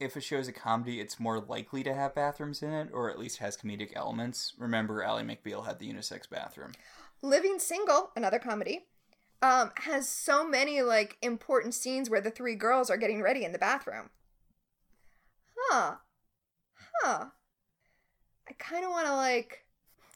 if 0.01 0.15
a 0.17 0.21
show's 0.21 0.49
a 0.49 0.53
comedy, 0.53 1.01
it's 1.01 1.19
more 1.19 1.41
likely 1.41 1.83
to 1.83 1.95
have 1.95 2.15
bathrooms 2.15 2.63
in 2.63 2.73
it, 2.73 2.91
or 2.93 3.11
at 3.11 3.19
least 3.19 3.39
has 3.39 3.57
comedic 3.57 3.93
elements. 3.97 4.55
Remember, 4.59 5.03
Ally 5.03 5.23
McBeal 5.23 5.67
had 5.67 5.79
the 5.79 5.93
unisex 5.93 6.29
bathroom. 6.31 6.73
Living 7.21 7.59
Single, 7.59 8.11
another 8.15 8.39
comedy, 8.39 8.87
um, 9.43 9.73
has 9.77 10.09
so 10.09 10.47
many 10.47 10.83
like 10.83 11.17
important 11.23 11.75
scenes 11.75 12.09
where 12.09 12.21
the 12.21 12.31
three 12.31 12.55
girls 12.55 12.91
are 12.91 12.97
getting 12.97 13.23
ready 13.23 13.45
in 13.45 13.53
the 13.53 13.59
bathroom. 13.59 14.11
Huh. 15.57 15.97
Huh. 17.03 17.27
I 18.49 18.53
kind 18.59 18.85
of 18.85 18.91
want 18.91 19.07
to 19.07 19.15
like 19.15 19.65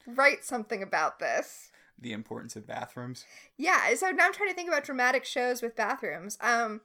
write 0.06 0.44
something 0.44 0.82
about 0.82 1.18
this. 1.18 1.71
The 2.02 2.12
importance 2.12 2.56
of 2.56 2.66
bathrooms. 2.66 3.24
Yeah, 3.56 3.94
so 3.94 4.10
now 4.10 4.26
I'm 4.26 4.32
trying 4.32 4.50
to 4.50 4.54
think 4.54 4.68
about 4.68 4.84
dramatic 4.84 5.24
shows 5.24 5.62
with 5.62 5.76
bathrooms. 5.76 6.36
Um, 6.40 6.80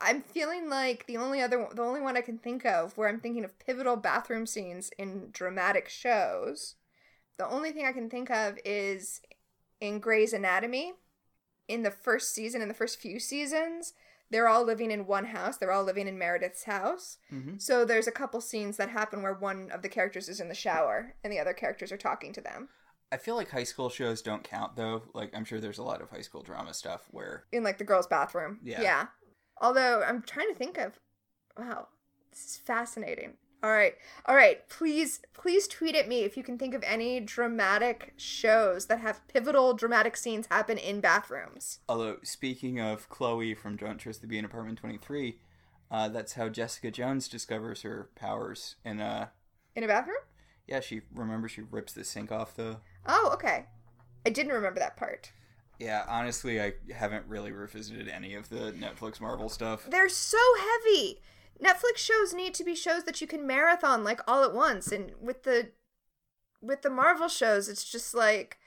I'm 0.00 0.22
feeling 0.22 0.68
like 0.68 1.06
the 1.06 1.16
only 1.16 1.40
other, 1.42 1.66
the 1.74 1.82
only 1.82 2.00
one 2.00 2.16
I 2.16 2.20
can 2.20 2.38
think 2.38 2.64
of 2.64 2.96
where 2.96 3.08
I'm 3.08 3.20
thinking 3.20 3.44
of 3.44 3.58
pivotal 3.58 3.96
bathroom 3.96 4.46
scenes 4.46 4.90
in 4.98 5.30
dramatic 5.32 5.88
shows. 5.88 6.76
The 7.38 7.48
only 7.48 7.72
thing 7.72 7.86
I 7.86 7.92
can 7.92 8.10
think 8.10 8.30
of 8.30 8.58
is 8.64 9.22
in 9.80 9.98
Grey's 9.98 10.32
Anatomy. 10.32 10.92
In 11.68 11.82
the 11.82 11.90
first 11.90 12.34
season, 12.34 12.62
in 12.62 12.68
the 12.68 12.74
first 12.74 12.98
few 12.98 13.20
seasons, 13.20 13.94
they're 14.30 14.48
all 14.48 14.64
living 14.64 14.90
in 14.90 15.06
one 15.06 15.26
house. 15.26 15.56
They're 15.56 15.72
all 15.72 15.84
living 15.84 16.08
in 16.08 16.18
Meredith's 16.18 16.64
house. 16.64 17.18
Mm-hmm. 17.32 17.58
So 17.58 17.84
there's 17.84 18.06
a 18.06 18.12
couple 18.12 18.40
scenes 18.40 18.76
that 18.76 18.90
happen 18.90 19.22
where 19.22 19.34
one 19.34 19.70
of 19.70 19.82
the 19.82 19.88
characters 19.88 20.28
is 20.28 20.40
in 20.40 20.48
the 20.48 20.54
shower 20.54 21.14
and 21.22 21.32
the 21.32 21.38
other 21.38 21.52
characters 21.52 21.92
are 21.92 21.96
talking 21.96 22.32
to 22.32 22.40
them. 22.40 22.68
I 23.12 23.16
feel 23.16 23.34
like 23.34 23.50
high 23.50 23.64
school 23.64 23.88
shows 23.88 24.22
don't 24.22 24.44
count, 24.44 24.76
though. 24.76 25.02
Like, 25.14 25.32
I'm 25.34 25.44
sure 25.44 25.60
there's 25.60 25.78
a 25.78 25.82
lot 25.82 26.00
of 26.00 26.10
high 26.10 26.20
school 26.20 26.42
drama 26.42 26.72
stuff 26.74 27.08
where. 27.10 27.44
in 27.52 27.64
like 27.64 27.78
the 27.78 27.84
girls' 27.84 28.06
bathroom. 28.06 28.60
Yeah. 28.62 28.82
Yeah. 28.82 29.06
Although 29.60 30.02
I'm 30.02 30.22
trying 30.22 30.48
to 30.48 30.54
think 30.54 30.78
of 30.78 30.98
wow, 31.58 31.88
this 32.30 32.44
is 32.46 32.56
fascinating. 32.56 33.34
All 33.62 33.70
right. 33.70 33.94
All 34.24 34.34
right. 34.34 34.66
Please 34.70 35.20
please 35.34 35.68
tweet 35.68 35.94
at 35.94 36.08
me 36.08 36.20
if 36.20 36.34
you 36.36 36.42
can 36.42 36.56
think 36.56 36.72
of 36.72 36.82
any 36.86 37.20
dramatic 37.20 38.14
shows 38.16 38.86
that 38.86 39.00
have 39.00 39.26
pivotal 39.28 39.74
dramatic 39.74 40.16
scenes 40.16 40.46
happen 40.50 40.78
in 40.78 41.00
bathrooms. 41.00 41.80
Although, 41.88 42.16
speaking 42.22 42.80
of 42.80 43.08
Chloe 43.10 43.54
from 43.54 43.76
Don't 43.76 43.98
Trust 43.98 44.22
the 44.22 44.26
Bee 44.26 44.38
in 44.38 44.46
Apartment 44.46 44.78
23, 44.78 45.38
uh, 45.90 46.08
that's 46.08 46.34
how 46.34 46.48
Jessica 46.48 46.90
Jones 46.90 47.28
discovers 47.28 47.82
her 47.82 48.08
powers. 48.14 48.76
And, 48.82 49.02
uh, 49.02 49.26
In 49.74 49.84
a 49.84 49.88
bathroom? 49.88 50.16
yeah, 50.66 50.80
she, 50.80 51.02
remember, 51.14 51.46
she 51.48 51.60
rips 51.60 51.92
the 51.92 52.04
sink 52.04 52.32
off 52.32 52.54
the. 52.56 52.78
Oh, 53.06 53.30
okay. 53.34 53.66
I 54.26 54.30
didn't 54.30 54.52
remember 54.52 54.80
that 54.80 54.96
part. 54.96 55.32
Yeah, 55.78 56.04
honestly, 56.08 56.60
I 56.60 56.74
haven't 56.94 57.26
really 57.26 57.52
revisited 57.52 58.06
any 58.08 58.34
of 58.34 58.50
the 58.50 58.72
Netflix 58.72 59.20
Marvel 59.20 59.48
stuff. 59.48 59.86
They're 59.88 60.10
so 60.10 60.38
heavy. 60.58 61.22
Netflix 61.62 61.96
shows 61.98 62.34
need 62.34 62.54
to 62.54 62.64
be 62.64 62.74
shows 62.74 63.04
that 63.04 63.20
you 63.20 63.26
can 63.26 63.46
marathon 63.46 64.04
like 64.04 64.20
all 64.26 64.44
at 64.44 64.54
once 64.54 64.92
and 64.92 65.12
with 65.20 65.42
the 65.42 65.72
with 66.62 66.82
the 66.82 66.90
Marvel 66.90 67.28
shows 67.28 67.68
it's 67.68 67.84
just 67.90 68.14
like 68.14 68.58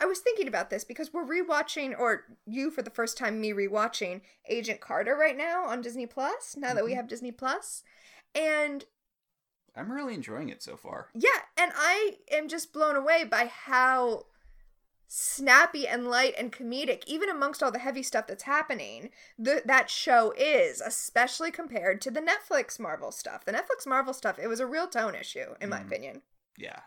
I 0.00 0.04
was 0.06 0.20
thinking 0.20 0.46
about 0.48 0.70
this 0.70 0.84
because 0.84 1.12
we're 1.12 1.24
rewatching 1.26 1.98
or 1.98 2.24
you 2.46 2.70
for 2.70 2.82
the 2.82 2.90
first 2.90 3.16
time 3.18 3.40
me 3.40 3.52
rewatching 3.52 4.20
Agent 4.48 4.80
Carter 4.80 5.16
right 5.16 5.36
now 5.36 5.66
on 5.66 5.82
Disney 5.82 6.06
Plus 6.06 6.56
now 6.56 6.74
that 6.74 6.84
we 6.84 6.92
Mhm. 6.92 6.96
have 6.96 7.08
Disney 7.08 7.32
Plus. 7.32 7.82
And 8.34 8.84
I'm 9.76 9.90
really 9.90 10.14
enjoying 10.14 10.48
it 10.48 10.62
so 10.62 10.76
far. 10.76 11.08
yeah, 11.14 11.40
and 11.56 11.72
I 11.74 12.16
am 12.30 12.48
just 12.48 12.72
blown 12.72 12.96
away 12.96 13.24
by 13.24 13.46
how 13.46 14.26
snappy 15.06 15.86
and 15.86 16.08
light 16.08 16.34
and 16.38 16.52
comedic, 16.52 17.02
even 17.06 17.28
amongst 17.28 17.62
all 17.62 17.70
the 17.70 17.78
heavy 17.78 18.02
stuff 18.02 18.26
that's 18.26 18.44
happening, 18.44 19.10
the, 19.38 19.62
that 19.64 19.90
show 19.90 20.32
is, 20.36 20.80
especially 20.80 21.50
compared 21.50 22.00
to 22.00 22.10
the 22.10 22.20
Netflix 22.22 22.80
Marvel 22.80 23.12
stuff. 23.12 23.44
The 23.44 23.52
Netflix 23.52 23.86
Marvel 23.86 24.12
stuff, 24.14 24.38
it 24.38 24.48
was 24.48 24.60
a 24.60 24.66
real 24.66 24.86
tone 24.88 25.14
issue, 25.14 25.54
in 25.60 25.68
my 25.68 25.80
Mhm. 25.80 25.86
opinion. 25.86 26.22
Yeah. 26.56 26.80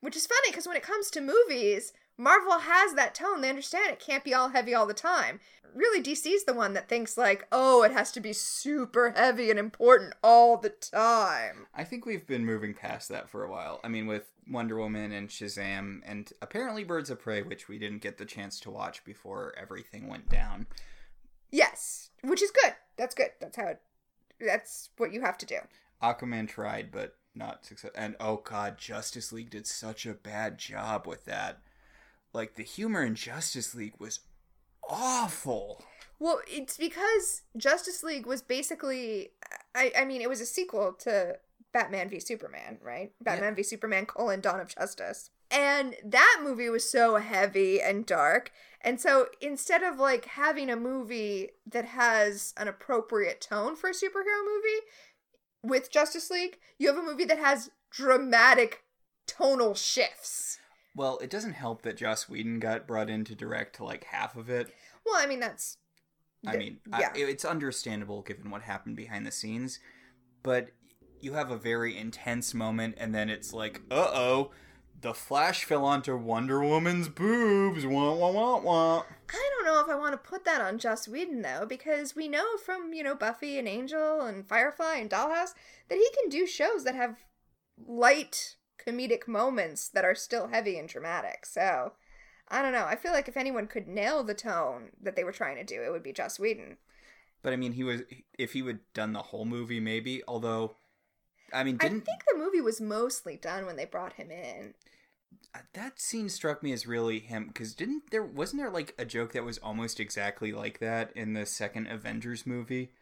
Which 0.00 0.16
is 0.16 0.26
funny 0.26 0.48
because 0.50 0.66
when 0.66 0.76
it 0.76 0.82
comes 0.82 1.10
to 1.10 1.20
movies, 1.20 1.92
Marvel 2.18 2.58
has 2.58 2.94
that 2.94 3.14
tone. 3.14 3.40
They 3.40 3.48
understand 3.48 3.90
it 3.90 4.00
can't 4.00 4.24
be 4.24 4.34
all 4.34 4.50
heavy 4.50 4.74
all 4.74 4.86
the 4.86 4.94
time. 4.94 5.40
Really, 5.74 6.02
DC's 6.02 6.44
the 6.44 6.52
one 6.52 6.74
that 6.74 6.88
thinks, 6.88 7.16
like, 7.16 7.46
oh, 7.50 7.82
it 7.82 7.92
has 7.92 8.12
to 8.12 8.20
be 8.20 8.34
super 8.34 9.10
heavy 9.10 9.48
and 9.48 9.58
important 9.58 10.12
all 10.22 10.58
the 10.58 10.68
time. 10.68 11.66
I 11.74 11.84
think 11.84 12.04
we've 12.04 12.26
been 12.26 12.44
moving 12.44 12.74
past 12.74 13.08
that 13.08 13.30
for 13.30 13.42
a 13.42 13.50
while. 13.50 13.80
I 13.82 13.88
mean, 13.88 14.06
with 14.06 14.30
Wonder 14.46 14.76
Woman 14.76 15.12
and 15.12 15.28
Shazam, 15.28 16.00
and 16.04 16.30
apparently 16.42 16.84
Birds 16.84 17.08
of 17.08 17.20
Prey, 17.20 17.42
which 17.42 17.68
we 17.68 17.78
didn't 17.78 18.02
get 18.02 18.18
the 18.18 18.26
chance 18.26 18.60
to 18.60 18.70
watch 18.70 19.02
before 19.04 19.54
everything 19.58 20.08
went 20.08 20.28
down. 20.28 20.66
Yes, 21.50 22.10
which 22.22 22.42
is 22.42 22.50
good. 22.50 22.74
That's 22.96 23.14
good. 23.14 23.30
That's 23.40 23.56
how 23.56 23.68
it. 23.68 23.80
That's 24.40 24.90
what 24.96 25.12
you 25.12 25.22
have 25.22 25.38
to 25.38 25.46
do. 25.46 25.58
Aquaman 26.02 26.48
tried, 26.48 26.90
but 26.90 27.16
not 27.34 27.64
success. 27.64 27.92
And 27.94 28.16
oh 28.20 28.36
god, 28.36 28.78
Justice 28.78 29.32
League 29.32 29.50
did 29.50 29.66
such 29.66 30.04
a 30.04 30.14
bad 30.14 30.58
job 30.58 31.06
with 31.06 31.24
that. 31.26 31.60
Like 32.32 32.54
the 32.54 32.62
humor 32.62 33.04
in 33.04 33.14
Justice 33.14 33.74
League 33.74 33.94
was 33.98 34.20
awful. 34.88 35.84
Well, 36.18 36.40
it's 36.46 36.76
because 36.76 37.42
Justice 37.56 38.02
League 38.02 38.26
was 38.26 38.42
basically 38.42 39.30
I 39.74 39.92
I 39.98 40.04
mean, 40.04 40.20
it 40.20 40.28
was 40.28 40.40
a 40.40 40.46
sequel 40.46 40.92
to 41.00 41.36
Batman 41.72 42.08
v 42.08 42.20
Superman, 42.20 42.78
right? 42.82 43.12
Batman 43.20 43.54
v 43.54 43.62
Superman 43.62 44.06
colon 44.06 44.40
Dawn 44.40 44.60
of 44.60 44.68
Justice. 44.68 45.30
And 45.50 45.96
that 46.02 46.40
movie 46.42 46.70
was 46.70 46.88
so 46.88 47.16
heavy 47.16 47.80
and 47.80 48.06
dark. 48.06 48.52
And 48.80 48.98
so 48.98 49.26
instead 49.40 49.82
of 49.82 49.98
like 49.98 50.24
having 50.24 50.70
a 50.70 50.76
movie 50.76 51.50
that 51.66 51.84
has 51.84 52.54
an 52.56 52.68
appropriate 52.68 53.40
tone 53.40 53.76
for 53.76 53.90
a 53.90 53.92
superhero 53.92 54.42
movie 54.44 54.86
with 55.62 55.92
Justice 55.92 56.30
League, 56.30 56.58
you 56.78 56.88
have 56.88 56.96
a 56.96 57.02
movie 57.02 57.26
that 57.26 57.38
has 57.38 57.70
dramatic 57.90 58.84
tonal 59.26 59.74
shifts. 59.74 60.58
Well, 60.94 61.18
it 61.18 61.30
doesn't 61.30 61.54
help 61.54 61.82
that 61.82 61.96
Joss 61.96 62.28
Whedon 62.28 62.60
got 62.60 62.86
brought 62.86 63.08
in 63.08 63.24
to 63.24 63.34
direct 63.34 63.80
like 63.80 64.04
half 64.04 64.36
of 64.36 64.50
it. 64.50 64.74
Well, 65.06 65.16
I 65.18 65.26
mean 65.26 65.40
that's 65.40 65.78
I 66.46 66.56
mean, 66.56 66.78
yeah. 66.98 67.12
I, 67.14 67.18
it's 67.18 67.44
understandable 67.44 68.22
given 68.22 68.50
what 68.50 68.62
happened 68.62 68.96
behind 68.96 69.26
the 69.26 69.30
scenes, 69.30 69.78
but 70.42 70.70
you 71.20 71.34
have 71.34 71.50
a 71.50 71.56
very 71.56 71.96
intense 71.96 72.52
moment, 72.52 72.96
and 72.98 73.14
then 73.14 73.30
it's 73.30 73.52
like, 73.52 73.80
uh 73.90 74.10
oh, 74.12 74.50
the 75.00 75.14
Flash 75.14 75.64
fell 75.64 75.84
onto 75.84 76.16
Wonder 76.16 76.60
Woman's 76.60 77.08
boobs. 77.08 77.86
Wah 77.86 78.14
wah 78.14 78.30
wah 78.30 78.60
wah. 78.60 79.04
I 79.30 79.50
don't 79.56 79.64
know 79.64 79.80
if 79.80 79.88
I 79.88 79.94
want 79.98 80.12
to 80.12 80.30
put 80.30 80.44
that 80.44 80.60
on 80.60 80.78
Joss 80.78 81.06
Whedon 81.06 81.42
though, 81.42 81.64
because 81.68 82.16
we 82.16 82.28
know 82.28 82.56
from 82.56 82.92
you 82.92 83.04
know 83.04 83.14
Buffy 83.14 83.58
and 83.58 83.68
Angel 83.68 84.22
and 84.22 84.46
Firefly 84.46 84.96
and 84.96 85.10
Dollhouse 85.10 85.54
that 85.88 85.98
he 85.98 86.08
can 86.20 86.28
do 86.28 86.46
shows 86.46 86.84
that 86.84 86.96
have 86.96 87.16
light 87.86 88.56
comedic 88.86 89.28
moments 89.28 89.88
that 89.88 90.04
are 90.04 90.14
still 90.14 90.48
heavy 90.48 90.78
and 90.78 90.88
dramatic. 90.88 91.46
So 91.46 91.92
I 92.48 92.60
don't 92.60 92.72
know. 92.72 92.84
I 92.84 92.96
feel 92.96 93.12
like 93.12 93.28
if 93.28 93.36
anyone 93.36 93.66
could 93.66 93.88
nail 93.88 94.22
the 94.22 94.34
tone 94.34 94.90
that 95.00 95.16
they 95.16 95.24
were 95.24 95.32
trying 95.32 95.56
to 95.56 95.64
do, 95.64 95.82
it 95.82 95.90
would 95.90 96.02
be 96.02 96.12
Joss 96.12 96.38
Whedon. 96.38 96.76
But 97.42 97.52
I 97.52 97.56
mean, 97.56 97.72
he 97.72 97.82
was 97.82 98.02
if 98.38 98.52
he 98.52 98.62
would 98.62 98.80
done 98.92 99.12
the 99.12 99.22
whole 99.22 99.44
movie, 99.44 99.80
maybe. 99.80 100.22
Although, 100.28 100.76
I 101.52 101.64
mean, 101.64 101.76
didn't 101.76 102.02
I 102.02 102.04
think 102.04 102.24
the 102.30 102.38
movie 102.38 102.60
was 102.60 102.80
mostly 102.80 103.36
done 103.36 103.66
when 103.66 103.76
they 103.76 103.84
brought 103.84 104.14
him 104.14 104.30
in. 104.30 104.74
Uh, 105.54 105.60
that 105.72 106.00
scene 106.00 106.28
struck 106.28 106.62
me 106.62 106.72
as 106.72 106.86
really 106.86 107.18
him 107.18 107.48
because 107.48 107.74
didn't 107.74 108.10
there 108.10 108.22
wasn't 108.22 108.60
there 108.60 108.70
like 108.70 108.94
a 108.98 109.04
joke 109.04 109.32
that 109.32 109.44
was 109.44 109.58
almost 109.58 109.98
exactly 109.98 110.52
like 110.52 110.78
that 110.78 111.10
in 111.16 111.32
the 111.32 111.46
second 111.46 111.88
Avengers 111.88 112.46
movie? 112.46 112.92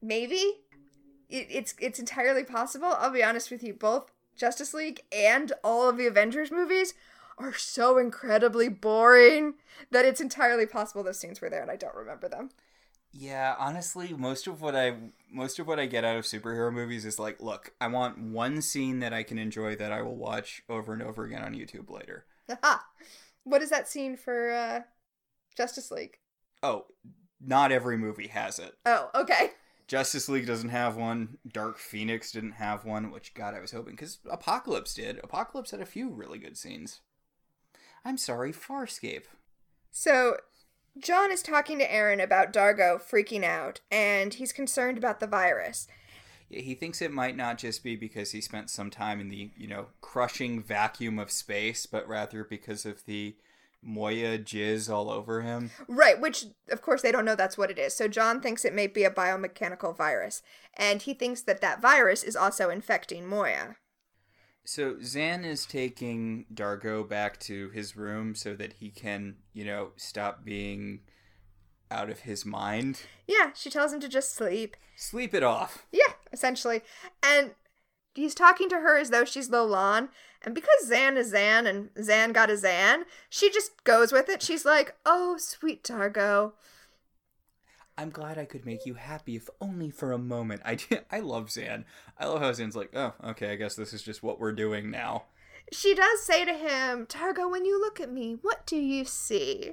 Maybe 0.00 0.60
it, 1.28 1.46
it's 1.50 1.74
it's 1.80 1.98
entirely 1.98 2.44
possible. 2.44 2.94
I'll 2.98 3.10
be 3.10 3.24
honest 3.24 3.50
with 3.50 3.64
you, 3.64 3.74
both 3.74 4.11
Justice 4.36 4.74
League 4.74 5.02
and 5.12 5.52
all 5.62 5.88
of 5.88 5.96
the 5.96 6.06
Avengers 6.06 6.50
movies 6.50 6.94
are 7.38 7.54
so 7.54 7.98
incredibly 7.98 8.68
boring 8.68 9.54
that 9.90 10.04
it's 10.04 10.20
entirely 10.20 10.66
possible 10.66 11.02
those 11.02 11.18
scenes 11.18 11.40
were 11.40 11.50
there 11.50 11.62
and 11.62 11.70
I 11.70 11.76
don't 11.76 11.94
remember 11.94 12.28
them. 12.28 12.50
Yeah, 13.14 13.56
honestly, 13.58 14.14
most 14.14 14.46
of 14.46 14.62
what 14.62 14.74
I 14.74 14.96
most 15.30 15.58
of 15.58 15.66
what 15.66 15.78
I 15.78 15.86
get 15.86 16.04
out 16.04 16.16
of 16.16 16.24
superhero 16.24 16.72
movies 16.72 17.04
is 17.04 17.18
like, 17.18 17.40
look, 17.40 17.72
I 17.80 17.88
want 17.88 18.18
one 18.18 18.62
scene 18.62 19.00
that 19.00 19.12
I 19.12 19.22
can 19.22 19.38
enjoy 19.38 19.76
that 19.76 19.92
I 19.92 20.00
will 20.00 20.16
watch 20.16 20.62
over 20.68 20.94
and 20.94 21.02
over 21.02 21.24
again 21.24 21.42
on 21.42 21.54
YouTube 21.54 21.90
later. 21.90 22.26
Aha. 22.50 22.84
What 23.44 23.60
is 23.60 23.70
that 23.70 23.88
scene 23.88 24.16
for 24.16 24.52
uh, 24.52 24.80
Justice 25.56 25.90
League? 25.90 26.18
Oh, 26.62 26.86
not 27.40 27.72
every 27.72 27.98
movie 27.98 28.28
has 28.28 28.60
it. 28.60 28.76
Oh, 28.86 29.10
okay. 29.16 29.50
Justice 29.86 30.28
League 30.28 30.46
doesn't 30.46 30.70
have 30.70 30.96
one. 30.96 31.38
Dark 31.50 31.78
Phoenix 31.78 32.32
didn't 32.32 32.52
have 32.52 32.84
one, 32.84 33.10
which 33.10 33.34
God, 33.34 33.54
I 33.54 33.60
was 33.60 33.72
hoping 33.72 33.94
because 33.94 34.18
Apocalypse 34.30 34.94
did. 34.94 35.20
Apocalypse 35.22 35.70
had 35.70 35.80
a 35.80 35.86
few 35.86 36.08
really 36.10 36.38
good 36.38 36.56
scenes. 36.56 37.00
I'm 38.04 38.18
sorry, 38.18 38.52
Farscape. 38.52 39.24
So 39.90 40.36
John 40.98 41.30
is 41.32 41.42
talking 41.42 41.78
to 41.78 41.88
Aeryn 41.88 42.22
about 42.22 42.52
D'Argo 42.52 42.98
freaking 42.98 43.44
out, 43.44 43.80
and 43.90 44.34
he's 44.34 44.52
concerned 44.52 44.98
about 44.98 45.20
the 45.20 45.26
virus. 45.26 45.88
Yeah, 46.48 46.60
he 46.60 46.74
thinks 46.74 47.00
it 47.00 47.12
might 47.12 47.36
not 47.36 47.58
just 47.58 47.82
be 47.82 47.96
because 47.96 48.32
he 48.32 48.40
spent 48.40 48.68
some 48.68 48.90
time 48.90 49.20
in 49.20 49.28
the, 49.28 49.50
you 49.56 49.66
know, 49.66 49.86
crushing 50.00 50.62
vacuum 50.62 51.18
of 51.18 51.30
space, 51.30 51.86
but 51.86 52.06
rather 52.06 52.44
because 52.44 52.84
of 52.84 53.04
the 53.06 53.36
Moya 53.82 54.38
jizz 54.38 54.88
all 54.88 55.10
over 55.10 55.42
him. 55.42 55.70
Right, 55.88 56.20
which 56.20 56.46
of 56.70 56.82
course 56.82 57.02
they 57.02 57.12
don't 57.12 57.24
know 57.24 57.34
that's 57.34 57.58
what 57.58 57.70
it 57.70 57.78
is. 57.78 57.94
So 57.94 58.08
John 58.08 58.40
thinks 58.40 58.64
it 58.64 58.74
may 58.74 58.86
be 58.86 59.04
a 59.04 59.10
biomechanical 59.10 59.96
virus, 59.96 60.42
and 60.74 61.02
he 61.02 61.14
thinks 61.14 61.42
that 61.42 61.60
that 61.60 61.82
virus 61.82 62.22
is 62.22 62.36
also 62.36 62.70
infecting 62.70 63.26
Moya. 63.26 63.76
So 64.64 64.94
Zhaan 64.94 65.44
is 65.44 65.66
taking 65.66 66.46
D'Argo 66.52 67.02
back 67.02 67.40
to 67.40 67.70
his 67.70 67.96
room 67.96 68.36
so 68.36 68.54
that 68.54 68.74
he 68.74 68.90
can, 68.90 69.36
you 69.52 69.64
know, 69.64 69.90
stop 69.96 70.44
being 70.44 71.00
out 71.90 72.08
of 72.08 72.20
his 72.20 72.46
mind. 72.46 73.00
Yeah, 73.26 73.50
she 73.54 73.70
tells 73.70 73.92
him 73.92 74.00
to 74.00 74.08
just 74.08 74.34
sleep. 74.34 74.76
Sleep 74.96 75.34
it 75.34 75.42
off. 75.42 75.84
Yeah, 75.90 76.12
essentially. 76.32 76.82
And 77.22 77.54
he's 78.14 78.34
talking 78.34 78.68
to 78.68 78.76
her 78.76 78.96
as 78.96 79.10
though 79.10 79.24
she's 79.24 79.50
Lolan. 79.50 80.08
And 80.44 80.54
because 80.54 80.90
Zhaan 80.90 81.16
is 81.16 81.32
Zhaan 81.32 81.68
and 81.68 81.94
Zhaan 81.94 82.32
got 82.32 82.50
a 82.50 82.54
Zhaan, 82.54 83.04
she 83.28 83.50
just 83.50 83.84
goes 83.84 84.12
with 84.12 84.28
it. 84.28 84.42
She's 84.42 84.64
like, 84.64 84.96
oh, 85.06 85.36
sweet 85.38 85.84
D'Argo. 85.84 86.54
I'm 87.96 88.10
glad 88.10 88.38
I 88.38 88.44
could 88.44 88.64
make 88.64 88.86
you 88.86 88.94
happy, 88.94 89.36
if 89.36 89.48
only 89.60 89.90
for 89.90 90.12
a 90.12 90.18
moment. 90.18 90.62
I, 90.64 90.78
I 91.10 91.20
love 91.20 91.48
Zhaan. 91.48 91.84
I 92.18 92.26
love 92.26 92.40
how 92.40 92.50
Zhaan's 92.50 92.76
like, 92.76 92.90
oh, 92.94 93.14
okay, 93.24 93.52
I 93.52 93.56
guess 93.56 93.74
this 93.74 93.92
is 93.92 94.02
just 94.02 94.22
what 94.22 94.40
we're 94.40 94.52
doing 94.52 94.90
now. 94.90 95.24
She 95.70 95.94
does 95.94 96.22
say 96.22 96.44
to 96.44 96.52
him, 96.52 97.06
D'Argo, 97.08 97.48
when 97.48 97.64
you 97.64 97.78
look 97.80 98.00
at 98.00 98.12
me, 98.12 98.36
what 98.42 98.66
do 98.66 98.76
you 98.76 99.04
see? 99.04 99.72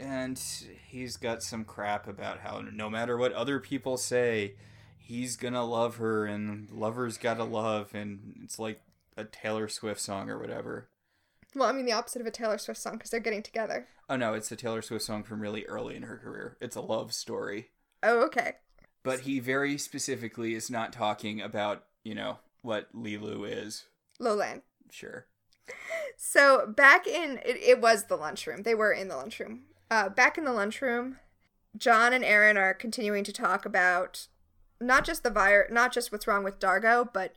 And 0.00 0.40
he's 0.88 1.16
got 1.16 1.42
some 1.42 1.64
crap 1.64 2.08
about 2.08 2.40
how 2.40 2.62
no 2.72 2.88
matter 2.88 3.16
what 3.16 3.32
other 3.32 3.60
people 3.60 3.96
say, 3.96 4.54
he's 4.98 5.36
gonna 5.36 5.64
love 5.64 5.96
her, 5.96 6.24
and 6.24 6.68
lovers 6.70 7.18
gotta 7.18 7.44
love, 7.44 7.90
and 7.94 8.40
it's 8.42 8.58
like 8.58 8.80
a 9.16 9.24
Taylor 9.24 9.68
Swift 9.68 10.00
song 10.00 10.30
or 10.30 10.38
whatever. 10.38 10.88
Well, 11.54 11.68
I 11.68 11.72
mean 11.72 11.84
the 11.84 11.92
opposite 11.92 12.20
of 12.20 12.26
a 12.26 12.30
Taylor 12.30 12.58
Swift 12.58 12.80
song 12.80 12.94
because 12.94 13.10
they're 13.10 13.20
getting 13.20 13.42
together. 13.42 13.88
Oh 14.08 14.16
no, 14.16 14.34
it's 14.34 14.50
a 14.50 14.56
Taylor 14.56 14.82
Swift 14.82 15.04
song 15.04 15.22
from 15.22 15.40
really 15.40 15.64
early 15.66 15.96
in 15.96 16.02
her 16.02 16.16
career. 16.16 16.56
It's 16.60 16.76
a 16.76 16.80
love 16.80 17.12
story. 17.12 17.68
Oh, 18.02 18.22
okay. 18.24 18.54
But 19.02 19.20
he 19.20 19.40
very 19.40 19.78
specifically 19.78 20.54
is 20.54 20.70
not 20.70 20.92
talking 20.92 21.40
about, 21.40 21.84
you 22.04 22.14
know, 22.14 22.38
what 22.62 22.94
Lilu 22.94 23.44
is. 23.48 23.86
Lolan. 24.20 24.62
Sure. 24.90 25.26
So 26.16 26.66
back 26.66 27.06
in 27.06 27.38
it, 27.44 27.56
it 27.56 27.80
was 27.80 28.04
the 28.04 28.16
lunchroom. 28.16 28.62
They 28.62 28.74
were 28.74 28.92
in 28.92 29.08
the 29.08 29.16
lunchroom. 29.16 29.62
Uh, 29.90 30.08
back 30.08 30.38
in 30.38 30.44
the 30.44 30.52
lunchroom, 30.52 31.18
John 31.76 32.12
and 32.12 32.24
Aeryn 32.24 32.56
are 32.56 32.74
continuing 32.74 33.24
to 33.24 33.32
talk 33.32 33.66
about 33.66 34.28
not 34.80 35.04
just 35.04 35.22
the 35.22 35.30
virus, 35.30 35.70
not 35.72 35.92
just 35.92 36.12
what's 36.12 36.26
wrong 36.26 36.44
with 36.44 36.58
D'Argo, 36.58 37.08
but 37.12 37.34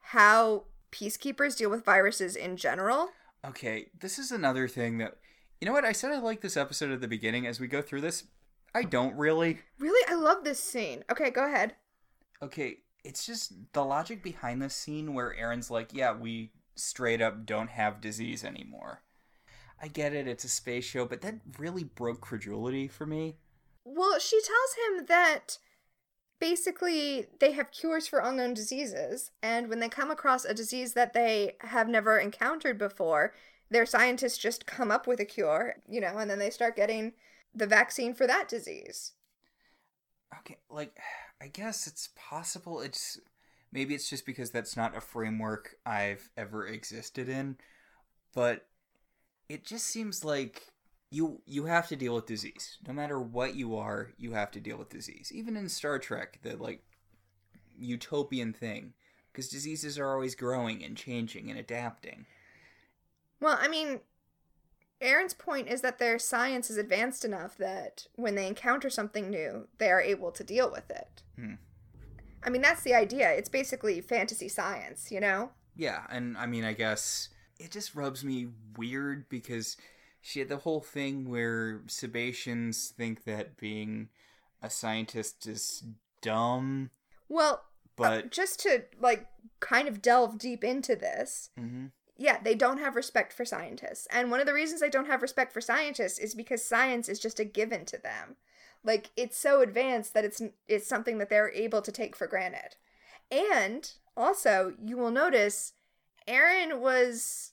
how 0.00 0.64
peacekeepers 0.96 1.56
deal 1.56 1.70
with 1.70 1.84
viruses 1.84 2.36
in 2.36 2.56
general. 2.56 3.10
Okay, 3.44 3.86
this 4.00 4.18
is 4.18 4.32
another 4.32 4.66
thing 4.66 4.98
that 4.98 5.16
you 5.60 5.66
know 5.66 5.72
what 5.72 5.84
I 5.84 5.92
said 5.92 6.12
I 6.12 6.18
like 6.18 6.40
this 6.40 6.56
episode 6.56 6.90
at 6.90 7.00
the 7.00 7.08
beginning 7.08 7.46
as 7.46 7.60
we 7.60 7.66
go 7.66 7.82
through 7.82 8.00
this. 8.00 8.24
I 8.74 8.82
don't 8.82 9.16
really. 9.16 9.60
Really, 9.78 10.04
I 10.08 10.14
love 10.14 10.44
this 10.44 10.60
scene. 10.60 11.04
Okay, 11.10 11.30
go 11.30 11.46
ahead. 11.46 11.74
Okay, 12.42 12.78
it's 13.04 13.24
just 13.24 13.52
the 13.72 13.84
logic 13.84 14.22
behind 14.22 14.60
this 14.60 14.74
scene 14.74 15.14
where 15.14 15.34
Aeryn's 15.38 15.70
like, 15.70 15.92
"Yeah, 15.92 16.14
we 16.14 16.52
straight 16.74 17.22
up 17.22 17.46
don't 17.46 17.70
have 17.70 18.00
disease 18.00 18.44
anymore." 18.44 19.02
I 19.80 19.88
get 19.88 20.14
it, 20.14 20.26
it's 20.26 20.44
a 20.44 20.48
space 20.48 20.84
show, 20.84 21.04
but 21.04 21.20
that 21.20 21.34
really 21.58 21.84
broke 21.84 22.22
credulity 22.22 22.88
for 22.88 23.04
me. 23.04 23.36
Well, 23.84 24.18
she 24.18 24.40
tells 24.40 24.98
him 24.98 25.06
that 25.06 25.58
basically 26.38 27.26
they 27.40 27.52
have 27.52 27.70
cures 27.70 28.06
for 28.06 28.18
unknown 28.18 28.54
diseases, 28.54 29.30
and 29.42 29.68
when 29.68 29.80
they 29.80 29.88
come 29.88 30.10
across 30.10 30.44
a 30.44 30.54
disease 30.54 30.92
that 30.94 31.12
they 31.12 31.56
have 31.60 31.88
never 31.88 32.18
encountered 32.18 32.78
before, 32.78 33.32
their 33.70 33.86
scientists 33.86 34.38
just 34.38 34.66
come 34.66 34.90
up 34.90 35.06
with 35.06 35.20
a 35.20 35.24
cure, 35.24 35.76
you 35.88 36.00
know, 36.00 36.18
and 36.18 36.30
then 36.30 36.38
they 36.38 36.50
start 36.50 36.76
getting 36.76 37.12
the 37.54 37.66
vaccine 37.66 38.14
for 38.14 38.26
that 38.26 38.48
disease. 38.48 39.12
Okay, 40.40 40.58
like 40.70 40.96
I 41.40 41.48
guess 41.48 41.86
it's 41.86 42.08
possible 42.16 42.80
it's 42.80 43.20
maybe 43.70 43.94
it's 43.94 44.08
just 44.08 44.24
because 44.24 44.50
that's 44.50 44.76
not 44.76 44.96
a 44.96 45.00
framework 45.00 45.76
I've 45.84 46.30
ever 46.36 46.66
existed 46.66 47.28
in, 47.28 47.56
but 48.34 48.66
it 49.48 49.64
just 49.64 49.86
seems 49.86 50.24
like 50.24 50.62
you 51.10 51.40
you 51.46 51.66
have 51.66 51.88
to 51.88 51.96
deal 51.96 52.14
with 52.14 52.26
disease. 52.26 52.78
No 52.86 52.92
matter 52.92 53.20
what 53.20 53.54
you 53.54 53.76
are, 53.76 54.12
you 54.18 54.32
have 54.32 54.50
to 54.52 54.60
deal 54.60 54.76
with 54.76 54.90
disease. 54.90 55.30
Even 55.34 55.56
in 55.56 55.68
Star 55.68 55.98
Trek, 55.98 56.40
the 56.42 56.56
like 56.56 56.82
utopian 57.78 58.52
thing, 58.52 58.94
because 59.32 59.48
diseases 59.48 59.98
are 59.98 60.12
always 60.12 60.34
growing 60.34 60.84
and 60.84 60.96
changing 60.96 61.50
and 61.50 61.58
adapting. 61.58 62.26
Well, 63.40 63.58
I 63.60 63.68
mean, 63.68 64.00
Aeryn's 65.00 65.34
point 65.34 65.68
is 65.68 65.82
that 65.82 65.98
their 65.98 66.18
science 66.18 66.70
is 66.70 66.78
advanced 66.78 67.24
enough 67.24 67.56
that 67.58 68.06
when 68.14 68.34
they 68.34 68.46
encounter 68.46 68.88
something 68.88 69.30
new, 69.30 69.68
they 69.78 69.90
are 69.90 70.00
able 70.00 70.32
to 70.32 70.42
deal 70.42 70.70
with 70.70 70.90
it. 70.90 71.22
Hmm. 71.38 71.54
I 72.42 72.50
mean, 72.50 72.62
that's 72.62 72.82
the 72.82 72.94
idea. 72.94 73.30
It's 73.30 73.48
basically 73.48 74.00
fantasy 74.00 74.48
science, 74.48 75.10
you 75.10 75.20
know? 75.20 75.50
Yeah, 75.74 76.04
and 76.08 76.38
I 76.38 76.46
mean, 76.46 76.64
I 76.64 76.72
guess 76.72 77.28
it 77.58 77.70
just 77.70 77.94
rubs 77.94 78.24
me 78.24 78.48
weird 78.76 79.28
because 79.28 79.76
she 80.26 80.40
had 80.40 80.48
the 80.48 80.56
whole 80.58 80.80
thing 80.80 81.28
where 81.30 81.82
Sebaceans 81.86 82.88
think 82.88 83.22
that 83.24 83.56
being 83.56 84.08
a 84.60 84.68
scientist 84.68 85.46
is 85.46 85.84
dumb. 86.20 86.90
Well, 87.28 87.52
uh, 87.54 87.60
But 87.94 88.32
just 88.32 88.58
to 88.60 88.82
like 88.98 89.28
kind 89.60 89.86
of 89.86 90.02
delve 90.02 90.36
deep 90.36 90.64
into 90.64 90.96
this, 90.96 91.50
Mhm. 91.56 91.92
yeah, 92.16 92.40
they 92.42 92.56
don't 92.56 92.78
have 92.78 92.96
respect 92.96 93.32
for 93.32 93.44
scientists. 93.44 94.08
And 94.10 94.30
one 94.32 94.40
of 94.40 94.46
the 94.46 94.52
reasons 94.52 94.80
they 94.80 94.90
don't 94.90 95.06
have 95.06 95.22
respect 95.22 95.52
for 95.52 95.60
scientists 95.60 96.18
is 96.18 96.34
because 96.34 96.64
science 96.64 97.08
is 97.08 97.20
just 97.20 97.38
a 97.38 97.44
given 97.44 97.84
to 97.86 97.96
them. 97.96 98.36
Like 98.82 99.10
it's 99.16 99.38
so 99.38 99.60
advanced 99.60 100.12
that 100.14 100.24
it's 100.24 100.42
it's 100.66 100.88
something 100.88 101.18
that 101.18 101.28
they're 101.28 101.52
able 101.52 101.82
to 101.82 101.92
take 101.92 102.16
for 102.16 102.26
granted. 102.26 102.74
And 103.30 103.92
also, 104.16 104.74
you 104.82 104.96
will 104.96 105.12
notice 105.12 105.72
Aeryn 106.26 106.80
was 106.80 107.52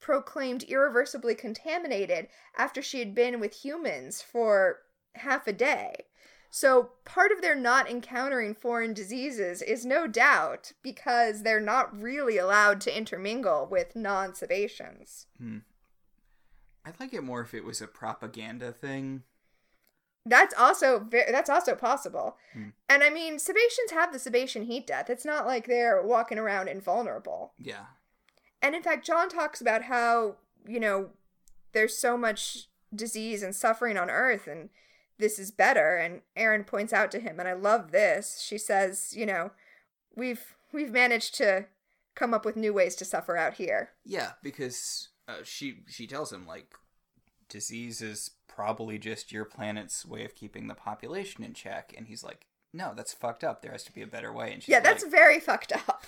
proclaimed 0.00 0.64
irreversibly 0.64 1.34
contaminated 1.34 2.28
after 2.56 2.82
she 2.82 2.98
had 2.98 3.14
been 3.14 3.38
with 3.38 3.64
humans 3.64 4.22
for 4.22 4.80
half 5.14 5.46
a 5.46 5.52
day. 5.52 6.06
So, 6.52 6.90
part 7.04 7.30
of 7.30 7.42
their 7.42 7.54
not 7.54 7.88
encountering 7.88 8.54
foreign 8.56 8.92
diseases 8.92 9.62
is 9.62 9.86
no 9.86 10.08
doubt 10.08 10.72
because 10.82 11.42
they're 11.42 11.60
not 11.60 11.96
really 11.96 12.38
allowed 12.38 12.80
to 12.82 12.96
intermingle 12.96 13.68
with 13.70 13.94
non 13.94 14.32
Sebaceans. 14.32 15.26
I'd 16.84 16.98
like 16.98 17.14
it 17.14 17.22
more 17.22 17.42
if 17.42 17.54
it 17.54 17.64
was 17.64 17.80
a 17.80 17.86
propaganda 17.86 18.72
thing. 18.72 19.22
That's 20.26 20.54
also 20.58 21.06
that's 21.10 21.48
also 21.48 21.76
possible. 21.76 22.36
Hmm. 22.52 22.70
And 22.88 23.04
I 23.04 23.10
mean, 23.10 23.36
Sebaceans 23.36 23.92
have 23.92 24.12
the 24.12 24.18
Sebacean 24.18 24.66
heat 24.66 24.86
death. 24.88 25.08
It's 25.08 25.24
not 25.24 25.46
like 25.46 25.66
they're 25.66 26.02
walking 26.02 26.38
around 26.38 26.68
invulnerable. 26.68 27.52
Yeah. 27.58 27.86
And 28.62 28.74
in 28.74 28.82
fact, 28.82 29.06
John 29.06 29.28
talks 29.28 29.60
about 29.60 29.84
how, 29.84 30.36
you 30.66 30.80
know, 30.80 31.10
there's 31.72 31.96
so 31.96 32.16
much 32.16 32.68
disease 32.94 33.42
and 33.42 33.54
suffering 33.54 33.96
on 33.96 34.10
Earth 34.10 34.46
and 34.46 34.70
this 35.20 35.38
is 35.38 35.50
better. 35.50 35.96
And 35.96 36.22
Aeryn 36.36 36.66
points 36.66 36.92
out 36.92 37.10
to 37.12 37.20
him, 37.20 37.38
and 37.38 37.48
I 37.48 37.52
love 37.52 37.92
this. 37.92 38.40
She 38.40 38.58
says, 38.58 39.12
you 39.14 39.26
know, 39.26 39.52
we've 40.16 40.56
we've 40.72 40.90
managed 40.90 41.34
to 41.36 41.66
come 42.16 42.34
up 42.34 42.44
with 42.44 42.56
new 42.56 42.72
ways 42.72 42.96
to 42.96 43.04
suffer 43.04 43.36
out 43.36 43.54
here. 43.54 43.90
Yeah, 44.04 44.32
because 44.42 45.08
uh, 45.28 45.44
she 45.44 45.82
she 45.86 46.06
tells 46.06 46.32
him 46.32 46.46
like 46.46 46.74
disease 47.48 48.00
is 48.00 48.30
probably 48.48 48.98
just 48.98 49.32
your 49.32 49.44
planet's 49.44 50.04
way 50.04 50.24
of 50.24 50.34
keeping 50.34 50.66
the 50.66 50.74
population 50.74 51.44
in 51.44 51.52
check, 51.52 51.94
and 51.96 52.08
he's 52.08 52.24
like, 52.24 52.46
no, 52.72 52.92
that's 52.96 53.12
fucked 53.12 53.44
up. 53.44 53.62
There 53.62 53.72
has 53.72 53.84
to 53.84 53.92
be 53.92 54.02
a 54.02 54.06
better 54.06 54.32
way. 54.32 54.52
And 54.52 54.62
she's 54.62 54.72
yeah, 54.72 54.80
that's 54.80 55.02
like- 55.04 55.12
very 55.12 55.38
fucked 55.38 55.72
up. 55.72 56.04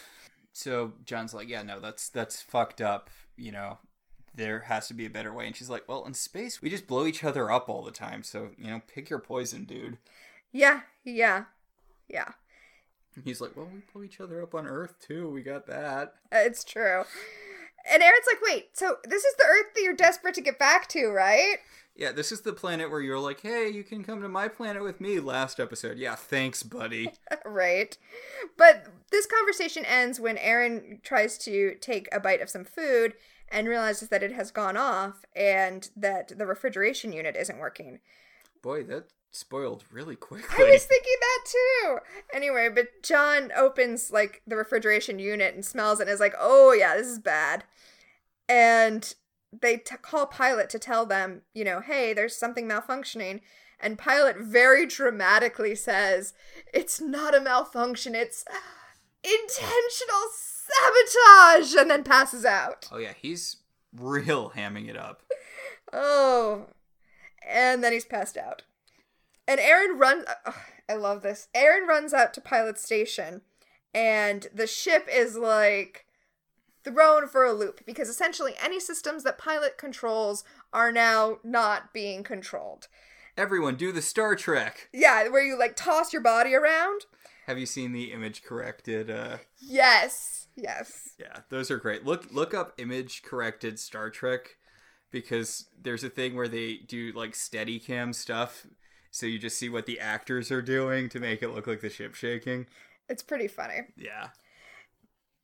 So 0.52 0.92
John's 1.04 1.34
like, 1.34 1.48
yeah, 1.48 1.62
no, 1.62 1.80
that's 1.80 2.08
that's 2.08 2.42
fucked 2.42 2.80
up. 2.80 3.10
You 3.36 3.52
know, 3.52 3.78
there 4.34 4.60
has 4.60 4.88
to 4.88 4.94
be 4.94 5.06
a 5.06 5.10
better 5.10 5.32
way. 5.32 5.46
And 5.46 5.56
she's 5.56 5.70
like, 5.70 5.88
well, 5.88 6.04
in 6.04 6.14
space 6.14 6.62
we 6.62 6.70
just 6.70 6.86
blow 6.86 7.06
each 7.06 7.24
other 7.24 7.50
up 7.50 7.68
all 7.68 7.82
the 7.82 7.90
time. 7.90 8.22
So 8.22 8.50
you 8.58 8.70
know, 8.70 8.82
pick 8.92 9.10
your 9.10 9.18
poison, 9.18 9.64
dude. 9.64 9.98
Yeah, 10.52 10.82
yeah, 11.04 11.44
yeah. 12.08 12.32
And 13.14 13.24
he's 13.24 13.40
like, 13.40 13.56
well, 13.56 13.68
we 13.72 13.82
blow 13.92 14.02
each 14.02 14.20
other 14.20 14.42
up 14.42 14.54
on 14.54 14.66
Earth 14.66 14.94
too. 15.00 15.28
We 15.30 15.42
got 15.42 15.66
that. 15.66 16.14
It's 16.30 16.64
true. 16.64 17.04
And 17.90 18.02
Aeryn's 18.02 18.26
like, 18.26 18.42
wait, 18.42 18.76
so 18.76 18.96
this 19.04 19.24
is 19.24 19.34
the 19.36 19.44
Earth 19.44 19.74
that 19.74 19.82
you're 19.82 19.94
desperate 19.94 20.34
to 20.34 20.40
get 20.40 20.58
back 20.58 20.88
to, 20.88 21.08
right? 21.08 21.56
Yeah, 21.94 22.12
this 22.12 22.32
is 22.32 22.40
the 22.40 22.54
planet 22.54 22.90
where 22.90 23.00
you're 23.00 23.18
like, 23.18 23.40
hey, 23.42 23.68
you 23.68 23.84
can 23.84 24.02
come 24.02 24.22
to 24.22 24.28
my 24.28 24.48
planet 24.48 24.82
with 24.82 25.00
me. 25.00 25.20
Last 25.20 25.60
episode, 25.60 25.98
yeah, 25.98 26.14
thanks, 26.14 26.62
buddy. 26.62 27.10
right. 27.44 27.96
But 28.56 28.86
this 29.10 29.26
conversation 29.26 29.84
ends 29.84 30.18
when 30.18 30.36
Aeryn 30.36 31.02
tries 31.02 31.36
to 31.38 31.74
take 31.80 32.08
a 32.10 32.20
bite 32.20 32.40
of 32.40 32.48
some 32.48 32.64
food 32.64 33.14
and 33.50 33.68
realizes 33.68 34.08
that 34.08 34.22
it 34.22 34.32
has 34.32 34.50
gone 34.50 34.78
off 34.78 35.24
and 35.36 35.90
that 35.94 36.38
the 36.38 36.46
refrigeration 36.46 37.12
unit 37.12 37.36
isn't 37.36 37.58
working. 37.58 38.00
Boy, 38.62 38.84
that 38.84 39.08
spoiled 39.32 39.84
really 39.90 40.14
quickly. 40.16 40.64
I 40.64 40.70
was 40.70 40.84
thinking 40.84 41.16
that 41.20 41.44
too. 41.46 41.98
Anyway, 42.32 42.68
but 42.68 43.02
John 43.02 43.50
opens 43.56 44.10
like 44.10 44.42
the 44.46 44.56
refrigeration 44.56 45.18
unit 45.18 45.54
and 45.54 45.64
smells 45.64 45.98
it 45.98 46.02
and 46.02 46.10
is 46.10 46.20
like, 46.20 46.34
"Oh 46.38 46.72
yeah, 46.72 46.96
this 46.96 47.06
is 47.06 47.18
bad." 47.18 47.64
And 48.48 49.14
they 49.52 49.78
t- 49.78 49.96
call 50.00 50.26
Pilot 50.26 50.70
to 50.70 50.78
tell 50.78 51.06
them, 51.06 51.42
you 51.54 51.64
know, 51.64 51.80
"Hey, 51.80 52.12
there's 52.12 52.36
something 52.36 52.68
malfunctioning." 52.68 53.40
And 53.80 53.98
Pilot 53.98 54.36
very 54.36 54.86
dramatically 54.86 55.74
says, 55.74 56.34
"It's 56.72 57.00
not 57.00 57.34
a 57.34 57.40
malfunction. 57.40 58.14
It's 58.14 58.44
intentional 59.24 60.22
sabotage." 60.32 61.74
And 61.74 61.90
then 61.90 62.04
passes 62.04 62.44
out. 62.44 62.88
Oh 62.92 62.98
yeah, 62.98 63.14
he's 63.20 63.56
real 63.96 64.50
hamming 64.50 64.88
it 64.88 64.96
up. 64.96 65.22
Oh. 65.92 66.66
And 67.46 67.82
then 67.82 67.92
he's 67.92 68.04
passed 68.04 68.36
out. 68.36 68.62
And 69.46 69.58
Aeryn 69.60 69.98
runs. 69.98 70.24
ugh, 70.46 70.54
I 70.88 70.94
love 70.94 71.22
this. 71.22 71.48
Aeryn 71.54 71.86
runs 71.86 72.12
out 72.14 72.32
to 72.34 72.40
Pilot 72.40 72.78
Station, 72.78 73.42
and 73.94 74.46
the 74.54 74.66
ship 74.66 75.08
is 75.12 75.36
like 75.36 76.06
thrown 76.84 77.28
for 77.28 77.44
a 77.44 77.52
loop 77.52 77.84
because 77.86 78.08
essentially 78.08 78.54
any 78.62 78.80
systems 78.80 79.22
that 79.24 79.38
Pilot 79.38 79.78
controls 79.78 80.42
are 80.72 80.90
now 80.92 81.38
not 81.44 81.92
being 81.92 82.22
controlled. 82.22 82.88
Everyone, 83.36 83.76
do 83.76 83.92
the 83.92 84.02
Star 84.02 84.34
Trek. 84.36 84.88
Yeah, 84.92 85.28
where 85.28 85.44
you 85.44 85.58
like 85.58 85.74
toss 85.76 86.12
your 86.12 86.22
body 86.22 86.54
around. 86.54 87.02
Have 87.46 87.58
you 87.58 87.66
seen 87.66 87.92
the 87.92 88.12
image 88.12 88.42
corrected? 88.42 89.10
Uh, 89.10 89.38
Yes. 89.60 90.48
Yes. 90.54 91.14
yeah, 91.18 91.38
those 91.48 91.70
are 91.70 91.78
great. 91.78 92.04
Look, 92.04 92.26
look 92.30 92.52
up 92.52 92.74
image 92.76 93.22
corrected 93.22 93.78
Star 93.78 94.10
Trek 94.10 94.58
because 95.10 95.66
there's 95.80 96.04
a 96.04 96.10
thing 96.10 96.36
where 96.36 96.46
they 96.48 96.74
do 96.86 97.10
like 97.12 97.34
steady 97.34 97.78
cam 97.78 98.12
stuff, 98.12 98.66
so 99.12 99.26
you 99.26 99.38
just 99.38 99.58
see 99.58 99.68
what 99.68 99.86
the 99.86 100.00
actors 100.00 100.50
are 100.50 100.62
doing 100.62 101.08
to 101.10 101.20
make 101.20 101.42
it 101.42 101.50
look 101.50 101.66
like 101.66 101.82
the 101.82 101.90
ship 101.90 102.14
shaking. 102.14 102.66
It's 103.08 103.22
pretty 103.22 103.46
funny. 103.46 103.82
Yeah. 103.94 104.28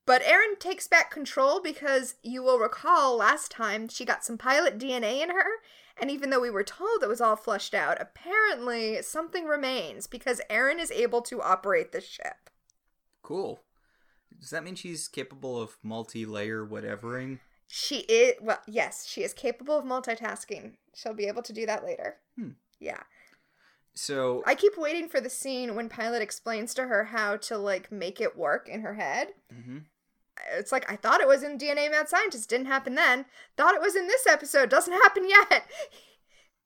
But 0.06 0.22
Aeryn 0.22 0.58
takes 0.58 0.88
back 0.88 1.10
control 1.10 1.60
because 1.60 2.14
you 2.22 2.42
will 2.42 2.58
recall 2.58 3.18
last 3.18 3.50
time 3.50 3.88
she 3.88 4.06
got 4.06 4.24
some 4.24 4.38
pilot 4.38 4.78
DNA 4.78 5.22
in 5.22 5.28
her, 5.28 5.46
and 6.00 6.10
even 6.10 6.30
though 6.30 6.40
we 6.40 6.48
were 6.48 6.64
told 6.64 7.02
it 7.02 7.08
was 7.08 7.20
all 7.20 7.36
flushed 7.36 7.74
out, 7.74 8.00
apparently 8.00 9.02
something 9.02 9.44
remains 9.44 10.06
because 10.06 10.40
Aeryn 10.50 10.80
is 10.80 10.90
able 10.90 11.20
to 11.22 11.42
operate 11.42 11.92
the 11.92 12.00
ship. 12.00 12.48
Cool. 13.22 13.60
Does 14.40 14.48
that 14.48 14.64
mean 14.64 14.76
she's 14.76 15.08
capable 15.08 15.60
of 15.60 15.76
multi-layer 15.82 16.66
whatevering? 16.66 17.40
She 17.66 17.98
is, 17.98 18.36
well, 18.40 18.60
yes, 18.66 19.06
she 19.06 19.22
is 19.22 19.34
capable 19.34 19.76
of 19.76 19.84
multitasking. 19.84 20.76
She'll 20.94 21.12
be 21.12 21.26
able 21.26 21.42
to 21.42 21.52
do 21.52 21.66
that 21.66 21.84
later. 21.84 22.16
Hmm. 22.38 22.52
Yeah. 22.80 23.02
So 23.98 24.44
I 24.46 24.54
keep 24.54 24.78
waiting 24.78 25.08
for 25.08 25.20
the 25.20 25.28
scene 25.28 25.74
when 25.74 25.88
Pilot 25.88 26.22
explains 26.22 26.72
to 26.74 26.86
her 26.86 27.04
how 27.06 27.36
to, 27.38 27.58
like, 27.58 27.90
make 27.90 28.20
it 28.20 28.36
work 28.36 28.68
in 28.68 28.82
her 28.82 28.94
head. 28.94 29.34
Mhm. 29.52 29.86
It's 30.52 30.70
like, 30.70 30.88
I 30.90 30.94
thought 30.94 31.20
it 31.20 31.26
was 31.26 31.42
in 31.42 31.58
DNA 31.58 31.90
Mad 31.90 32.08
Scientist. 32.08 32.48
Didn't 32.48 32.66
happen 32.68 32.94
then. 32.94 33.26
Thought 33.56 33.74
it 33.74 33.80
was 33.80 33.96
in 33.96 34.06
this 34.06 34.24
episode. 34.24 34.68
Doesn't 34.70 34.92
happen 34.94 35.28
yet. 35.28 35.68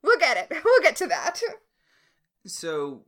We'll 0.05 0.19
get 0.19 0.37
it. 0.37 0.51
We'll 0.65 0.83
get 0.83 0.97
to 0.97 1.07
that. 1.07 1.41
So 2.45 3.05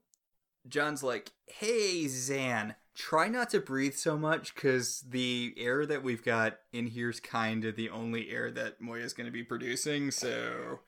John's 0.69 1.03
like, 1.03 1.33
"Hey 1.47 2.05
Zhaan, 2.05 2.77
try 2.95 3.27
not 3.27 3.51
to 3.51 3.59
breathe 3.61 3.95
so 3.95 4.17
much 4.17 4.55
cuz 4.55 5.01
the 5.01 5.55
air 5.57 5.87
that 5.87 6.05
we've 6.05 6.23
got 6.25 6.61
in 6.73 6.87
here's 6.87 7.19
kind 7.19 7.65
of 7.65 7.75
the 7.75 7.91
only 7.91 8.31
air 8.31 8.49
that 8.53 8.81
Moya's 8.81 9.13
going 9.13 9.27
to 9.27 9.33
be 9.33 9.43
producing." 9.43 10.13
So 10.13 10.81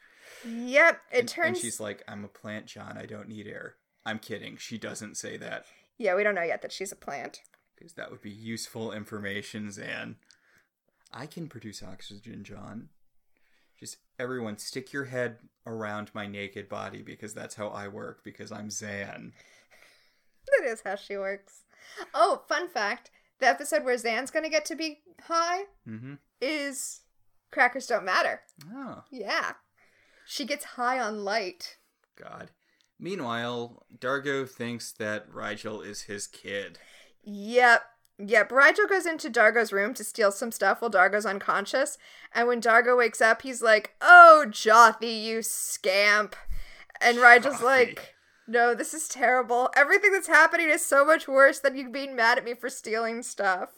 Yep. 0.47 1.01
It 1.13 1.19
and, 1.21 1.29
turns. 1.29 1.47
and 1.49 1.57
she's 1.59 1.81
like, 1.81 2.03
"I'm 2.09 2.25
a 2.25 2.29
plant, 2.29 2.67
John. 2.67 2.97
I 2.97 3.07
don't 3.07 3.29
need 3.29 3.47
air." 3.47 3.77
I'm 4.05 4.19
kidding. 4.19 4.57
She 4.57 4.79
doesn't 4.79 5.17
say 5.17 5.37
that 5.39 5.65
Yeah, 5.99 6.15
we 6.15 6.23
don't 6.23 6.35
know 6.37 6.43
yet 6.43 6.63
that 6.63 6.73
she's 6.73 6.93
a 6.93 6.97
plant. 6.97 7.41
because 7.77 7.95
that 7.95 8.11
would 8.11 8.23
be 8.23 8.31
useful 8.31 8.93
information, 8.93 9.67
Zhaan. 9.69 10.17
I 11.13 11.27
can 11.27 11.49
produce 11.49 11.83
oxygen, 11.83 12.45
John. 12.45 12.89
Just 13.79 13.99
everyone 14.19 14.59
stick 14.59 14.93
your 14.93 15.05
head 15.07 15.39
around 15.67 16.11
my 16.15 16.27
naked 16.27 16.69
body 16.69 17.03
because 17.03 17.35
that's 17.35 17.57
how 17.57 17.69
I 17.69 17.89
work 17.89 18.23
because 18.25 18.51
I'm 18.53 18.69
Zhaan. 18.69 19.33
That 20.61 20.69
is 20.71 20.83
how 20.85 20.95
she 20.95 21.17
works. 21.17 21.63
Oh, 22.15 22.45
fun 22.49 22.69
fact 22.69 23.11
the 23.41 23.49
episode 23.49 23.85
where 23.85 23.97
Zhaan's 23.97 24.31
gonna 24.31 24.49
get 24.49 24.65
to 24.67 24.77
be 24.77 25.01
high 25.23 25.65
Mhm. 25.87 26.19
is 26.41 27.03
Crackers 27.51 27.87
Don't 27.87 28.05
Matter. 28.05 28.43
Oh. 28.73 29.03
Yeah. 29.11 29.55
She 30.27 30.45
gets 30.45 30.65
high 30.65 30.99
on 31.01 31.25
light. 31.25 31.77
God. 32.17 32.51
Meanwhile, 32.99 33.85
D'Argo 34.01 34.45
thinks 34.47 34.91
that 34.93 35.31
Rygel 35.31 35.85
is 35.87 36.03
his 36.03 36.27
kid. 36.27 36.79
Yep. 37.23 37.83
Yep. 38.19 38.51
Rygel 38.51 38.89
goes 38.89 39.05
into 39.07 39.29
D'Argo's 39.29 39.73
room 39.73 39.93
to 39.95 40.05
steal 40.05 40.33
some 40.33 40.51
stuff 40.51 40.81
while 40.81 40.91
D'Argo's 40.91 41.27
unconscious. 41.27 41.99
And 42.35 42.49
when 42.49 42.61
D'Argo 42.61 42.97
wakes 42.97 43.21
up, 43.21 43.43
he's 43.43 43.61
like, 43.63 43.95
Oh, 44.01 44.47
Jothee, 44.49 45.23
you 45.23 45.43
scamp. 45.43 46.35
And 47.01 47.19
Rygel's 47.19 47.61
Jothee. 47.61 47.65
like, 47.65 48.15
no, 48.49 48.75
this 48.75 48.95
is 48.95 49.09
terrible. 49.09 49.71
Everything 49.77 50.13
that's 50.13 50.29
happening 50.29 50.71
is 50.71 50.85
so 50.85 51.05
much 51.05 51.29
worse 51.29 51.59
than 51.61 51.77
you 51.77 51.91
being 51.91 52.17
mad 52.17 52.39
at 52.39 52.45
me 52.45 52.55
for 52.55 52.71
stealing 52.71 53.23
stuff. 53.23 53.71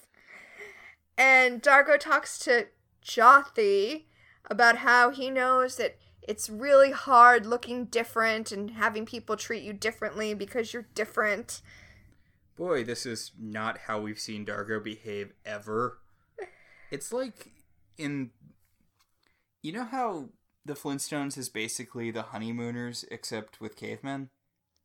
And 1.16 1.60
D'Argo 1.60 1.96
talks 1.96 2.38
to 2.40 2.68
Jotham 3.02 4.02
about 4.48 4.76
how 4.78 5.10
he 5.10 5.30
knows 5.30 5.76
that 5.76 5.96
it's 6.28 6.50
really 6.50 6.90
hard 6.92 7.46
looking 7.46 7.86
different 7.86 8.52
and 8.52 8.72
having 8.72 9.06
people 9.06 9.34
treat 9.34 9.62
you 9.62 9.72
differently 9.72 10.34
because 10.34 10.74
you're 10.74 10.86
different. 10.94 11.62
Boy, 12.54 12.84
this 12.84 13.06
is 13.06 13.32
not 13.40 13.78
how 13.86 13.98
we've 14.00 14.18
seen 14.18 14.44
D'Argo 14.44 14.78
behave 14.78 15.32
ever. 15.44 15.98
It's 16.90 17.12
like 17.12 17.50
in. 17.98 18.30
You 19.62 19.72
know 19.72 19.84
how 19.84 20.30
the 20.64 20.72
Flintstones 20.72 21.36
is 21.36 21.50
basically 21.50 22.10
the 22.10 22.22
honeymooners 22.22 23.04
except 23.10 23.60
with 23.60 23.76
cavemen? 23.76 24.30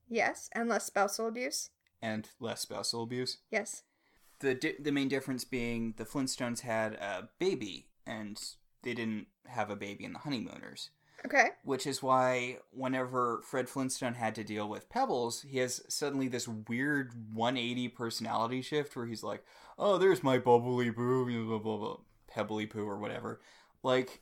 Yes, 0.10 0.50
and 0.52 0.68
less 0.68 0.86
spousal 0.86 1.30
abuse. 1.30 1.70
And 2.02 2.28
less 2.42 2.60
spousal 2.60 3.04
abuse? 3.04 3.38
Yes. 3.52 3.84
The, 4.40 4.54
di- 4.54 4.76
the 4.78 4.92
main 4.92 5.08
difference 5.08 5.46
being 5.46 5.94
the 5.96 6.04
Flintstones 6.04 6.60
had 6.62 6.96
a 6.96 7.30
baby 7.40 7.88
and 8.06 8.38
they 8.82 8.94
didn't 8.94 9.28
have 9.48 9.70
a 9.70 9.78
baby 9.78 10.04
in 10.04 10.12
the 10.12 10.20
honeymooners. 10.20 10.90
Okay. 11.26 11.50
Which 11.64 11.88
is 11.88 12.04
why 12.04 12.58
whenever 12.72 13.42
Fred 13.44 13.70
Flintstone 13.70 14.16
had 14.16 14.36
to 14.36 14.44
deal 14.44 14.68
with 14.68 14.90
Pebbles, 14.90 15.44
he 15.44 15.60
has 15.60 15.82
suddenly 15.88 16.28
this 16.28 16.48
weird 16.48 17.14
180 17.34 17.88
personality 17.90 18.62
shift 18.62 18.96
where 18.96 19.06
he's 19.06 19.24
like, 19.24 19.46
"Oh, 19.78 19.98
there's 19.98 20.24
my 20.24 20.38
bubbly 20.38 20.90
boo, 20.90 21.26
blah 21.46 21.60
blah 21.60 21.78
blah, 21.78 21.98
pebbly 22.28 22.66
poo 22.66 22.86
or 22.88 22.98
whatever." 23.00 23.40
Like 23.84 24.22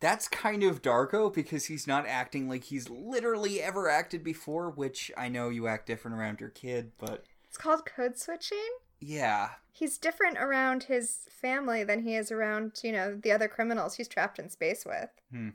that's 0.00 0.28
kind 0.28 0.62
of 0.62 0.82
D'Argo 0.82 1.30
because 1.30 1.66
he's 1.66 1.86
not 1.86 2.06
acting 2.06 2.48
like 2.48 2.64
he's 2.64 2.88
literally 2.90 3.60
ever 3.60 3.88
acted 3.88 4.22
before, 4.22 4.70
which 4.70 5.10
I 5.16 5.28
know 5.28 5.48
you 5.48 5.66
act 5.66 5.86
different 5.86 6.16
around 6.16 6.40
your 6.40 6.50
kid, 6.50 6.92
but 6.98 7.26
It's 7.48 7.56
called 7.58 7.84
code 7.86 8.18
switching. 8.18 8.58
Yeah. 9.02 9.50
He's 9.72 9.98
different 9.98 10.38
around 10.38 10.84
his 10.84 11.26
family 11.28 11.82
than 11.82 12.02
he 12.02 12.14
is 12.14 12.30
around, 12.30 12.78
you 12.82 12.92
know, 12.92 13.16
the 13.16 13.32
other 13.32 13.48
criminals 13.48 13.96
he's 13.96 14.08
trapped 14.08 14.38
in 14.38 14.48
space 14.48 14.84
with. 14.86 15.10
Hmm. 15.30 15.50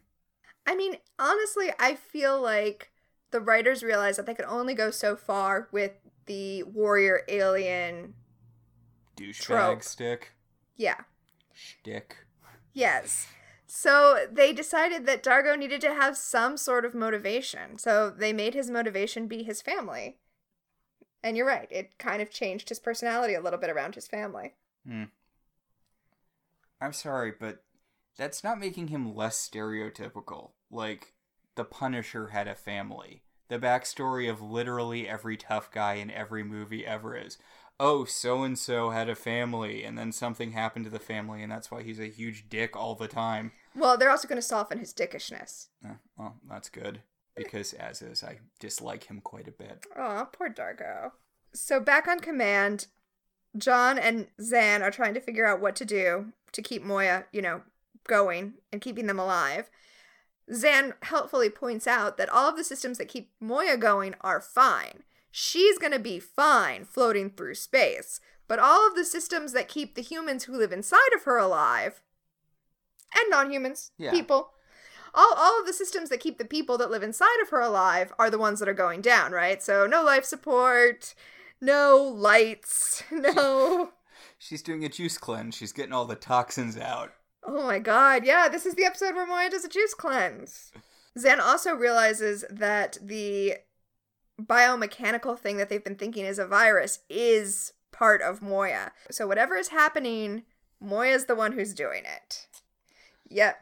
I 0.65 0.75
mean, 0.75 0.97
honestly, 1.17 1.71
I 1.79 1.95
feel 1.95 2.41
like 2.41 2.91
the 3.31 3.39
writers 3.39 3.83
realized 3.83 4.19
that 4.19 4.25
they 4.25 4.33
could 4.33 4.45
only 4.45 4.73
go 4.73 4.91
so 4.91 5.15
far 5.15 5.69
with 5.71 5.93
the 6.25 6.63
warrior 6.63 7.21
alien. 7.29 8.15
Douchebag 9.15 9.83
stick. 9.83 10.33
Yeah. 10.75 11.01
Shtick. 11.53 12.17
Yes. 12.73 13.27
So 13.65 14.27
they 14.31 14.51
decided 14.53 15.05
that 15.05 15.23
D'Argo 15.23 15.55
needed 15.55 15.81
to 15.81 15.93
have 15.93 16.17
some 16.17 16.57
sort 16.57 16.85
of 16.85 16.93
motivation. 16.93 17.77
So 17.77 18.09
they 18.09 18.33
made 18.33 18.53
his 18.53 18.69
motivation 18.69 19.27
be 19.27 19.43
his 19.43 19.61
family. 19.61 20.17
And 21.27 21.35
you're 21.35 21.45
right, 21.45 21.67
it 21.69 21.97
kind 21.97 22.21
of 22.21 22.31
changed 22.31 22.69
his 22.69 22.79
personality 22.79 23.33
a 23.33 23.41
little 23.41 23.59
bit 23.59 23.69
around 23.69 23.95
his 23.95 24.07
family. 24.07 24.53
Hmm. 24.87 25.03
I'm 26.79 26.93
sorry, 26.93 27.33
but 27.37 27.65
that's 28.17 28.45
not 28.45 28.61
making 28.61 28.87
him 28.87 29.13
less 29.13 29.37
stereotypical. 29.37 30.51
Like, 30.71 31.15
the 31.55 31.65
Punisher 31.65 32.27
had 32.27 32.47
a 32.47 32.55
family. 32.55 33.23
The 33.49 33.59
backstory 33.59 34.31
of 34.31 34.41
literally 34.41 35.05
every 35.05 35.35
tough 35.35 35.69
guy 35.69 35.95
in 35.95 36.09
every 36.09 36.45
movie 36.45 36.85
ever 36.85 37.13
is 37.13 37.37
oh, 37.77 38.05
so 38.05 38.43
and 38.43 38.57
so 38.57 38.91
had 38.91 39.09
a 39.09 39.15
family, 39.15 39.83
and 39.83 39.97
then 39.97 40.13
something 40.13 40.53
happened 40.53 40.85
to 40.85 40.91
the 40.91 40.97
family, 40.97 41.43
and 41.43 41.51
that's 41.51 41.69
why 41.69 41.83
he's 41.83 41.99
a 41.99 42.07
huge 42.07 42.47
dick 42.47 42.77
all 42.77 42.95
the 42.95 43.09
time. 43.09 43.51
Well, 43.75 43.97
they're 43.97 44.09
also 44.09 44.29
going 44.29 44.41
to 44.41 44.47
soften 44.47 44.79
his 44.79 44.93
dickishness. 44.93 45.67
Well, 46.17 46.37
that's 46.49 46.69
good. 46.69 47.01
Because, 47.37 47.73
as 47.73 48.01
is, 48.01 48.23
I 48.23 48.39
dislike 48.59 49.05
him 49.05 49.21
quite 49.21 49.47
a 49.47 49.51
bit. 49.51 49.85
Oh, 49.97 50.27
poor 50.31 50.49
D'Argo. 50.49 51.13
So 51.53 51.79
back 51.79 52.07
on 52.07 52.19
command, 52.19 52.87
John 53.57 53.97
and 53.97 54.27
Zhaan 54.41 54.81
are 54.81 54.91
trying 54.91 55.13
to 55.13 55.19
figure 55.21 55.45
out 55.45 55.61
what 55.61 55.75
to 55.77 55.85
do 55.85 56.33
to 56.51 56.61
keep 56.61 56.83
Moya, 56.83 57.25
you 57.31 57.41
know, 57.41 57.61
going 58.07 58.53
and 58.71 58.81
keeping 58.81 59.07
them 59.07 59.19
alive. 59.19 59.69
Zhaan 60.51 60.93
helpfully 61.03 61.49
points 61.49 61.87
out 61.87 62.17
that 62.17 62.29
all 62.29 62.49
of 62.49 62.57
the 62.57 62.63
systems 62.63 62.97
that 62.97 63.07
keep 63.09 63.31
Moya 63.39 63.77
going 63.77 64.15
are 64.21 64.39
fine. 64.41 65.03
She's 65.31 65.77
gonna 65.77 65.99
be 65.99 66.19
fine 66.19 66.85
floating 66.85 67.29
through 67.29 67.55
space. 67.55 68.19
But 68.47 68.59
all 68.59 68.87
of 68.87 68.95
the 68.95 69.03
systems 69.03 69.51
that 69.51 69.67
keep 69.67 69.95
the 69.95 70.01
humans 70.01 70.45
who 70.45 70.57
live 70.57 70.71
inside 70.71 71.13
of 71.13 71.23
her 71.23 71.37
alive, 71.37 72.01
and 73.13 73.29
non 73.29 73.51
humans, 73.51 73.91
Yeah. 73.97 74.11
people, 74.11 74.53
all, 75.13 75.33
all 75.35 75.59
of 75.59 75.65
the 75.65 75.73
systems 75.73 76.09
that 76.09 76.19
keep 76.19 76.37
the 76.37 76.45
people 76.45 76.77
that 76.77 76.91
live 76.91 77.03
inside 77.03 77.41
of 77.41 77.49
her 77.49 77.59
alive 77.59 78.13
are 78.19 78.29
the 78.29 78.37
ones 78.37 78.59
that 78.59 78.69
are 78.69 78.73
going 78.73 79.01
down, 79.01 79.31
right? 79.31 79.61
So 79.61 79.85
no 79.87 80.03
life 80.03 80.25
support, 80.25 81.13
no 81.61 81.97
lights, 81.97 83.03
no. 83.11 83.91
She's 84.37 84.61
doing 84.61 84.83
a 84.83 84.89
juice 84.89 85.17
cleanse. 85.17 85.55
She's 85.55 85.73
getting 85.73 85.93
all 85.93 86.05
the 86.05 86.15
toxins 86.15 86.77
out. 86.77 87.13
Oh 87.43 87.63
my 87.65 87.79
god, 87.79 88.25
yeah, 88.25 88.49
this 88.49 88.65
is 88.65 88.75
the 88.75 88.83
episode 88.83 89.15
where 89.15 89.25
Moya 89.25 89.49
does 89.49 89.63
a 89.63 89.69
juice 89.69 89.93
cleanse. 89.93 90.71
Zhaan 91.17 91.39
also 91.39 91.73
realizes 91.73 92.43
that 92.49 92.97
the 93.01 93.55
biomechanical 94.39 95.37
thing 95.39 95.57
that 95.57 95.69
they've 95.69 95.83
been 95.83 95.95
thinking 95.95 96.25
is 96.25 96.39
a 96.39 96.45
virus 96.45 96.99
is 97.09 97.73
part 97.91 98.21
of 98.21 98.41
Moya. 98.41 98.91
So 99.09 99.25
whatever 99.25 99.55
is 99.55 99.69
happening, 99.69 100.43
Moya's 100.79 101.25
the 101.25 101.35
one 101.35 101.53
who's 101.53 101.73
doing 101.73 102.03
it. 102.03 102.47
Yep. 103.29 103.57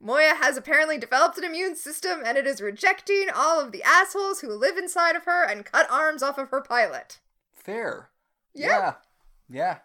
Moya 0.00 0.34
has 0.34 0.56
apparently 0.56 0.96
developed 0.96 1.36
an 1.36 1.44
immune 1.44 1.76
system 1.76 2.22
and 2.24 2.38
it 2.38 2.46
is 2.46 2.62
rejecting 2.62 3.26
all 3.34 3.60
of 3.60 3.70
the 3.70 3.82
assholes 3.82 4.40
who 4.40 4.52
live 4.52 4.78
inside 4.78 5.14
of 5.14 5.24
her 5.24 5.44
and 5.44 5.66
cut 5.66 5.90
arms 5.90 6.22
off 6.22 6.38
of 6.38 6.48
her 6.48 6.62
pilot. 6.62 7.20
Fair. 7.52 8.08
Yeah. 8.54 8.66
Yeah. 8.68 8.94
Yeah. 9.50 9.78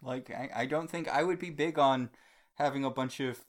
Like, 0.00 0.30
I, 0.30 0.50
I 0.54 0.66
don't 0.66 0.88
think 0.88 1.08
I 1.08 1.24
would 1.24 1.40
be 1.40 1.50
big 1.50 1.78
on 1.78 2.10
having 2.54 2.84
a 2.84 2.90
bunch 2.90 3.18
of 3.18 3.40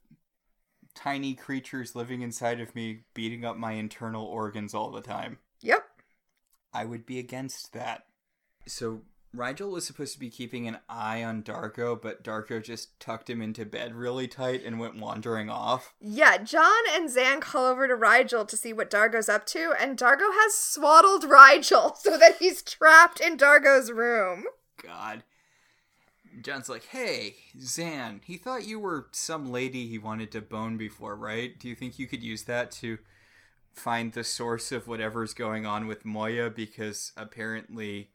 tiny 0.95 1.35
creatures 1.35 1.95
living 1.95 2.21
inside 2.21 2.59
of 2.59 2.73
me 2.73 3.01
beating 3.13 3.45
up 3.45 3.57
my 3.57 3.73
internal 3.73 4.25
organs 4.25 4.73
all 4.73 4.91
the 4.91 5.01
time. 5.01 5.37
Yep. 5.61 5.85
I 6.73 6.85
would 6.85 7.05
be 7.05 7.19
against 7.19 7.73
that. 7.73 8.05
So, 8.67 9.01
Rygel 9.35 9.71
was 9.71 9.85
supposed 9.85 10.13
to 10.13 10.19
be 10.19 10.29
keeping 10.29 10.67
an 10.67 10.79
eye 10.89 11.23
on 11.23 11.41
D'Argo, 11.41 11.95
but 11.95 12.23
D'Argo 12.23 12.59
just 12.59 12.99
tucked 12.99 13.29
him 13.29 13.41
into 13.41 13.63
bed 13.63 13.93
really 13.93 14.27
tight 14.27 14.65
and 14.65 14.79
went 14.79 14.97
wandering 14.97 15.49
off. 15.49 15.93
Yeah, 16.01 16.37
John 16.37 16.83
and 16.91 17.09
Zhaan 17.09 17.39
call 17.39 17.65
over 17.65 17.87
to 17.87 17.95
Rygel 17.95 18.47
to 18.47 18.57
see 18.57 18.73
what 18.73 18.89
D'Argo's 18.89 19.29
up 19.29 19.45
to, 19.47 19.73
and 19.79 19.97
D'Argo 19.97 20.31
has 20.31 20.55
swaddled 20.55 21.25
Rygel 21.25 21.95
so 21.97 22.17
that 22.17 22.37
he's 22.37 22.63
trapped 22.63 23.19
in 23.19 23.37
D'Argo's 23.37 23.91
room. 23.91 24.45
God. 24.81 25.23
John's 26.41 26.69
like, 26.69 26.85
hey, 26.85 27.35
Zhaan, 27.57 28.21
he 28.23 28.37
thought 28.37 28.65
you 28.65 28.79
were 28.79 29.07
some 29.11 29.51
lady 29.51 29.87
he 29.87 29.97
wanted 29.97 30.31
to 30.31 30.41
bone 30.41 30.77
before, 30.77 31.15
right? 31.15 31.57
Do 31.59 31.67
you 31.67 31.75
think 31.75 31.99
you 31.99 32.07
could 32.07 32.23
use 32.23 32.43
that 32.43 32.71
to 32.71 32.97
find 33.73 34.13
the 34.13 34.23
source 34.23 34.71
of 34.71 34.87
whatever's 34.87 35.33
going 35.33 35.65
on 35.65 35.85
with 35.85 36.05
Moya? 36.05 36.49
Because 36.49 37.11
apparently 37.17 38.09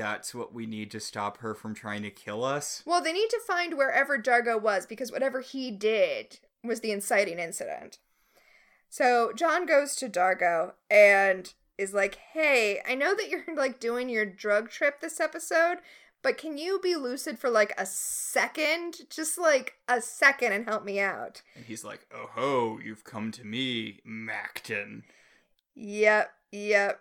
that's 0.00 0.34
what 0.34 0.54
we 0.54 0.64
need 0.64 0.90
to 0.90 0.98
stop 0.98 1.38
her 1.38 1.54
from 1.54 1.74
trying 1.74 2.02
to 2.02 2.10
kill 2.10 2.42
us. 2.42 2.82
Well, 2.86 3.02
they 3.02 3.12
need 3.12 3.28
to 3.28 3.40
find 3.46 3.76
wherever 3.76 4.16
D'Argo 4.16 4.56
was 4.56 4.86
because 4.86 5.12
whatever 5.12 5.42
he 5.42 5.70
did 5.70 6.38
was 6.64 6.80
the 6.80 6.90
inciting 6.90 7.38
incident. 7.38 7.98
So 8.88 9.30
John 9.36 9.66
goes 9.66 9.94
to 9.96 10.08
D'Argo 10.08 10.72
and 10.90 11.52
is 11.76 11.92
like, 11.92 12.14
"Hey, 12.32 12.80
I 12.88 12.94
know 12.94 13.14
that 13.14 13.28
you're 13.28 13.44
like 13.54 13.78
doing 13.78 14.08
your 14.08 14.24
drug 14.24 14.70
trip 14.70 15.00
this 15.00 15.20
episode, 15.20 15.80
but 16.22 16.38
can 16.38 16.56
you 16.56 16.80
be 16.82 16.96
lucid 16.96 17.38
for 17.38 17.50
like 17.50 17.74
a 17.76 17.84
second? 17.84 19.02
Just 19.10 19.36
like 19.36 19.74
a 19.86 20.00
second 20.00 20.52
and 20.54 20.64
help 20.64 20.82
me 20.82 20.98
out." 20.98 21.42
And 21.54 21.66
he's 21.66 21.84
like, 21.84 22.06
oh 22.10 22.30
ho, 22.32 22.78
you've 22.82 23.04
come 23.04 23.32
to 23.32 23.44
me, 23.44 24.00
Macton. 24.02 25.04
Yep, 25.74 26.32
yep. 26.52 27.00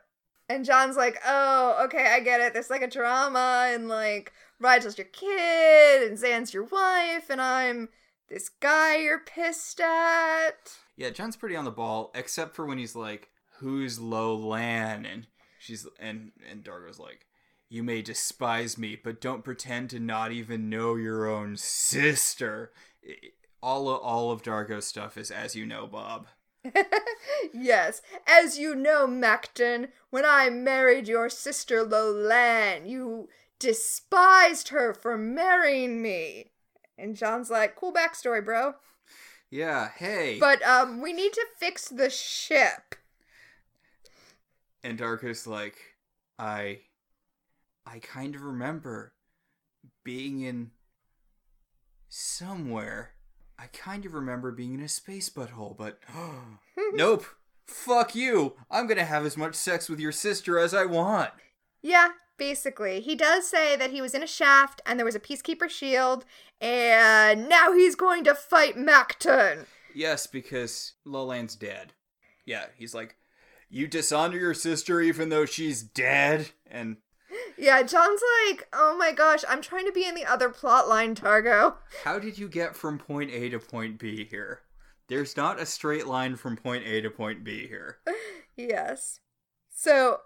And 0.50 0.66
John's 0.66 0.98
like, 0.98 1.20
oh, 1.26 1.84
okay, 1.86 2.08
I 2.12 2.20
get 2.22 2.42
it. 2.42 2.54
There's 2.54 2.72
like 2.72 2.82
a 2.82 2.90
drama, 2.90 3.70
and 3.72 3.88
like 3.88 4.34
Rygel's 4.60 4.98
your 4.98 5.06
kid, 5.06 6.10
and 6.10 6.18
Zhaan's 6.18 6.54
your 6.54 6.64
wife, 6.64 7.30
and 7.30 7.40
I'm 7.40 7.90
this 8.30 8.50
guy 8.50 8.98
you're 8.98 9.20
pissed 9.20 9.80
at. 9.80 10.78
Yeah, 10.98 11.12
John's 11.12 11.38
pretty 11.38 11.56
on 11.56 11.66
the 11.66 11.72
ball, 11.72 12.12
except 12.16 12.56
for 12.56 12.66
when 12.66 12.80
he's 12.80 12.96
like, 12.96 13.30
"Who's 13.60 14.00
Lo 14.00 14.36
Lan?" 14.36 15.06
and 15.06 15.28
she's 15.60 15.88
and 16.00 16.32
and 16.50 16.64
D'Argo's 16.64 17.00
like, 17.00 17.28
"You 17.70 17.84
may 17.84 18.02
despise 18.02 18.78
me, 18.78 18.96
but 19.02 19.22
don't 19.22 19.44
pretend 19.44 19.92
to 19.92 20.00
not 20.00 20.32
even 20.32 20.70
know 20.70 20.96
your 20.96 21.28
own 21.28 21.58
sister." 21.58 22.72
All 23.62 23.88
all 23.88 24.32
of 24.32 24.42
D'Argo's 24.42 24.88
stuff 24.88 25.16
is 25.16 25.30
as 25.30 25.56
you 25.56 25.66
know, 25.66 25.86
Bob. 25.86 26.28
yes, 27.54 28.02
as 28.28 28.58
you 28.58 28.76
know, 28.76 29.08
Macton, 29.08 29.90
when 30.10 30.26
I 30.26 30.50
married 30.50 31.08
your 31.08 31.30
sister 31.30 31.84
Lolan, 31.84 32.88
you 32.88 33.30
despised 33.60 34.70
her 34.70 34.94
for 34.94 35.18
marrying 35.18 36.02
me. 36.02 36.52
And 36.98 37.16
John's 37.16 37.50
like, 37.50 37.76
cool 37.76 37.94
backstory, 37.94 38.44
bro. 38.44 38.74
Yeah, 39.50 39.90
hey. 39.98 40.38
But 40.40 40.62
um, 40.64 41.02
we 41.02 41.14
need 41.14 41.34
to 41.34 41.46
fix 41.58 41.88
the 41.88 42.10
ship. 42.10 42.96
And 44.84 44.98
Dargo's 45.00 45.48
like, 45.48 45.78
I 46.38 46.82
I 47.86 48.00
kind 48.00 48.36
of 48.36 48.42
remember 48.42 49.14
being 50.04 50.42
in 50.42 50.72
somewhere. 52.08 53.14
I 53.60 53.68
kind 53.74 54.06
of 54.06 54.14
remember 54.14 54.52
being 54.52 54.74
in 54.74 54.82
a 54.82 54.88
space 54.88 55.30
butthole, 55.30 55.78
but 55.78 56.00
nope. 56.94 57.26
Fuck 57.68 58.16
you. 58.16 58.56
I'm 58.72 58.88
gonna 58.88 59.04
have 59.04 59.26
as 59.26 59.38
much 59.38 59.54
sex 59.56 59.90
with 59.90 60.00
your 60.00 60.12
sister 60.12 60.58
as 60.58 60.74
I 60.74 60.86
want. 60.86 61.32
Yeah, 61.82 62.10
basically. 62.38 63.02
He 63.02 63.16
does 63.16 63.48
say 63.48 63.76
that 63.76 63.92
he 63.92 64.02
was 64.02 64.16
in 64.16 64.24
a 64.24 64.28
shaft 64.28 64.82
and 64.86 64.98
there 64.98 65.06
was 65.06 65.16
a 65.16 65.20
peacekeeper 65.20 65.70
shield, 65.70 66.26
and 66.60 67.48
now 67.48 67.74
he's 67.74 67.96
going 67.96 68.24
to 68.24 68.34
fight 68.34 68.78
Macton. 68.78 69.66
Yes, 69.94 70.26
because 70.26 70.94
Lolan's 71.06 71.56
dead. 71.56 71.94
Yeah, 72.46 72.66
he's 72.78 72.96
like, 72.96 73.18
You 73.70 73.88
dishonor 73.88 74.38
your 74.38 74.54
sister 74.54 75.02
even 75.02 75.30
though 75.30 75.46
she's 75.46 75.84
dead? 75.84 76.50
And 76.66 76.98
Yeah, 77.58 77.84
John's 77.84 78.22
like, 78.48 78.68
oh 78.72 78.96
my 78.98 79.12
gosh, 79.12 79.44
I'm 79.48 79.62
trying 79.62 79.86
to 79.86 79.92
be 79.92 80.08
in 80.08 80.16
the 80.16 80.26
other 80.26 80.50
plot 80.50 80.88
line, 80.88 81.14
D'Argo. 81.14 81.76
how 82.04 82.18
did 82.18 82.38
you 82.38 82.48
get 82.48 82.76
from 82.76 82.98
point 82.98 83.32
A 83.32 83.50
to 83.50 83.60
point 83.60 84.00
B 84.00 84.24
here? 84.24 84.62
There's 85.08 85.36
not 85.36 85.60
a 85.60 85.66
straight 85.66 86.08
line 86.08 86.36
from 86.36 86.56
point 86.56 86.86
A 86.86 87.02
to 87.02 87.10
point 87.10 87.44
B 87.44 87.68
here. 87.68 87.98
Yes. 88.56 89.20
So, 89.74 90.20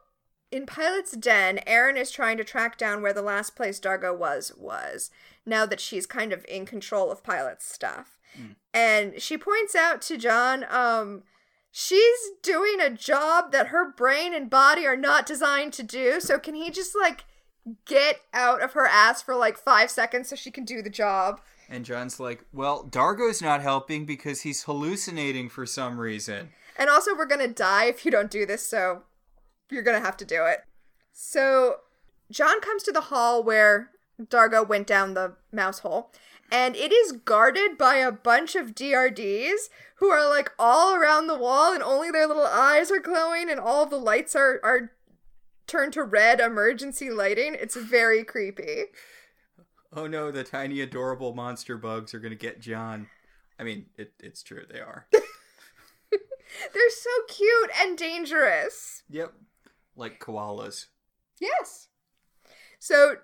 in 0.51 0.65
Pilot's 0.65 1.13
Den, 1.13 1.59
Aeryn 1.67 1.97
is 1.97 2.11
trying 2.11 2.37
to 2.37 2.43
track 2.43 2.77
down 2.77 3.01
where 3.01 3.13
the 3.13 3.21
last 3.21 3.55
place 3.55 3.79
D'Argo 3.79 4.13
was 4.13 4.51
was, 4.57 5.09
now 5.45 5.65
that 5.65 5.79
she's 5.79 6.05
kind 6.05 6.33
of 6.33 6.45
in 6.49 6.65
control 6.65 7.11
of 7.11 7.23
Pilot's 7.23 7.65
stuff. 7.65 8.17
And 8.73 9.21
she 9.21 9.37
points 9.37 9.75
out 9.75 10.01
to 10.03 10.17
John, 10.17 10.65
um, 10.69 11.23
she's 11.75 12.29
doing 12.43 12.79
a 12.79 12.91
job 12.91 13.51
that 13.51 13.67
her 13.67 13.91
brain 13.91 14.33
and 14.33 14.47
body 14.47 14.85
are 14.85 14.95
not 14.95 15.25
designed 15.25 15.73
to 15.73 15.83
do, 15.83 16.21
so 16.21 16.37
can 16.37 16.53
he 16.53 16.69
just, 16.69 16.95
like, 16.95 17.25
get 17.85 18.21
out 18.31 18.61
of 18.61 18.73
her 18.73 18.85
ass 18.85 19.23
for, 19.23 19.35
like, 19.35 19.57
five 19.57 19.89
seconds 19.89 20.29
so 20.29 20.35
she 20.35 20.51
can 20.51 20.65
do 20.65 20.83
the 20.83 20.89
job? 20.89 21.41
And 21.67 21.83
John's 21.83 22.19
like, 22.19 22.45
Well, 22.53 22.83
D'Argo's 22.83 23.41
not 23.41 23.61
helping 23.61 24.05
because 24.05 24.41
he's 24.41 24.63
hallucinating 24.63 25.49
for 25.49 25.65
some 25.65 25.99
reason. 25.99 26.49
And 26.77 26.89
also, 26.89 27.15
we're 27.15 27.25
gonna 27.25 27.47
die 27.47 27.85
if 27.85 28.05
you 28.05 28.11
don't 28.11 28.29
do 28.29 28.45
this, 28.45 28.65
so 28.65 29.03
you're 29.71 29.81
gonna 29.81 29.99
have 29.99 30.17
to 30.17 30.25
do 30.25 30.45
it. 30.45 30.59
So, 31.11 31.77
John 32.29 32.61
comes 32.61 32.83
to 32.83 32.91
the 32.91 33.01
hall 33.01 33.43
where 33.43 33.89
D'Argo 34.29 34.63
went 34.63 34.85
down 34.85 35.15
the 35.15 35.37
mouse 35.51 35.79
hole, 35.79 36.11
and 36.51 36.75
it 36.75 36.91
is 36.91 37.13
guarded 37.13 37.77
by 37.77 37.95
a 37.95 38.11
bunch 38.11 38.55
of 38.55 38.75
DRDs 38.75 39.69
who 39.95 40.09
are 40.09 40.27
like 40.29 40.51
all 40.59 40.95
around 40.95 41.27
the 41.27 41.37
wall, 41.37 41.73
and 41.73 41.83
only 41.83 42.11
their 42.11 42.27
little 42.27 42.45
eyes 42.45 42.91
are 42.91 42.99
glowing, 42.99 43.49
and 43.49 43.59
all 43.59 43.85
the 43.85 43.97
lights 43.97 44.35
are, 44.35 44.59
are 44.63 44.91
turned 45.67 45.93
to 45.93 46.03
red 46.03 46.39
emergency 46.39 47.09
lighting. 47.09 47.55
It's 47.59 47.75
very 47.75 48.23
creepy. 48.23 48.85
Oh 49.95 50.07
no, 50.07 50.31
the 50.31 50.43
tiny 50.43 50.81
adorable 50.81 51.33
monster 51.33 51.77
bugs 51.77 52.13
are 52.13 52.19
gonna 52.19 52.35
get 52.35 52.59
John. 52.59 53.07
I 53.59 53.63
mean, 53.63 53.85
it, 53.97 54.13
it's 54.19 54.41
true, 54.43 54.63
they 54.71 54.79
are. 54.79 55.07
They're 56.73 56.89
so 56.89 57.09
cute 57.27 57.71
and 57.81 57.97
dangerous. 57.97 59.03
yep. 59.09 59.33
Like 59.95 60.19
koalas. 60.19 60.87
Yes. 61.39 61.87
So 62.79 63.17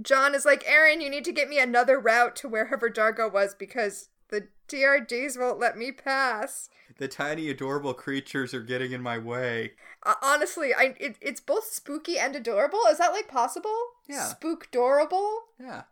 John 0.00 0.34
is 0.34 0.44
like, 0.44 0.64
Aeryn, 0.64 1.00
you 1.00 1.08
need 1.08 1.24
to 1.24 1.32
get 1.32 1.48
me 1.48 1.58
another 1.58 2.00
route 2.00 2.36
to 2.36 2.48
wherever 2.48 2.88
D'Argo 2.88 3.28
was 3.28 3.54
because 3.54 4.08
the 4.28 4.48
DRDs 4.68 5.38
won't 5.38 5.60
let 5.60 5.76
me 5.76 5.92
pass. 5.92 6.68
The 6.98 7.08
tiny 7.08 7.48
adorable 7.48 7.94
creatures 7.94 8.54
are 8.54 8.62
getting 8.62 8.92
in 8.92 9.02
my 9.02 9.18
way. 9.18 9.72
Uh, 10.04 10.14
honestly, 10.22 10.72
I 10.74 10.94
it, 10.98 11.16
it's 11.20 11.40
both 11.40 11.64
spooky 11.64 12.18
and 12.18 12.36
adorable. 12.36 12.80
Is 12.90 12.98
that 12.98 13.12
like 13.12 13.28
possible? 13.28 13.76
Yeah. 14.08 14.24
Spook 14.26 14.68
adorable. 14.68 15.40
Yeah. 15.58 15.82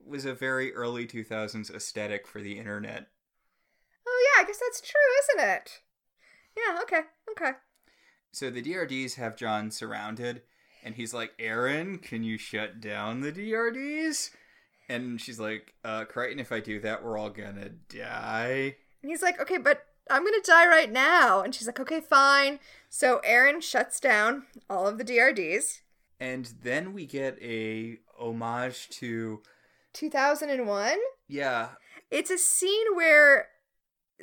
It 0.00 0.08
was 0.08 0.24
a 0.24 0.34
very 0.34 0.72
early 0.74 1.06
2000s 1.06 1.72
aesthetic 1.74 2.26
for 2.26 2.40
the 2.40 2.58
internet. 2.58 3.08
Oh 4.06 4.26
yeah, 4.36 4.42
I 4.42 4.46
guess 4.46 4.58
that's 4.58 4.80
true, 4.80 5.38
isn't 5.38 5.50
it? 5.50 5.80
Yeah. 6.56 6.80
Okay. 6.82 7.00
Okay. 7.30 7.52
So 8.32 8.50
the 8.50 8.62
DRDs 8.62 9.14
have 9.14 9.36
John 9.36 9.70
surrounded, 9.70 10.42
and 10.84 10.94
he's 10.94 11.12
like, 11.14 11.36
Aeryn, 11.38 12.00
can 12.02 12.22
you 12.22 12.38
shut 12.38 12.80
down 12.80 13.20
the 13.20 13.32
DRDs? 13.32 14.30
And 14.88 15.20
she's 15.20 15.38
like, 15.38 15.74
uh, 15.84 16.04
Crichton, 16.06 16.38
if 16.40 16.50
I 16.52 16.60
do 16.60 16.80
that, 16.80 17.04
we're 17.04 17.16
all 17.18 17.30
gonna 17.30 17.68
die. 17.88 18.76
And 19.02 19.10
he's 19.10 19.22
like, 19.22 19.40
okay, 19.40 19.58
but 19.58 19.84
I'm 20.10 20.24
gonna 20.24 20.38
die 20.44 20.66
right 20.66 20.90
now. 20.90 21.42
And 21.42 21.54
she's 21.54 21.66
like, 21.66 21.78
okay, 21.80 22.00
fine. 22.00 22.58
So 22.88 23.20
Aeryn 23.26 23.62
shuts 23.62 24.00
down 24.00 24.44
all 24.68 24.88
of 24.88 24.98
the 24.98 25.04
DRDs. 25.04 25.80
And 26.18 26.52
then 26.62 26.92
we 26.92 27.06
get 27.06 27.38
a 27.40 27.98
homage 28.18 28.88
to, 28.98 29.42
2001. 29.94 30.96
yeah, 31.28 31.68
It's 32.10 32.30
a 32.30 32.36
scene 32.38 32.94
where 32.94 33.48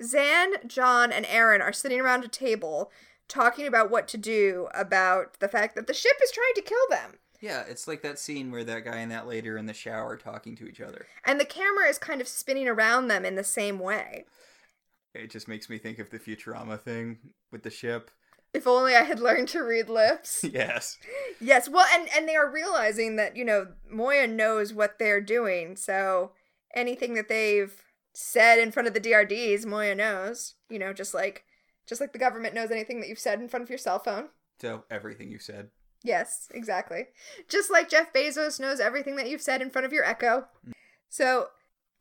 Zhaan, 0.02 0.68
John, 0.68 1.12
and 1.12 1.26
Aeryn 1.26 1.62
are 1.62 1.74
sitting 1.74 2.00
around 2.00 2.24
a 2.24 2.28
table 2.28 2.92
talking 3.28 3.68
about 3.68 3.92
what 3.92 4.08
to 4.10 4.18
do 4.18 4.68
about 4.74 5.40
the 5.40 5.48
fact 5.48 5.76
that 5.76 5.88
the 5.88 5.94
ship 5.94 6.18
is 6.24 6.32
trying 6.32 6.54
to 6.56 6.62
kill 6.62 6.78
them. 6.90 7.20
yeah, 7.42 7.64
it's 7.68 7.88
like 7.88 8.02
that 8.02 8.20
scene 8.20 8.52
where 8.52 8.64
that 8.64 8.86
guy 8.86 8.98
and 8.98 9.12
that 9.12 9.28
lady 9.28 9.50
are 9.50 9.58
in 9.58 9.66
the 9.68 9.74
shower 9.74 10.18
talking 10.18 10.56
to 10.58 10.68
each 10.68 10.82
other. 10.82 11.06
And 11.26 11.40
the 11.40 11.46
camera 11.46 11.88
is 11.88 11.98
kind 11.98 12.22
of 12.22 12.28
spinning 12.28 12.68
around 12.68 13.08
them 13.08 13.26
in 13.26 13.36
the 13.36 13.44
same 13.44 13.80
way. 13.80 14.26
It 15.14 15.30
just 15.30 15.48
makes 15.48 15.70
me 15.70 15.78
think 15.78 16.00
of 16.00 16.10
the 16.10 16.20
Futurama 16.20 16.82
thing 16.82 17.18
with 17.52 17.64
the 17.64 17.70
ship. 17.70 18.12
If 18.54 18.66
only 18.66 18.96
I 18.96 19.04
had 19.04 19.20
learned 19.20 19.50
to 19.50 19.62
read 19.62 19.90
lips. 19.90 20.44
yes. 20.52 20.98
yes, 21.40 21.68
well, 21.70 21.86
and, 21.94 22.08
and 22.16 22.28
they 22.28 22.36
are 22.36 22.52
realizing 22.52 23.18
that, 23.18 23.36
you 23.36 23.46
know, 23.46 23.68
Moya 23.90 24.28
knows 24.28 24.74
what 24.74 25.00
they're 25.00 25.22
doing. 25.22 25.76
So 25.76 26.32
anything 26.74 27.14
that 27.16 27.30
they've 27.30 27.74
said 28.14 28.58
in 28.58 28.72
front 28.72 28.88
of 28.88 28.94
the 28.94 29.02
DRDs, 29.02 29.66
Moya 29.66 29.96
knows. 29.96 30.56
You 30.70 30.80
know, 30.80 30.94
just 30.94 31.14
like 31.14 31.44
just 31.88 32.02
like 32.02 32.14
the 32.14 32.20
government 32.20 32.54
knows 32.54 32.72
anything 32.72 33.00
that 33.00 33.10
you've 33.10 33.20
said 33.20 33.40
in 33.40 33.48
front 33.48 33.64
of 33.64 33.70
your 33.70 33.80
cell 33.80 34.00
phone. 34.00 34.30
So, 34.62 34.84
everything 34.92 35.32
you 35.32 35.40
said. 35.40 35.70
Yes, 36.04 36.48
exactly. 36.54 37.08
Just 37.48 37.72
like 37.72 37.90
Jeff 37.90 38.14
Bezos 38.14 38.60
knows 38.60 38.80
everything 38.80 39.16
that 39.16 39.30
you've 39.30 39.42
said 39.42 39.62
in 39.62 39.70
front 39.70 39.86
of 39.86 39.94
your 39.94 40.04
Echo. 40.04 40.48
Mm. 40.68 40.74
So 41.10 41.48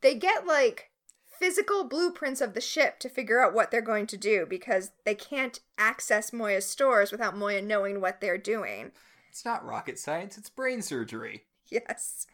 they 0.01 0.15
get 0.15 0.45
like 0.45 0.91
physical 1.39 1.83
blueprints 1.83 2.41
of 2.41 2.53
the 2.53 2.61
ship 2.61 2.99
to 2.99 3.09
figure 3.09 3.39
out 3.39 3.53
what 3.53 3.71
they're 3.71 3.81
going 3.81 4.07
to 4.07 4.17
do 4.17 4.45
because 4.47 4.91
they 5.05 5.15
can't 5.15 5.59
access 5.77 6.33
Moya's 6.33 6.65
stores 6.65 7.11
without 7.11 7.37
Moya 7.37 7.61
knowing 7.61 8.01
what 8.01 8.21
they're 8.21 8.37
doing. 8.37 8.91
It's 9.29 9.45
not 9.45 9.65
rocket 9.65 9.99
science, 9.99 10.37
it's 10.37 10.49
brain 10.49 10.81
surgery. 10.81 11.43
Yes. 11.71 12.27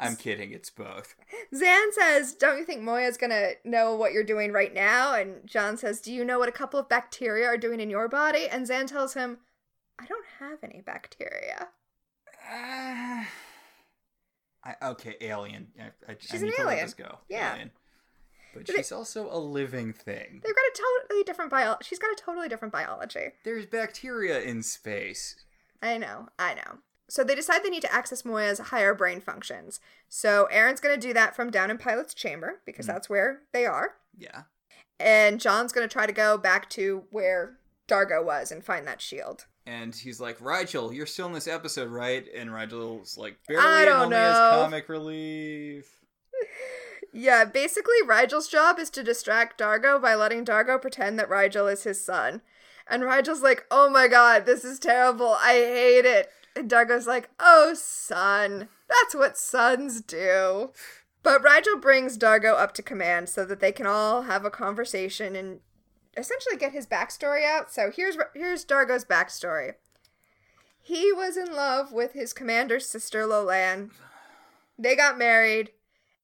I'm 0.00 0.16
kidding, 0.16 0.52
it's 0.52 0.70
both. 0.70 1.14
Zhaan 1.54 1.92
says, 1.92 2.34
Don't 2.34 2.58
you 2.58 2.64
think 2.64 2.82
Moya's 2.82 3.16
gonna 3.16 3.52
know 3.64 3.94
what 3.94 4.12
you're 4.12 4.24
doing 4.24 4.52
right 4.52 4.72
now? 4.74 5.14
And 5.14 5.46
John 5.46 5.76
says, 5.76 6.00
Do 6.00 6.12
you 6.12 6.24
know 6.24 6.38
what 6.38 6.48
a 6.48 6.52
couple 6.52 6.80
of 6.80 6.88
bacteria 6.88 7.46
are 7.46 7.56
doing 7.56 7.80
in 7.80 7.90
your 7.90 8.08
body? 8.08 8.48
And 8.48 8.66
Zhaan 8.66 8.86
tells 8.86 9.14
him, 9.14 9.38
I 9.98 10.06
don't 10.06 10.24
have 10.40 10.58
any 10.62 10.80
bacteria. 10.80 11.68
Uh, 12.50 13.24
I, 14.64 14.74
okay, 14.82 15.16
alien. 15.20 15.68
I, 15.78 16.12
I, 16.12 16.16
She's 16.18 16.34
I 16.34 16.36
an 16.38 16.42
need 16.44 16.54
to 16.56 16.64
let 16.64 16.72
alien. 16.72 16.86
this 16.86 16.94
go. 16.94 17.18
Yeah. 17.28 17.54
Alien. 17.54 17.70
But 18.54 18.68
she's 18.68 18.92
also 18.92 19.28
a 19.30 19.38
living 19.38 19.92
thing. 19.92 20.40
They've 20.44 20.54
got 20.54 20.64
a 20.64 20.82
totally 21.08 21.24
different 21.24 21.50
bio. 21.50 21.76
She's 21.82 21.98
got 21.98 22.12
a 22.12 22.16
totally 22.16 22.48
different 22.48 22.72
biology. 22.72 23.28
There's 23.44 23.64
bacteria 23.66 24.42
in 24.42 24.62
space. 24.62 25.36
I 25.80 25.96
know, 25.98 26.28
I 26.38 26.54
know. 26.54 26.78
So 27.12 27.22
they 27.22 27.34
decide 27.34 27.62
they 27.62 27.68
need 27.68 27.82
to 27.82 27.92
access 27.92 28.24
Moya's 28.24 28.58
higher 28.58 28.94
brain 28.94 29.20
functions. 29.20 29.80
So 30.08 30.48
Aeryn's 30.50 30.80
going 30.80 30.98
to 30.98 31.06
do 31.08 31.12
that 31.12 31.36
from 31.36 31.50
down 31.50 31.70
in 31.70 31.76
Pilot's 31.76 32.14
chamber 32.14 32.62
because 32.64 32.86
mm. 32.86 32.88
that's 32.88 33.10
where 33.10 33.40
they 33.52 33.66
are. 33.66 33.96
Yeah. 34.16 34.44
And 34.98 35.38
John's 35.38 35.72
going 35.72 35.86
to 35.86 35.92
try 35.92 36.06
to 36.06 36.12
go 36.14 36.38
back 36.38 36.70
to 36.70 37.04
where 37.10 37.58
D'Argo 37.86 38.22
was 38.22 38.50
and 38.50 38.64
find 38.64 38.86
that 38.86 39.02
shield. 39.02 39.44
And 39.66 39.94
he's 39.94 40.20
like, 40.22 40.38
Rygel, 40.38 40.96
you're 40.96 41.04
still 41.04 41.26
in 41.26 41.34
this 41.34 41.46
episode, 41.46 41.90
right? 41.90 42.24
And 42.34 42.48
Rygel's 42.48 43.18
like, 43.18 43.36
I 43.50 43.84
don't 43.84 44.04
only 44.04 44.16
as 44.16 44.32
know." 44.32 44.50
comic 44.62 44.88
relief. 44.88 45.98
Yeah, 47.14 47.44
basically 47.44 47.96
Rygel's 48.06 48.48
job 48.48 48.78
is 48.78 48.88
to 48.88 49.02
distract 49.02 49.58
D'Argo 49.58 49.98
by 49.98 50.14
letting 50.14 50.44
D'Argo 50.44 50.78
pretend 50.78 51.18
that 51.18 51.28
Rygel 51.28 51.70
is 51.70 51.84
his 51.84 52.02
son. 52.02 52.40
And 52.88 53.02
Rygel's 53.02 53.42
like, 53.42 53.66
"Oh 53.70 53.90
my 53.90 54.08
god, 54.08 54.46
this 54.46 54.64
is 54.64 54.78
terrible. 54.78 55.36
I 55.38 55.52
hate 55.52 56.06
it." 56.06 56.32
And 56.54 56.68
D'Argo's 56.68 57.06
like, 57.06 57.30
"Oh, 57.40 57.74
son. 57.74 58.68
That's 58.88 59.14
what 59.14 59.38
sons 59.38 60.00
do." 60.00 60.72
But 61.22 61.42
Rygel 61.42 61.80
brings 61.80 62.16
D'Argo 62.16 62.54
up 62.54 62.74
to 62.74 62.82
command 62.82 63.28
so 63.28 63.44
that 63.44 63.60
they 63.60 63.72
can 63.72 63.86
all 63.86 64.22
have 64.22 64.44
a 64.44 64.50
conversation 64.50 65.36
and 65.36 65.60
essentially 66.16 66.56
get 66.56 66.72
his 66.72 66.86
backstory 66.86 67.44
out. 67.44 67.72
So 67.72 67.90
here's 67.90 68.16
here's 68.34 68.64
D'Argo's 68.64 69.04
backstory. 69.04 69.74
He 70.80 71.12
was 71.12 71.36
in 71.36 71.54
love 71.54 71.92
with 71.92 72.12
his 72.12 72.32
commander's 72.32 72.88
sister 72.88 73.24
Lolan. 73.26 73.90
They 74.78 74.96
got 74.96 75.16
married, 75.16 75.70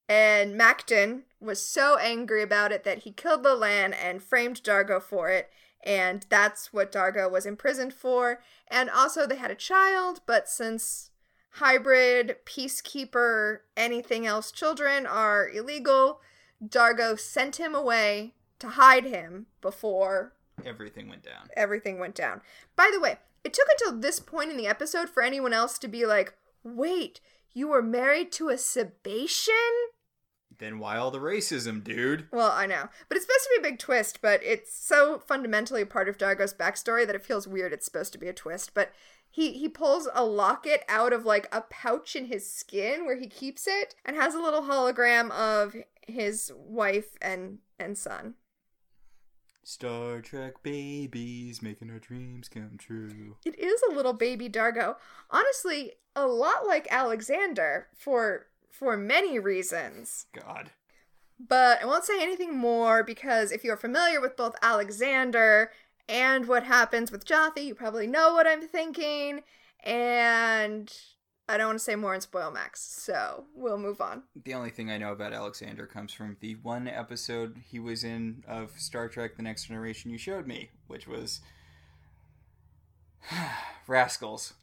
and 0.09 0.55
Macton 0.55 1.23
was 1.39 1.61
so 1.61 1.97
angry 1.97 2.41
about 2.43 2.71
it 2.71 2.83
that 2.83 2.99
he 2.99 3.11
killed 3.11 3.43
Lolan 3.43 3.93
and 3.93 4.21
framed 4.21 4.61
D'Argo 4.63 4.99
for 4.99 5.29
it. 5.29 5.49
and 5.81 6.25
that's 6.29 6.73
what 6.73 6.91
D'Argo 6.91 7.29
was 7.29 7.45
imprisoned 7.45 7.93
for. 7.93 8.41
And 8.67 8.89
also, 8.89 9.25
they 9.25 9.37
had 9.37 9.49
a 9.49 9.55
child, 9.55 10.19
but 10.25 10.49
since 10.49 11.11
hybrid, 11.51 12.35
peacekeeper, 12.45 13.59
anything 13.77 14.25
else 14.25 14.51
children 14.51 15.05
are 15.05 15.47
illegal, 15.49 16.19
D'Argo 16.67 17.15
sent 17.15 17.55
him 17.55 17.73
away 17.73 18.33
to 18.59 18.69
hide 18.69 19.05
him 19.05 19.45
before 19.61 20.33
Everything 20.65 21.07
went 21.07 21.23
down. 21.23 21.47
everything 21.55 21.97
went 21.97 22.15
down. 22.15 22.41
By 22.75 22.89
the 22.93 22.99
way, 22.99 23.17
it 23.45 23.53
took 23.53 23.67
until 23.71 23.97
this 23.97 24.19
point 24.19 24.51
in 24.51 24.57
the 24.57 24.67
episode 24.67 25.07
for 25.09 25.23
anyone 25.23 25.53
else 25.53 25.79
to 25.79 25.87
be 25.87 26.05
like, 26.05 26.33
wait, 26.63 27.21
you 27.53 27.69
were 27.69 27.81
married 27.81 28.33
to 28.33 28.49
a 28.49 28.55
Sebacean? 28.55 29.75
Then 30.57 30.79
why 30.79 30.97
all 30.97 31.11
the 31.11 31.19
racism, 31.19 31.83
dude? 31.83 32.27
Well, 32.31 32.51
I 32.51 32.65
know. 32.65 32.89
But 33.07 33.15
it's 33.15 33.25
supposed 33.25 33.43
to 33.43 33.49
be 33.55 33.67
a 33.67 33.71
big 33.71 33.79
twist, 33.79 34.21
but 34.21 34.41
it's 34.43 34.73
so 34.73 35.19
fundamentally 35.19 35.81
a 35.81 35.85
part 35.85 36.09
of 36.09 36.17
D'Argo's 36.17 36.53
backstory 36.53 37.05
that 37.05 37.15
it 37.15 37.25
feels 37.25 37.47
weird 37.47 37.71
it's 37.71 37.85
supposed 37.85 38.11
to 38.13 38.19
be 38.19 38.27
a 38.27 38.33
twist. 38.33 38.73
But 38.73 38.91
he, 39.29 39.53
he 39.53 39.69
pulls 39.69 40.09
a 40.13 40.25
locket 40.25 40.83
out 40.89 41.13
of 41.13 41.25
like 41.25 41.47
a 41.51 41.61
pouch 41.61 42.15
in 42.15 42.25
his 42.25 42.51
skin 42.51 43.05
where 43.05 43.17
he 43.17 43.27
keeps 43.27 43.67
it 43.67 43.95
and 44.03 44.15
has 44.15 44.33
a 44.33 44.41
little 44.41 44.63
hologram 44.63 45.31
of 45.31 45.75
his 46.07 46.51
wife 46.55 47.17
and, 47.21 47.59
and 47.79 47.97
son. 47.97 48.33
Star 49.63 50.19
Trek 50.21 50.63
babies 50.63 51.61
making 51.61 51.91
our 51.91 51.99
dreams 51.99 52.49
come 52.49 52.75
true. 52.77 53.37
It 53.45 53.57
is 53.59 53.81
a 53.83 53.93
little 53.93 54.13
baby 54.13 54.49
D'Argo. 54.49 54.97
Honestly, 55.29 55.93
a 56.15 56.25
lot 56.25 56.65
like 56.65 56.87
Alexander 56.89 57.87
for 57.95 58.47
for 58.71 58.97
many 58.97 59.39
reasons. 59.39 60.27
God. 60.33 60.71
But 61.39 61.81
I 61.81 61.85
won't 61.85 62.03
say 62.03 62.21
anything 62.21 62.57
more 62.57 63.03
because 63.03 63.51
if 63.51 63.63
you're 63.63 63.77
familiar 63.77 64.19
with 64.19 64.35
both 64.35 64.55
Alexander 64.61 65.71
and 66.07 66.47
what 66.47 66.63
happens 66.63 67.11
with 67.11 67.25
Jotham, 67.25 67.63
you 67.63 67.75
probably 67.75 68.07
know 68.07 68.33
what 68.33 68.47
I'm 68.47 68.67
thinking. 68.67 69.41
And 69.83 70.91
I 71.47 71.57
don't 71.57 71.67
want 71.67 71.79
to 71.79 71.83
say 71.83 71.95
more 71.95 72.13
and 72.13 72.21
spoil 72.21 72.51
Max, 72.51 72.81
so 72.81 73.45
we'll 73.55 73.77
move 73.77 74.01
on. 74.01 74.23
The 74.43 74.53
only 74.53 74.69
thing 74.69 74.91
I 74.91 74.97
know 74.97 75.13
about 75.13 75.33
Alexander 75.33 75.87
comes 75.87 76.13
from 76.13 76.37
the 76.41 76.55
one 76.55 76.87
episode 76.87 77.61
he 77.65 77.79
was 77.79 78.03
in 78.03 78.43
of 78.47 78.71
Star 78.77 79.07
Trek 79.07 79.35
The 79.35 79.43
Next 79.43 79.65
Generation 79.65 80.11
you 80.11 80.17
showed 80.17 80.45
me, 80.45 80.71
which 80.87 81.07
was 81.07 81.41
Rascals. 83.87 84.53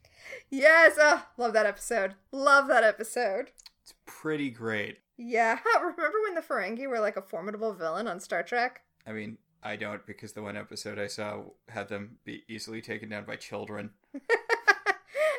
Yes, 0.50 0.98
uh, 0.98 1.22
love 1.36 1.52
that 1.54 1.66
episode. 1.66 2.14
Love 2.30 2.68
that 2.68 2.84
episode. 2.84 3.50
It's 3.86 3.94
pretty 4.04 4.50
great. 4.50 4.98
Yeah, 5.16 5.60
remember 5.80 6.18
when 6.24 6.34
the 6.34 6.40
Ferengi 6.40 6.88
were 6.88 6.98
like 6.98 7.16
a 7.16 7.22
formidable 7.22 7.72
villain 7.72 8.08
on 8.08 8.18
Star 8.18 8.42
Trek? 8.42 8.80
I 9.06 9.12
mean, 9.12 9.38
I 9.62 9.76
don't 9.76 10.04
because 10.04 10.32
the 10.32 10.42
one 10.42 10.56
episode 10.56 10.98
I 10.98 11.06
saw 11.06 11.42
had 11.68 11.88
them 11.88 12.16
be 12.24 12.42
easily 12.48 12.82
taken 12.82 13.10
down 13.10 13.26
by 13.26 13.36
children. 13.36 13.90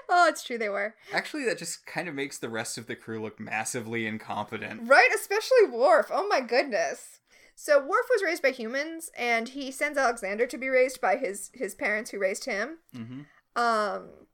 oh, 0.09 0.27
it's 0.29 0.45
true 0.45 0.57
they 0.57 0.69
were. 0.69 0.95
Actually, 1.11 1.43
that 1.43 1.57
just 1.57 1.85
kind 1.85 2.07
of 2.07 2.15
makes 2.15 2.37
the 2.37 2.47
rest 2.47 2.77
of 2.77 2.87
the 2.87 2.95
crew 2.95 3.21
look 3.21 3.37
massively 3.37 4.07
incompetent. 4.07 4.87
Right, 4.87 5.09
especially 5.13 5.65
Worf. 5.69 6.09
Oh 6.09 6.25
my 6.29 6.39
goodness. 6.39 7.19
So 7.53 7.79
Worf 7.81 8.05
was 8.09 8.23
raised 8.23 8.43
by 8.43 8.51
humans, 8.51 9.11
and 9.17 9.49
he 9.49 9.71
sends 9.71 9.97
Alexander 9.97 10.47
to 10.47 10.57
be 10.57 10.69
raised 10.69 11.01
by 11.01 11.17
his 11.17 11.51
his 11.53 11.75
parents 11.75 12.11
who 12.11 12.19
raised 12.19 12.45
him. 12.45 12.77
Mm-hmm. 12.95 13.61
Um, 13.61 14.26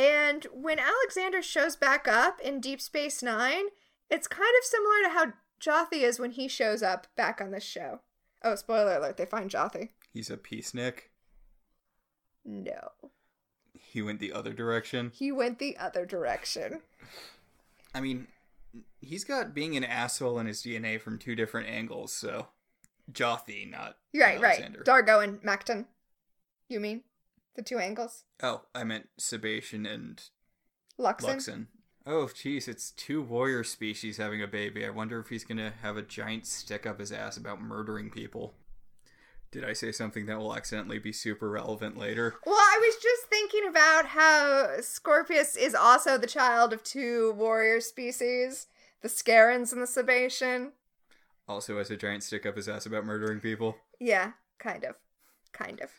and 0.00 0.46
when 0.52 0.78
Alexander 0.78 1.42
shows 1.42 1.76
back 1.76 2.08
up 2.08 2.40
in 2.40 2.60
Deep 2.60 2.80
Space 2.80 3.22
Nine, 3.22 3.64
it's 4.10 4.26
kind 4.26 4.52
of 4.58 4.64
similar 4.64 5.02
to 5.04 5.08
how 5.10 5.32
Jothee 5.60 6.02
is 6.02 6.18
when 6.18 6.30
he 6.32 6.48
shows 6.48 6.82
up 6.82 7.06
back 7.16 7.40
on 7.40 7.50
this 7.50 7.64
show. 7.64 8.00
Oh, 8.42 8.54
spoiler 8.54 8.96
alert! 8.96 9.16
They 9.18 9.26
find 9.26 9.50
Jothee. 9.50 9.90
He's 10.12 10.30
a 10.30 10.36
peacenik. 10.36 11.00
No, 12.44 12.92
He 13.78 14.00
went 14.02 14.18
the 14.20 14.32
other 14.32 14.52
direction. 14.54 15.12
he 15.14 15.30
went 15.30 15.58
the 15.58 15.76
other 15.76 16.06
direction. 16.06 16.80
I 17.94 18.00
mean, 18.00 18.28
he's 19.00 19.24
got 19.24 19.52
being 19.54 19.76
an 19.76 19.84
asshole 19.84 20.38
in 20.38 20.46
his 20.46 20.62
DNA 20.62 20.98
from 21.00 21.18
two 21.18 21.34
different 21.34 21.68
angles, 21.68 22.12
so 22.12 22.48
Jothee, 23.12 23.70
not 23.70 23.98
Right, 24.14 24.38
Alexander. 24.38 24.78
right. 24.78 24.84
D'Argo 24.86 25.20
and 25.20 25.44
Macton. 25.44 25.86
You 26.68 26.80
mean 26.80 27.02
the 27.54 27.62
two 27.62 27.78
angles? 27.78 28.24
oh, 28.42 28.62
I 28.74 28.84
meant 28.84 29.08
Sebacean 29.18 29.90
and 29.92 30.22
Luxan. 30.98 31.36
Luxan. 31.36 31.66
Oh, 32.06 32.26
jeez, 32.32 32.66
it's 32.66 32.90
two 32.92 33.20
warrior 33.22 33.62
species 33.62 34.16
having 34.16 34.42
a 34.42 34.46
baby. 34.46 34.86
I 34.86 34.90
wonder 34.90 35.20
if 35.20 35.28
he's 35.28 35.44
gonna 35.44 35.72
have 35.82 35.96
a 35.96 36.02
giant 36.02 36.46
stick 36.46 36.86
up 36.86 36.98
his 36.98 37.12
ass 37.12 37.36
about 37.36 37.60
murdering 37.60 38.10
people. 38.10 38.54
Did 39.52 39.64
I 39.64 39.72
say 39.72 39.90
something 39.92 40.26
that 40.26 40.38
will 40.38 40.54
accidentally 40.56 40.98
be 41.00 41.12
super 41.12 41.50
relevant 41.50 41.98
later? 41.98 42.36
Well, 42.46 42.54
I 42.54 42.78
was 42.80 43.02
just 43.02 43.24
thinking 43.28 43.66
about 43.68 44.06
how 44.06 44.80
Scorpius 44.80 45.56
is 45.56 45.74
also 45.74 46.16
the 46.16 46.28
child 46.28 46.72
of 46.72 46.84
two 46.84 47.32
warrior 47.32 47.80
species, 47.80 48.68
the 49.02 49.08
Scarrans 49.08 49.72
and 49.72 49.82
the 49.82 49.86
Sebacean. 49.86 50.70
Also, 51.48 51.78
has 51.78 51.90
a 51.90 51.96
giant 51.96 52.22
stick 52.22 52.46
up 52.46 52.56
his 52.56 52.68
ass 52.68 52.86
about 52.86 53.04
murdering 53.04 53.40
people. 53.40 53.76
Yeah, 53.98 54.32
kind 54.58 54.84
of. 54.84 54.94
Kind 55.52 55.80
of. 55.80 55.90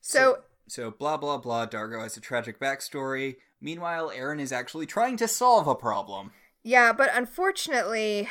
So, 0.00 0.18
So, 0.18 0.38
blah 0.98 1.16
blah 1.16 1.38
blah, 1.38 1.66
D'Argo 1.66 2.00
has 2.00 2.16
a 2.16 2.20
tragic 2.20 2.58
backstory. 2.60 3.36
Meanwhile, 3.60 4.10
Aeryn 4.10 4.40
is 4.40 4.52
actually 4.52 4.86
trying 4.86 5.16
to 5.18 5.28
solve 5.28 5.66
a 5.66 5.74
problem. 5.74 6.32
yeah, 6.62 6.92
but 6.92 7.10
unfortunately, 7.14 8.28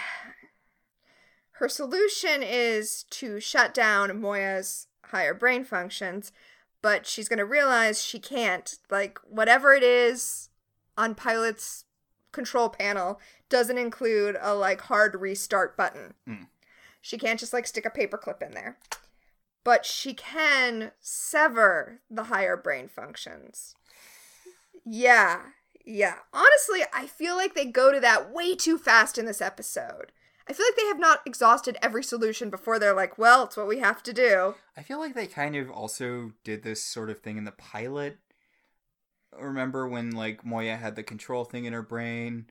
her 1.54 1.70
solution 1.70 2.42
is 2.42 3.04
to 3.12 3.40
shut 3.40 3.74
down 3.74 4.20
Moya's 4.22 4.88
higher 5.06 5.34
brain 5.34 5.64
functions, 5.66 6.32
but 6.82 7.06
she's 7.06 7.28
going 7.28 7.40
to 7.40 7.46
realize 7.46 8.04
she 8.04 8.20
can't. 8.20 8.78
Like, 8.90 9.20
whatever 9.28 9.74
it 9.74 9.84
is 9.84 10.50
on 10.98 11.16
Pilot's 11.16 11.86
control 12.32 12.70
panel 12.70 13.20
doesn't 13.50 13.78
include 13.78 14.38
a, 14.40 14.54
like, 14.56 14.82
hard 14.82 15.16
restart 15.16 15.76
button. 15.76 16.14
Hmm. 16.26 16.44
She 17.02 17.18
can't 17.18 17.40
just, 17.40 17.54
like, 17.54 17.68
stick 17.68 17.86
a 17.86 17.90
paperclip 17.90 18.42
in 18.42 18.52
there. 18.52 18.78
But 19.70 19.86
she 19.86 20.16
can 20.16 20.94
sever 21.00 22.02
the 22.10 22.24
higher 22.24 22.58
brain 22.58 22.88
functions. 22.88 23.76
Yeah, 24.84 25.42
yeah. 25.86 26.16
Honestly, 26.34 26.82
I 26.92 27.06
feel 27.06 27.36
like 27.36 27.54
they 27.54 27.66
go 27.66 27.92
to 27.92 28.00
that 28.00 28.34
way 28.34 28.56
too 28.56 28.80
fast 28.80 29.20
in 29.20 29.28
this 29.28 29.42
episode. 29.42 30.12
I 30.48 30.54
feel 30.54 30.66
like 30.66 30.76
they 30.76 30.88
have 30.88 31.00
not 31.00 31.20
exhausted 31.24 31.78
every 31.84 32.04
solution 32.04 32.50
before 32.50 32.80
they're 32.80 32.96
like, 32.96 33.20
well, 33.20 33.44
it's 33.44 33.58
what 33.58 33.68
we 33.68 33.78
have 33.78 34.02
to 34.02 34.12
do. 34.12 34.56
I 34.76 34.82
feel 34.82 34.98
like 34.98 35.14
they 35.14 35.28
kind 35.28 35.56
of 35.56 35.70
also 35.70 36.32
did 36.44 36.64
this 36.64 36.84
sort 36.84 37.12
of 37.12 37.20
thing 37.20 37.38
in 37.38 37.44
the 37.46 37.52
pilot. 37.52 38.18
Remember 39.40 39.88
when 39.88 40.10
like 40.10 40.44
Moya 40.44 40.78
had 40.78 40.96
the 40.96 41.04
control 41.04 41.46
thing 41.46 41.66
in 41.66 41.74
her 41.74 41.84
brain 41.84 42.48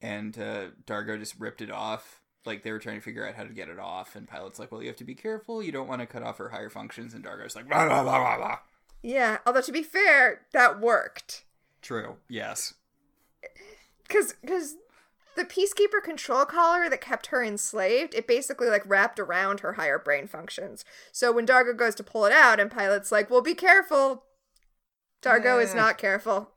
and 0.00 0.38
uh, 0.38 0.66
D'Argo 0.86 1.18
just 1.18 1.40
ripped 1.40 1.62
it 1.62 1.72
off? 1.72 2.19
Like 2.46 2.62
they 2.62 2.72
were 2.72 2.78
trying 2.78 2.96
to 2.96 3.02
figure 3.02 3.26
out 3.26 3.34
how 3.34 3.44
to 3.44 3.50
get 3.50 3.68
it 3.68 3.78
off, 3.78 4.16
and 4.16 4.26
Pilot's 4.26 4.58
like, 4.58 4.72
"Well, 4.72 4.80
you 4.80 4.88
have 4.88 4.96
to 4.96 5.04
be 5.04 5.14
careful. 5.14 5.62
You 5.62 5.72
don't 5.72 5.88
want 5.88 6.00
to 6.00 6.06
cut 6.06 6.22
off 6.22 6.38
her 6.38 6.48
higher 6.48 6.70
functions." 6.70 7.12
And 7.12 7.22
D'Argo's 7.22 7.54
like, 7.54 7.68
"Blah 7.68 7.86
blah 7.86 8.02
blah 8.02 8.18
blah 8.18 8.36
blah." 8.38 8.58
Yeah, 9.02 9.38
although 9.46 9.60
to 9.60 9.72
be 9.72 9.82
fair, 9.82 10.42
that 10.52 10.80
worked. 10.80 11.44
True. 11.82 12.16
Yes. 12.28 12.74
Cause, 14.08 14.34
cause 14.46 14.74
the 15.36 15.44
peacekeeper 15.44 16.02
control 16.02 16.44
collar 16.44 16.90
that 16.90 17.00
kept 17.00 17.26
her 17.26 17.42
enslaved, 17.42 18.14
it 18.14 18.26
basically 18.26 18.68
like 18.68 18.82
wrapped 18.84 19.18
around 19.18 19.60
her 19.60 19.74
higher 19.74 19.98
brain 19.98 20.26
functions. 20.26 20.84
So 21.12 21.32
when 21.32 21.46
D'Argo 21.46 21.72
goes 21.72 21.94
to 21.96 22.02
pull 22.02 22.24
it 22.24 22.32
out, 22.32 22.60
and 22.60 22.70
Pilot's 22.70 23.12
like, 23.12 23.30
"Well, 23.30 23.42
be 23.42 23.54
careful." 23.54 24.24
D'Argo 25.22 25.58
is 25.58 25.74
not 25.74 25.98
careful. 25.98 26.52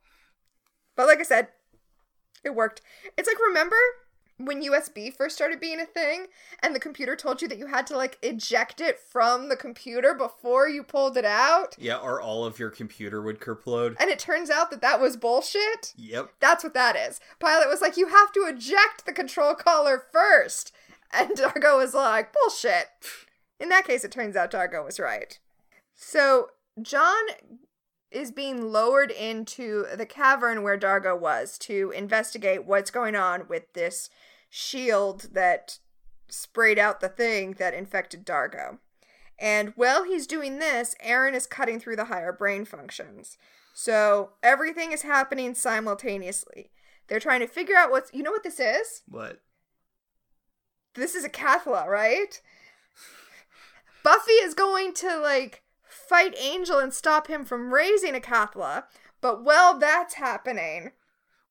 But 0.96 1.06
like 1.06 1.20
I 1.20 1.24
said, 1.24 1.48
it 2.42 2.54
worked. 2.54 2.80
It's 3.16 3.28
like 3.28 3.38
remember 3.38 3.76
when 4.38 4.62
USB 4.62 5.14
first 5.14 5.36
started 5.36 5.60
being 5.60 5.80
a 5.80 5.86
thing, 5.86 6.26
and 6.62 6.74
the 6.74 6.80
computer 6.80 7.14
told 7.14 7.40
you 7.40 7.48
that 7.48 7.58
you 7.58 7.66
had 7.66 7.86
to 7.86 7.96
like 7.96 8.18
eject 8.22 8.80
it 8.80 8.98
from 8.98 9.48
the 9.48 9.56
computer 9.56 10.12
before 10.14 10.68
you 10.68 10.82
pulled 10.82 11.16
it 11.16 11.24
out, 11.24 11.76
Yeah. 11.78 11.96
Or 11.98 12.20
all 12.20 12.44
of 12.44 12.58
your 12.58 12.70
computer 12.70 13.22
would 13.22 13.40
kerplode. 13.40 13.96
and 14.00 14.10
it 14.10 14.18
turns 14.18 14.50
out 14.50 14.70
that 14.70 14.80
that 14.80 15.00
was 15.00 15.16
bullshit. 15.16 15.92
Yep. 15.96 16.30
That's 16.40 16.64
what 16.64 16.74
that 16.74 16.96
is. 16.96 17.20
Pilot 17.38 17.68
was 17.68 17.80
like, 17.80 17.96
you 17.96 18.08
have 18.08 18.32
to 18.32 18.40
eject 18.48 19.06
the 19.06 19.12
control 19.12 19.54
collar 19.54 20.02
first. 20.12 20.72
And 21.12 21.30
D'Argo 21.36 21.76
was 21.78 21.94
like, 21.94 22.32
bullshit. 22.32 22.86
In 23.60 23.68
that 23.68 23.86
case, 23.86 24.02
it 24.04 24.10
turns 24.10 24.34
out 24.34 24.50
D'Argo 24.50 24.84
was 24.84 24.98
right. 24.98 25.38
So, 25.94 26.48
John 26.82 27.22
is 28.14 28.30
being 28.30 28.70
lowered 28.72 29.10
into 29.10 29.86
the 29.96 30.06
cavern 30.06 30.62
where 30.62 30.76
D'Argo 30.76 31.16
was 31.16 31.58
to 31.58 31.92
investigate 31.94 32.64
what's 32.64 32.90
going 32.90 33.16
on 33.16 33.48
with 33.48 33.72
this 33.72 34.08
shield 34.48 35.28
that 35.32 35.78
sprayed 36.28 36.78
out 36.78 37.00
the 37.00 37.08
thing 37.08 37.52
that 37.58 37.74
infected 37.74 38.24
D'Argo. 38.24 38.78
And 39.38 39.72
while 39.76 40.04
he's 40.04 40.26
doing 40.26 40.58
this, 40.58 40.94
Aeryn 41.04 41.34
is 41.34 41.46
cutting 41.46 41.80
through 41.80 41.96
the 41.96 42.06
higher 42.06 42.32
brain 42.32 42.64
functions. 42.64 43.36
So 43.74 44.30
everything 44.42 44.92
is 44.92 45.02
happening 45.02 45.54
simultaneously. 45.54 46.70
They're 47.08 47.20
trying 47.20 47.40
to 47.40 47.48
figure 47.48 47.76
out 47.76 47.90
what's. 47.90 48.14
You 48.14 48.22
know 48.22 48.30
what 48.30 48.44
this 48.44 48.60
is? 48.60 49.02
What? 49.08 49.40
This 50.94 51.16
is 51.16 51.26
Acathla, 51.26 51.86
right? 51.86 52.40
Buffy 54.04 54.32
is 54.32 54.54
going 54.54 54.94
to, 54.94 55.18
like, 55.18 55.63
fight 56.08 56.34
Angel 56.38 56.78
and 56.78 56.92
stop 56.92 57.28
him 57.28 57.44
from 57.44 57.72
raising 57.72 58.14
Acathla. 58.14 58.84
But 59.20 59.42
while 59.42 59.78
that's 59.78 60.14
happening, 60.14 60.92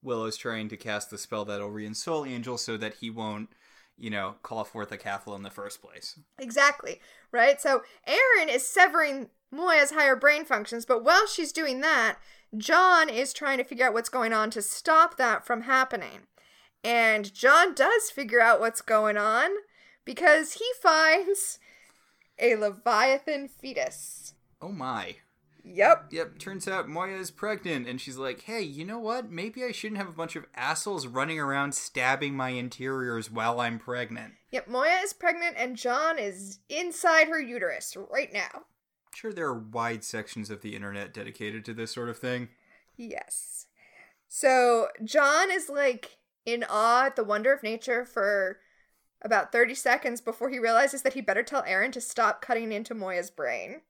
Willow's 0.04 0.38
trying 0.38 0.70
to 0.70 0.78
cast 0.78 1.10
the 1.10 1.18
spell 1.18 1.45
that'll 1.45 1.72
reinstall 1.72 2.28
Angel 2.28 2.58
so 2.58 2.78
that 2.78 2.95
he 2.95 3.10
won't, 3.10 3.49
you 3.97 4.10
know, 4.10 4.36
call 4.43 4.64
forth 4.64 4.91
Acathla 4.91 5.36
in 5.36 5.43
the 5.43 5.49
first 5.49 5.82
place. 5.82 6.20
Exactly, 6.38 6.99
right? 7.32 7.60
So 7.60 7.84
Aeryn 8.08 8.54
is 8.54 8.68
severing 8.68 9.30
Moya's 9.51 9.91
higher 9.91 10.16
brain 10.16 10.45
functions, 10.45 10.86
but 10.86 11.04
while 11.04 11.26
she's 11.26 11.51
doing 11.51 11.82
that, 11.82 12.18
John 12.56 13.10
is 13.10 13.34
trying 13.34 13.58
to 13.58 13.64
figure 13.64 13.88
out 13.88 13.93
what's 13.93 14.10
going 14.10 14.34
on 14.34 14.51
to 14.51 14.62
stop 14.62 15.18
that 15.18 15.45
from 15.45 15.62
happening. 15.62 16.28
And 16.84 17.34
John 17.34 17.74
does 17.74 18.10
figure 18.10 18.41
out 18.41 18.60
what's 18.60 18.82
going 18.82 19.18
on 19.18 19.49
because 20.06 20.54
he 20.54 20.66
finds 20.82 21.60
a 22.38 22.56
Leviathan 22.56 23.47
fetus. 23.47 24.34
Oh 24.64 24.72
my. 24.72 25.18
Yep. 25.66 26.07
Yep, 26.11 26.39
turns 26.39 26.68
out 26.70 26.88
Moya 26.88 27.18
is 27.18 27.32
pregnant, 27.32 27.88
and 27.88 27.99
she's 27.99 28.18
like, 28.18 28.43
hey, 28.43 28.61
you 28.61 28.86
know 28.86 28.99
what? 28.99 29.30
Maybe 29.30 29.64
I 29.64 29.74
shouldn't 29.74 29.97
have 29.97 30.07
a 30.07 30.14
bunch 30.14 30.38
of 30.38 30.45
assholes 30.55 31.05
running 31.05 31.38
around 31.38 31.76
stabbing 31.76 32.34
my 32.36 32.49
interiors 32.49 33.30
while 33.30 33.59
I'm 33.59 33.78
pregnant. 33.78 34.36
Yep, 34.51 34.70
Moya 34.70 34.99
is 35.03 35.11
pregnant 35.11 35.55
and 35.57 35.76
John 35.76 36.18
is 36.18 36.59
inside 36.70 37.28
her 37.28 37.41
uterus 37.41 37.97
right 38.09 38.32
now. 38.32 38.64
Sure, 39.14 39.34
there 39.34 39.47
are 39.47 39.59
wide 39.59 40.03
sections 40.03 40.49
of 40.49 40.61
the 40.61 40.76
internet 40.76 41.14
dedicated 41.14 41.66
to 41.66 41.74
this 41.74 41.91
sort 41.91 42.09
of 42.09 42.18
thing. 42.18 42.49
Yes. 42.95 43.68
So 44.30 44.88
John 45.03 45.51
is 45.51 45.70
like 45.70 46.20
in 46.45 46.64
awe 46.70 47.05
at 47.05 47.16
the 47.16 47.24
wonder 47.24 47.51
of 47.53 47.64
nature 47.64 48.05
for 48.05 48.59
about 49.22 49.51
30 49.51 49.76
seconds 49.76 50.22
before 50.22 50.49
he 50.49 50.59
realizes 50.59 51.01
that 51.01 51.14
he 51.14 51.22
better 51.22 51.43
tell 51.43 51.64
Aeryn 51.64 51.91
to 51.91 52.01
stop 52.01 52.41
cutting 52.41 52.72
into 52.72 52.93
Moya's 52.93 53.32
brain, 53.32 53.82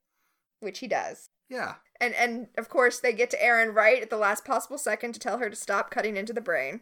which 0.60 0.80
he 0.80 0.88
does. 0.88 1.30
Yeah. 1.48 1.74
And 2.00 2.14
and 2.14 2.48
of 2.56 2.68
course 2.68 3.00
they 3.00 3.12
get 3.12 3.30
to 3.30 3.38
Aeryn 3.38 3.74
right 3.74 4.02
at 4.02 4.10
the 4.10 4.16
last 4.16 4.44
possible 4.44 4.78
second 4.78 5.12
to 5.12 5.20
tell 5.20 5.38
her 5.38 5.50
to 5.50 5.56
stop 5.56 5.90
cutting 5.90 6.16
into 6.16 6.32
the 6.32 6.40
brain. 6.40 6.80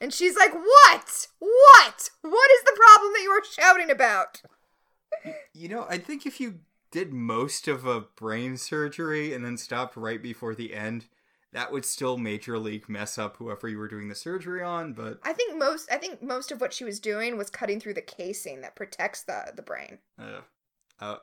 And 0.00 0.12
she's 0.12 0.36
like, 0.36 0.52
"What? 0.52 1.28
What? 1.38 2.10
What 2.20 2.50
is 2.50 2.62
the 2.64 2.76
problem 2.76 3.12
that 3.12 3.22
you 3.22 3.30
are 3.30 3.44
shouting 3.44 3.90
about?" 3.90 4.42
You 5.52 5.68
know, 5.68 5.86
I 5.88 5.98
think 5.98 6.26
if 6.26 6.40
you 6.40 6.60
did 6.90 7.12
most 7.12 7.68
of 7.68 7.86
a 7.86 8.00
brain 8.00 8.56
surgery 8.56 9.32
and 9.32 9.44
then 9.44 9.56
stopped 9.56 9.96
right 9.96 10.22
before 10.22 10.54
the 10.54 10.74
end, 10.74 11.06
that 11.52 11.70
would 11.70 11.84
still 11.84 12.16
major 12.16 12.58
league 12.58 12.88
mess 12.88 13.18
up 13.18 13.36
whoever 13.36 13.68
you 13.68 13.78
were 13.78 13.88
doing 13.88 14.08
the 14.08 14.14
surgery 14.14 14.62
on, 14.62 14.92
but 14.94 15.18
I 15.22 15.32
think 15.32 15.58
most 15.58 15.90
I 15.92 15.96
think 15.96 16.22
most 16.22 16.50
of 16.50 16.60
what 16.60 16.72
she 16.72 16.84
was 16.84 16.98
doing 16.98 17.36
was 17.36 17.50
cutting 17.50 17.78
through 17.78 17.94
the 17.94 18.02
casing 18.02 18.62
that 18.62 18.74
protects 18.74 19.22
the 19.22 19.52
the 19.54 19.62
brain. 19.62 19.98
uh, 20.18 20.40
uh 21.00 21.16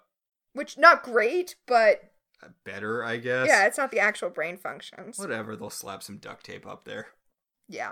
Which 0.53 0.77
not 0.77 1.03
great, 1.03 1.55
but 1.67 2.11
uh, 2.43 2.47
better, 2.63 3.03
I 3.03 3.17
guess. 3.17 3.47
yeah, 3.47 3.65
it's 3.65 3.77
not 3.77 3.91
the 3.91 3.99
actual 3.99 4.29
brain 4.29 4.57
functions. 4.57 5.17
Whatever, 5.17 5.55
they'll 5.55 5.69
slap 5.69 6.03
some 6.03 6.17
duct 6.17 6.45
tape 6.45 6.65
up 6.65 6.85
there. 6.85 7.07
Yeah. 7.67 7.91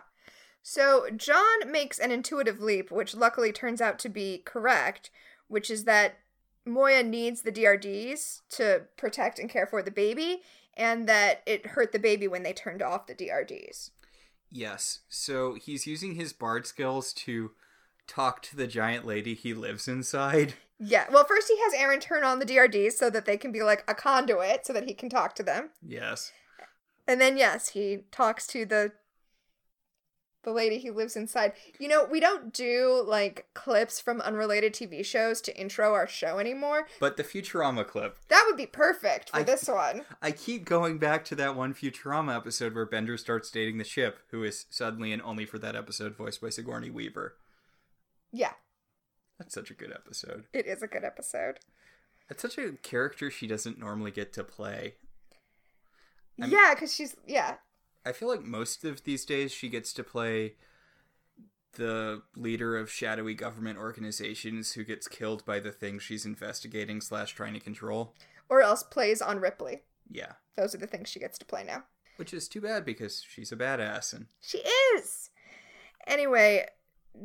So 0.63 1.07
John 1.15 1.71
makes 1.71 1.99
an 1.99 2.11
intuitive 2.11 2.59
leap, 2.59 2.91
which 2.91 3.15
luckily 3.15 3.51
turns 3.51 3.79
out 3.79 3.99
to 3.99 4.09
be 4.09 4.41
correct, 4.45 5.09
which 5.47 5.69
is 5.69 5.85
that 5.85 6.19
Moya 6.65 7.03
needs 7.03 7.41
the 7.41 7.51
DRDs 7.51 8.41
to 8.49 8.83
protect 8.97 9.39
and 9.39 9.49
care 9.49 9.65
for 9.65 9.81
the 9.81 9.91
baby, 9.91 10.41
and 10.75 11.07
that 11.07 11.41
it 11.45 11.67
hurt 11.67 11.91
the 11.91 11.99
baby 11.99 12.27
when 12.27 12.43
they 12.43 12.53
turned 12.53 12.81
off 12.81 13.07
the 13.07 13.15
DRDs. 13.15 13.91
Yes. 14.51 14.99
So 15.09 15.55
he's 15.55 15.87
using 15.87 16.15
his 16.15 16.33
bard 16.33 16.67
skills 16.67 17.13
to 17.13 17.51
talk 18.07 18.41
to 18.43 18.55
the 18.55 18.67
giant 18.67 19.05
lady 19.05 19.35
he 19.35 19.53
lives 19.53 19.87
inside. 19.87 20.55
Yeah. 20.79 21.05
Well, 21.11 21.25
first 21.25 21.47
he 21.47 21.57
has 21.59 21.73
Aeryn 21.73 22.01
turn 22.01 22.23
on 22.23 22.39
the 22.39 22.45
DRDs 22.45 22.93
so 22.93 23.09
that 23.09 23.25
they 23.25 23.37
can 23.37 23.51
be 23.51 23.63
like 23.63 23.83
a 23.87 23.95
conduit 23.95 24.65
so 24.65 24.73
that 24.73 24.85
he 24.87 24.93
can 24.93 25.09
talk 25.09 25.35
to 25.35 25.43
them. 25.43 25.69
Yes. 25.81 26.31
And 27.07 27.19
then 27.21 27.37
yes, 27.37 27.69
he 27.69 27.99
talks 28.11 28.45
to 28.47 28.65
the 28.65 28.91
the 30.43 30.51
lady 30.53 30.79
who 30.79 30.93
lives 30.93 31.17
inside. 31.17 31.51
You 31.77 31.89
know, 31.89 32.05
we 32.09 32.21
don't 32.21 32.53
do 32.53 33.03
like 33.05 33.47
clips 33.53 33.99
from 33.99 34.21
unrelated 34.21 34.73
TV 34.73 35.03
shows 35.03 35.41
to 35.41 35.59
intro 35.59 35.93
our 35.93 36.07
show 36.07 36.39
anymore. 36.39 36.87
But 37.01 37.17
the 37.17 37.23
Futurama 37.23 37.85
clip. 37.85 38.17
That 38.29 38.45
would 38.47 38.55
be 38.55 38.65
perfect 38.65 39.31
for 39.31 39.37
I- 39.37 39.43
this 39.43 39.67
one. 39.67 40.05
I 40.21 40.31
keep 40.31 40.63
going 40.63 40.99
back 40.99 41.25
to 41.25 41.35
that 41.35 41.55
one 41.55 41.73
Futurama 41.73 42.35
episode 42.35 42.75
where 42.75 42.85
Bender 42.85 43.17
starts 43.17 43.51
dating 43.51 43.77
the 43.77 43.83
ship, 43.83 44.19
who 44.31 44.43
is 44.43 44.67
suddenly 44.69 45.11
and 45.11 45.21
only 45.21 45.45
for 45.45 45.59
that 45.59 45.75
episode 45.75 46.15
voiced 46.15 46.39
by 46.39 46.49
Sigourney 46.49 46.91
Weaver. 46.91 47.35
Yeah, 48.31 48.53
That's 49.39 49.53
such 49.53 49.69
a 49.71 49.73
good 49.75 49.91
episode. 49.93 50.45
it 50.53 50.65
is 50.65 50.81
a 50.81 50.87
good 50.87 51.03
episode. 51.03 51.59
It's 52.29 52.41
such 52.41 52.57
a 52.57 52.73
character 52.83 53.29
she 53.31 53.47
doesn't 53.47 53.79
normally 53.79 54.11
get 54.11 54.33
to 54.33 54.43
play. 54.43 54.95
I'm- 56.41 56.51
yeah, 56.51 56.73
because 56.73 56.93
she's 56.93 57.15
yeah. 57.25 57.55
I 58.05 58.11
feel 58.13 58.27
like 58.29 58.41
most 58.43 58.83
of 58.83 59.03
these 59.03 59.25
days 59.25 59.51
she 59.51 59.69
gets 59.69 59.91
to 59.93 60.03
play 60.03 60.55
the 61.73 62.21
leader 62.35 62.75
of 62.77 62.89
shadowy 62.89 63.33
government 63.35 63.77
organizations 63.77 64.73
who 64.73 64.83
gets 64.83 65.07
killed 65.07 65.45
by 65.45 65.59
the 65.59 65.71
thing 65.71 65.99
she's 65.99 66.25
investigating 66.25 67.01
slash 67.01 67.33
trying 67.33 67.53
to 67.53 67.59
control. 67.59 68.13
Or 68.49 68.61
else 68.61 68.81
plays 68.81 69.21
on 69.21 69.39
Ripley. 69.39 69.83
Yeah. 70.09 70.33
Those 70.55 70.73
are 70.73 70.77
the 70.79 70.87
things 70.87 71.09
she 71.09 71.19
gets 71.19 71.37
to 71.39 71.45
play 71.45 71.63
now. 71.63 71.83
Which 72.15 72.33
is 72.33 72.47
too 72.47 72.61
bad 72.61 72.83
because 72.85 73.23
she's 73.27 73.51
a 73.51 73.55
badass 73.57 74.13
and 74.13 74.27
She 74.41 74.59
is. 74.95 75.29
Anyway, 76.07 76.65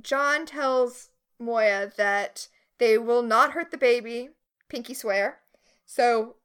John 0.03 0.45
tells 0.45 1.09
Moya 1.39 1.91
that 1.97 2.49
they 2.79 2.99
will 2.99 3.23
not 3.23 3.53
hurt 3.53 3.71
the 3.71 3.79
baby. 3.79 4.31
Pinky 4.69 4.95
swear. 4.95 5.39
So 5.87 6.37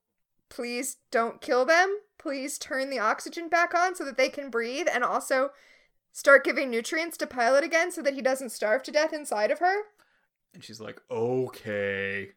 please 0.50 0.98
don't 1.12 1.42
kill 1.42 1.66
them. 1.66 2.00
Please 2.18 2.58
turn 2.58 2.90
the 2.90 3.00
oxygen 3.00 3.48
back 3.50 3.74
on 3.74 3.96
so 3.96 4.04
that 4.04 4.18
they 4.18 4.30
can 4.30 4.50
breathe 4.50 4.88
and 4.92 5.04
also 5.04 5.52
start 6.12 6.44
giving 6.44 6.70
nutrients 6.70 7.16
to 7.18 7.28
Pilot 7.28 7.64
again 7.64 7.92
so 7.92 8.02
that 8.02 8.16
he 8.16 8.22
doesn't 8.22 8.50
starve 8.52 8.84
to 8.84 8.92
death 8.92 9.14
inside 9.14 9.52
of 9.52 9.60
her. 9.60 9.82
and 10.54 10.64
she's 10.64 10.80
like, 10.82 11.00
"Okay." 11.12 12.32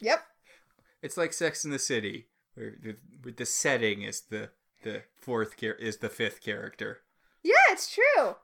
Yep. 0.00 0.24
It's 1.02 1.16
like 1.16 1.32
Sex 1.32 1.64
in 1.64 1.70
the 1.70 1.78
City, 1.78 2.28
where 2.54 2.74
the, 2.82 2.96
where 3.22 3.32
the 3.34 3.44
setting 3.46 4.02
is 4.02 4.22
the 4.22 4.50
the 4.82 5.02
fourth 5.14 5.56
char- 5.58 5.74
is 5.74 5.98
the 5.98 6.08
fifth 6.08 6.40
character. 6.40 7.02
Yeah, 7.42 7.52
it's 7.70 7.92
true. 7.94 8.36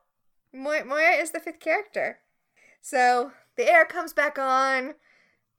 Moya, 0.53 0.85
Moya 0.85 1.11
is 1.21 1.31
the 1.31 1.41
fifth 1.41 1.61
character. 1.61 2.21
So 2.81 3.33
the 3.57 3.71
air 3.71 3.85
comes 3.85 4.13
back 4.13 4.39
on. 4.39 4.95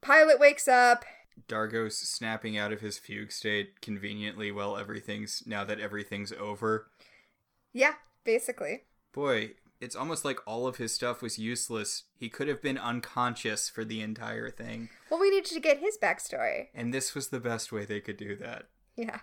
Pilot 0.01 0.39
wakes 0.39 0.67
up. 0.67 1.05
D'Argo's 1.47 1.97
snapping 1.97 2.57
out 2.57 2.71
of 2.71 2.81
his 2.81 2.97
fugue 2.97 3.31
state 3.31 3.81
conveniently 3.81 4.51
while 4.51 4.77
everything's 4.77 5.43
now 5.45 5.63
that 5.63 5.79
everything's 5.79 6.31
over. 6.33 6.87
Yeah, 7.73 7.93
basically. 8.23 8.83
Boy, 9.13 9.51
it's 9.79 9.95
almost 9.95 10.25
like 10.25 10.39
all 10.45 10.67
of 10.67 10.77
his 10.77 10.93
stuff 10.93 11.21
was 11.21 11.39
useless. 11.39 12.03
He 12.17 12.29
could 12.29 12.47
have 12.47 12.61
been 12.61 12.77
unconscious 12.77 13.69
for 13.69 13.85
the 13.85 14.01
entire 14.01 14.49
thing, 14.49 14.89
Well, 15.09 15.19
we 15.19 15.29
needed 15.29 15.51
to 15.51 15.59
get 15.59 15.79
his 15.79 15.97
backstory. 15.97 16.67
and 16.73 16.93
this 16.93 17.15
was 17.15 17.29
the 17.29 17.39
best 17.39 17.71
way 17.71 17.85
they 17.85 18.01
could 18.01 18.17
do 18.17 18.35
that. 18.37 18.65
Yeah. 18.95 19.19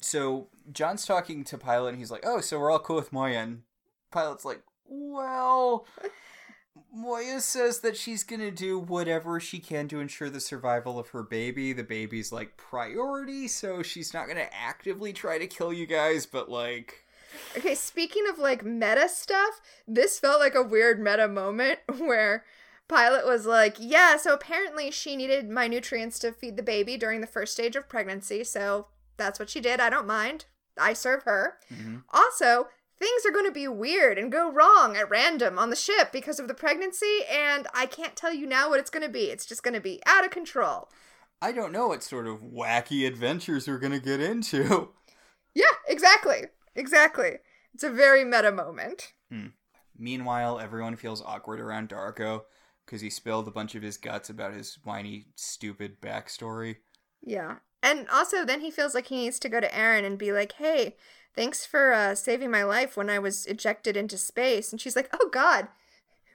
So 0.00 0.48
John's 0.72 1.06
talking 1.06 1.44
to 1.44 1.56
Pilot, 1.56 1.90
and 1.90 1.98
he's 1.98 2.10
like, 2.10 2.24
"Oh, 2.26 2.40
so 2.40 2.58
we're 2.58 2.70
all 2.70 2.78
cool 2.80 2.96
with 2.96 3.12
Moya." 3.12 3.38
And 3.38 3.62
Pilot's 4.10 4.44
like, 4.44 4.62
"Well, 4.84 5.86
Moya 6.92 7.40
says 7.40 7.80
that 7.80 7.96
she's 7.96 8.24
gonna 8.24 8.50
do 8.50 8.78
whatever 8.78 9.38
she 9.40 9.58
can 9.58 9.88
to 9.88 10.00
ensure 10.00 10.30
the 10.30 10.40
survival 10.40 10.98
of 10.98 11.08
her 11.08 11.22
baby. 11.22 11.72
The 11.72 11.84
baby's 11.84 12.32
like 12.32 12.56
priority, 12.56 13.48
so 13.48 13.82
she's 13.82 14.14
not 14.14 14.28
gonna 14.28 14.48
actively 14.52 15.12
try 15.12 15.38
to 15.38 15.46
kill 15.46 15.72
you 15.72 15.86
guys, 15.86 16.26
but 16.26 16.50
like." 16.50 17.04
Okay, 17.56 17.74
speaking 17.74 18.26
of 18.28 18.38
like 18.38 18.64
meta 18.64 19.08
stuff, 19.08 19.60
this 19.86 20.18
felt 20.18 20.40
like 20.40 20.54
a 20.54 20.62
weird 20.62 21.00
meta 21.00 21.28
moment 21.28 21.80
where 21.98 22.44
Pilot 22.88 23.26
was 23.26 23.46
like, 23.46 23.76
Yeah, 23.78 24.16
so 24.16 24.32
apparently 24.32 24.90
she 24.90 25.16
needed 25.16 25.50
my 25.50 25.66
nutrients 25.66 26.18
to 26.20 26.32
feed 26.32 26.56
the 26.56 26.62
baby 26.62 26.96
during 26.96 27.20
the 27.20 27.26
first 27.26 27.52
stage 27.52 27.76
of 27.76 27.88
pregnancy, 27.88 28.44
so 28.44 28.86
that's 29.16 29.38
what 29.38 29.50
she 29.50 29.60
did. 29.60 29.80
I 29.80 29.90
don't 29.90 30.06
mind. 30.06 30.44
I 30.78 30.92
serve 30.92 31.24
her. 31.24 31.58
Mhm. 31.72 32.04
Also, 32.10 32.68
things 32.98 33.26
are 33.26 33.32
going 33.32 33.46
to 33.46 33.52
be 33.52 33.68
weird 33.68 34.18
and 34.18 34.32
go 34.32 34.50
wrong 34.50 34.96
at 34.96 35.10
random 35.10 35.58
on 35.58 35.70
the 35.70 35.76
ship 35.76 36.10
because 36.12 36.38
of 36.40 36.48
the 36.48 36.54
pregnancy, 36.54 37.20
and 37.30 37.66
I 37.74 37.86
can't 37.86 38.16
tell 38.16 38.32
you 38.32 38.46
now 38.46 38.70
what 38.70 38.80
it's 38.80 38.90
going 38.90 39.04
to 39.04 39.12
be. 39.12 39.24
It's 39.24 39.46
just 39.46 39.62
going 39.62 39.74
to 39.74 39.80
be 39.80 40.00
out 40.06 40.24
of 40.24 40.30
control. 40.30 40.88
I 41.42 41.52
don't 41.52 41.72
know 41.72 41.88
what 41.88 42.02
sort 42.02 42.26
of 42.26 42.40
wacky 42.40 43.06
adventures 43.06 43.68
we're 43.68 43.78
gonna 43.78 44.00
get 44.00 44.20
into. 44.20 44.90
Yeah, 45.54 45.64
exactly. 45.88 46.42
Exactly. 46.74 47.38
It's 47.72 47.82
a 47.82 47.88
very 47.88 48.24
meta 48.24 48.52
moment. 48.52 49.14
Hmm. 49.32 49.46
Meanwhile, 49.96 50.60
everyone 50.60 50.96
feels 50.96 51.22
awkward 51.22 51.60
around 51.60 51.88
D'Argo 51.88 52.44
because 52.84 53.00
he 53.00 53.08
spilled 53.08 53.48
a 53.48 53.52
bunch 53.52 53.74
of 53.74 53.82
his 53.82 53.96
guts 53.96 54.28
about 54.28 54.52
his 54.52 54.76
whiny, 54.84 55.28
stupid 55.34 56.02
backstory. 56.02 56.76
Yeah. 57.22 57.54
And 57.82 58.06
also, 58.10 58.44
then 58.44 58.60
he 58.60 58.70
feels 58.70 58.94
like 58.94 59.06
he 59.06 59.16
needs 59.16 59.38
to 59.38 59.48
go 59.48 59.58
to 59.58 59.70
Aeryn 59.70 60.04
and 60.04 60.18
be 60.18 60.30
like, 60.30 60.52
hey, 60.52 60.94
thanks 61.36 61.64
for 61.64 61.92
uh, 61.92 62.14
saving 62.14 62.50
my 62.50 62.64
life 62.64 62.96
when 62.96 63.08
I 63.10 63.18
was 63.18 63.46
ejected 63.46 63.96
into 63.96 64.18
space. 64.18 64.72
And 64.72 64.80
she's 64.80 64.96
like, 64.96 65.08
oh, 65.12 65.28
God, 65.32 65.68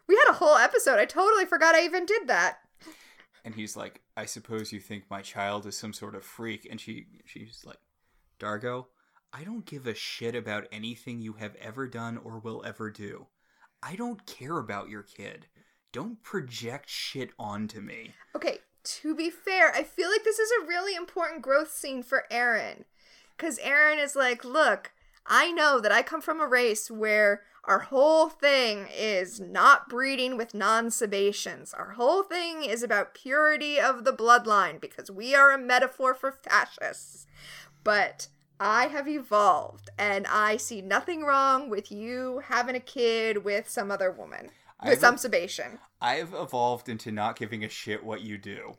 we 0.08 0.16
had 0.16 0.30
a 0.30 0.38
whole 0.38 0.56
episode. 0.58 0.99
I 0.99 1.06
totally 1.06 1.45
forgot 1.45 1.76
I 1.76 1.84
even 1.84 2.06
did 2.06 2.28
that. 2.28 2.60
and 3.43 3.56
he's 3.56 3.76
like, 3.76 4.02
"I 4.16 4.26
suppose 4.26 4.72
you 4.72 4.80
think 4.80 5.06
my 5.10 5.22
child 5.22 5.66
is 5.66 5.76
some 5.78 5.93
sort 5.93 6.14
of 6.16 6.24
freak," 6.24 6.68
and 6.70 6.80
she 6.80 7.08
she's 7.26 7.64
like, 7.66 7.80
"D'Argo, 8.39 8.88
I 9.34 9.43
don't 9.43 9.66
give 9.66 9.88
a 9.88 9.95
shit 9.95 10.36
about 10.36 10.68
anything 10.72 11.22
you 11.22 11.34
have 11.34 11.56
ever 11.56 11.88
done 11.88 12.18
or 12.18 12.38
will 12.39 12.62
ever 12.66 12.91
do. 12.91 13.28
I 13.82 13.95
don't 13.95 14.26
care 14.28 14.60
about 14.60 14.89
your 14.89 15.02
kid. 15.04 15.47
Don't 15.91 16.22
project 16.22 16.88
shit 16.89 17.32
onto 17.39 17.82
me." 17.82 18.14
Okay, 18.36 18.60
to 18.84 19.16
be 19.16 19.30
fair, 19.32 19.74
I 19.74 19.84
feel 19.84 20.10
like 20.12 20.24
this 20.24 20.38
is 20.39 20.52
a 20.62 20.68
really 20.68 20.95
important 20.95 21.41
growth 21.41 21.72
scene 21.72 22.04
for 22.04 22.26
Aeryn. 22.32 22.84
Because 23.42 23.58
Aeryn 23.58 23.98
is 23.98 24.16
like, 24.16 24.46
look, 24.46 24.92
I 25.26 25.52
know 25.52 25.80
that 25.80 25.92
I 25.92 26.04
come 26.04 26.22
from 26.22 26.39
a 26.39 26.46
race 26.46 26.92
where 26.92 27.42
our 27.64 27.80
whole 27.80 28.30
thing 28.30 28.86
is 28.96 29.39
not 29.39 29.89
breeding 29.89 30.38
with 30.38 30.54
non 30.54 30.89
Sebaceans. 30.89 31.74
Our 31.76 31.94
whole 31.94 32.22
thing 32.22 32.64
is 32.64 32.84
about 32.84 33.16
purity 33.16 33.80
of 33.80 34.04
the 34.04 34.14
bloodline 34.14 34.80
because 34.80 35.10
we 35.10 35.34
are 35.34 35.52
a 35.52 35.58
metaphor 35.58 36.14
for 36.14 36.32
fascists. 36.32 37.26
But 37.84 38.28
I 38.60 38.89
have 38.89 39.08
evolved 39.08 39.89
and 39.98 40.28
I 40.28 40.58
see 40.58 40.84
nothing 40.84 41.24
wrong 41.24 41.68
with 41.68 41.92
you 41.92 42.44
having 42.46 42.76
a 42.76 42.80
kid 42.80 43.44
with 43.44 43.68
some 43.68 43.89
other 43.89 44.12
woman. 44.12 44.52
With 44.84 44.92
I've- 44.92 45.00
some 45.00 45.16
Sebacean. 45.16 45.80
I've 46.00 46.36
evolved 46.36 46.88
into 46.88 47.12
not 47.12 47.39
giving 47.39 47.64
a 47.64 47.70
shit 47.70 48.04
what 48.04 48.22
you 48.22 48.38
do. 48.38 48.74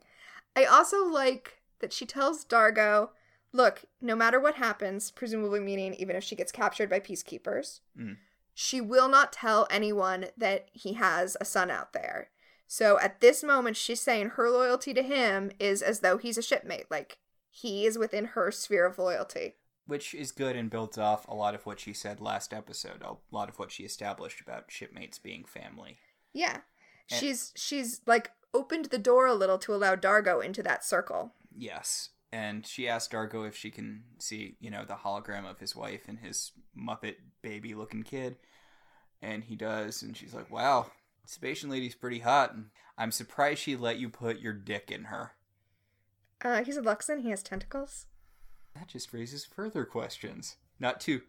I 0.55 0.63
also 0.63 1.03
like 1.03 1.59
that 1.79 1.91
she 1.91 2.05
tells 2.05 2.45
D'Argo, 2.45 3.11
look, 3.53 3.85
no 4.01 4.15
matter 4.15 4.39
what 4.39 4.55
happens, 4.55 5.11
presumably 5.11 5.59
meaning 5.59 5.93
even 5.93 6.15
if 6.15 6.23
she 6.23 6.35
gets 6.35 6.51
captured 6.51 6.89
by 6.89 6.99
peacekeepers, 6.99 7.79
Mm. 7.97 8.17
she 8.53 8.81
will 8.81 9.07
not 9.07 9.31
tell 9.31 9.67
anyone 9.69 10.27
that 10.35 10.69
he 10.73 10.93
has 10.93 11.37
a 11.39 11.45
son 11.45 11.69
out 11.71 11.93
there. 11.93 12.29
So 12.67 12.99
at 12.99 13.21
this 13.21 13.43
moment, 13.43 13.77
she's 13.77 14.01
saying 14.01 14.29
her 14.31 14.49
loyalty 14.49 14.93
to 14.95 15.03
him 15.03 15.51
is 15.59 15.81
as 15.83 15.99
though 15.99 16.17
he's 16.17 16.37
a 16.37 16.41
shipmate. 16.41 16.89
Like, 16.89 17.19
he 17.51 17.85
is 17.85 17.97
within 17.99 18.25
her 18.25 18.51
sphere 18.51 18.85
of 18.87 18.97
loyalty. 18.97 19.57
Which 19.85 20.15
is 20.15 20.31
good 20.31 20.55
and 20.55 20.69
builds 20.71 20.97
off 20.97 21.27
a 21.27 21.35
lot 21.35 21.53
of 21.53 21.65
what 21.67 21.79
she 21.79 21.93
said 21.93 22.19
last 22.21 22.53
episode, 22.53 23.03
a 23.03 23.17
lot 23.31 23.49
of 23.49 23.59
what 23.59 23.71
she 23.71 23.83
established 23.83 24.41
about 24.41 24.71
shipmates 24.71 25.19
being 25.19 25.45
family. 25.45 25.99
Yeah. 26.33 26.61
And- 27.11 27.19
She's 27.19 27.51
she's 27.55 28.01
like 28.07 28.31
opened 28.53 28.85
the 28.85 28.97
door 28.97 29.27
a 29.27 29.33
little 29.35 29.57
to 29.59 29.75
allow 29.75 29.93
D'Argo 29.95 30.39
into 30.39 30.63
that 30.63 30.83
circle. 30.85 31.33
Yes. 31.55 32.09
And 32.33 32.65
she 32.65 32.87
asks 32.89 33.09
D'Argo 33.09 33.43
if 33.43 33.55
she 33.55 33.69
can 33.69 34.05
see, 34.17 34.55
you 34.59 34.71
know, 34.71 34.85
the 34.85 34.95
hologram 34.95 35.47
of 35.47 35.59
his 35.59 35.75
wife 35.75 36.07
and 36.07 36.17
his 36.17 36.51
Muppet 36.75 37.17
baby 37.43 37.75
looking 37.75 38.01
kid. 38.01 38.37
And 39.21 39.43
he 39.43 39.55
does, 39.55 40.01
and 40.01 40.17
she's 40.17 40.33
like, 40.33 40.49
Wow, 40.49 40.87
Sebacean 41.27 41.69
lady's 41.69 41.93
pretty 41.93 42.19
hot, 42.19 42.55
and 42.55 42.71
I'm 42.97 43.11
surprised 43.11 43.59
she 43.59 43.75
let 43.75 43.99
you 43.99 44.09
put 44.09 44.39
your 44.39 44.51
dick 44.51 44.89
in 44.91 45.05
her. 45.05 45.33
Uh, 46.43 46.63
he's 46.63 46.75
a 46.75 46.81
Luxan. 46.81 47.21
He 47.21 47.29
has 47.29 47.43
tentacles. 47.43 48.07
That 48.73 48.87
just 48.87 49.13
raises 49.13 49.45
further 49.45 49.85
questions. 49.85 50.57
Not 50.79 50.99
too. 50.99 51.21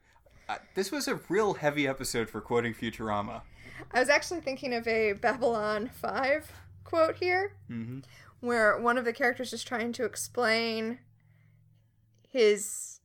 Uh, 0.48 0.56
this 0.74 0.90
was 0.90 1.06
a 1.06 1.20
real 1.28 1.52
heavy 1.52 1.86
episode 1.86 2.30
for 2.30 2.40
quoting 2.40 2.72
Futurama. 2.72 3.42
I 3.92 4.00
was 4.00 4.08
actually 4.08 4.40
thinking 4.40 4.72
of 4.72 4.88
a 4.88 5.12
Babylon 5.12 5.90
5 5.92 6.50
quote 6.84 7.16
here 7.16 7.52
Mm-hmm. 7.70 8.00
Where 8.44 8.78
one 8.78 8.98
of 8.98 9.04
the 9.04 9.12
characters 9.12 9.52
is 9.52 9.64
trying 9.64 9.92
to 9.92 10.04
explain 10.04 10.98
his 12.28 13.00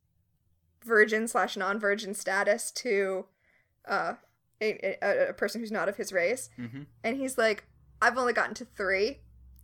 virgin 0.83 1.27
slash 1.27 1.55
non 1.55 1.79
virgin 1.79 2.13
status 2.13 2.71
to 2.71 3.25
uh, 3.87 4.13
a, 4.61 4.97
a, 5.01 5.29
a 5.29 5.33
person 5.33 5.61
who's 5.61 5.71
not 5.71 5.89
of 5.89 5.97
his 5.97 6.11
race. 6.11 6.49
Mm-hmm. 6.59 6.83
And 7.03 7.17
he's 7.17 7.37
like, 7.37 7.65
I've 8.01 8.17
only 8.17 8.33
gotten 8.33 8.55
to 8.55 8.65
three. 8.65 9.19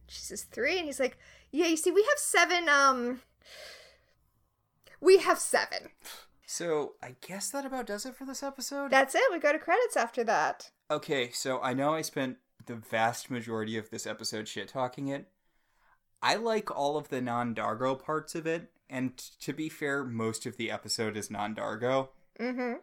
She 0.07 0.21
says, 0.21 0.43
three? 0.43 0.77
And 0.77 0.85
he's 0.85 0.99
like, 0.99 1.17
yeah, 1.51 1.67
you 1.67 1.77
see, 1.77 1.91
we 1.91 2.03
have 2.03 2.17
seven, 2.19 2.69
um. 2.69 3.21
We 5.01 5.17
have 5.19 5.39
seven. 5.39 5.89
So 6.45 6.93
I 7.01 7.15
guess 7.25 7.49
that 7.49 7.65
about 7.65 7.87
does 7.87 8.05
it 8.05 8.15
for 8.15 8.25
this 8.25 8.43
episode. 8.43 8.91
That's 8.91 9.15
it. 9.15 9.21
We 9.31 9.39
go 9.39 9.51
to 9.51 9.59
credits 9.59 9.97
after 9.97 10.23
that. 10.25 10.71
Okay, 10.89 11.31
so 11.31 11.59
I 11.61 11.73
know 11.73 11.93
I 11.93 12.01
spent 12.01 12.37
the 12.65 12.75
vast 12.75 13.29
majority 13.31 13.77
of 13.77 13.89
this 13.89 14.05
episode 14.05 14.47
shit 14.47 14.67
talking 14.67 15.07
it. 15.07 15.27
I 16.25 16.37
like 16.37 16.75
all 16.75 16.97
of 16.97 17.09
the 17.09 17.21
non 17.21 17.53
D'Argo 17.53 17.93
parts 17.93 18.33
of 18.33 18.47
it, 18.47 18.71
and 18.89 19.15
t- 19.15 19.25
to 19.41 19.53
be 19.53 19.69
fair, 19.69 20.03
most 20.03 20.47
of 20.47 20.57
the 20.57 20.71
episode 20.71 21.15
is 21.15 21.29
non 21.29 21.53
D'Argo. 21.53 22.09
Mm 22.39 22.55
hmm. 22.55 22.73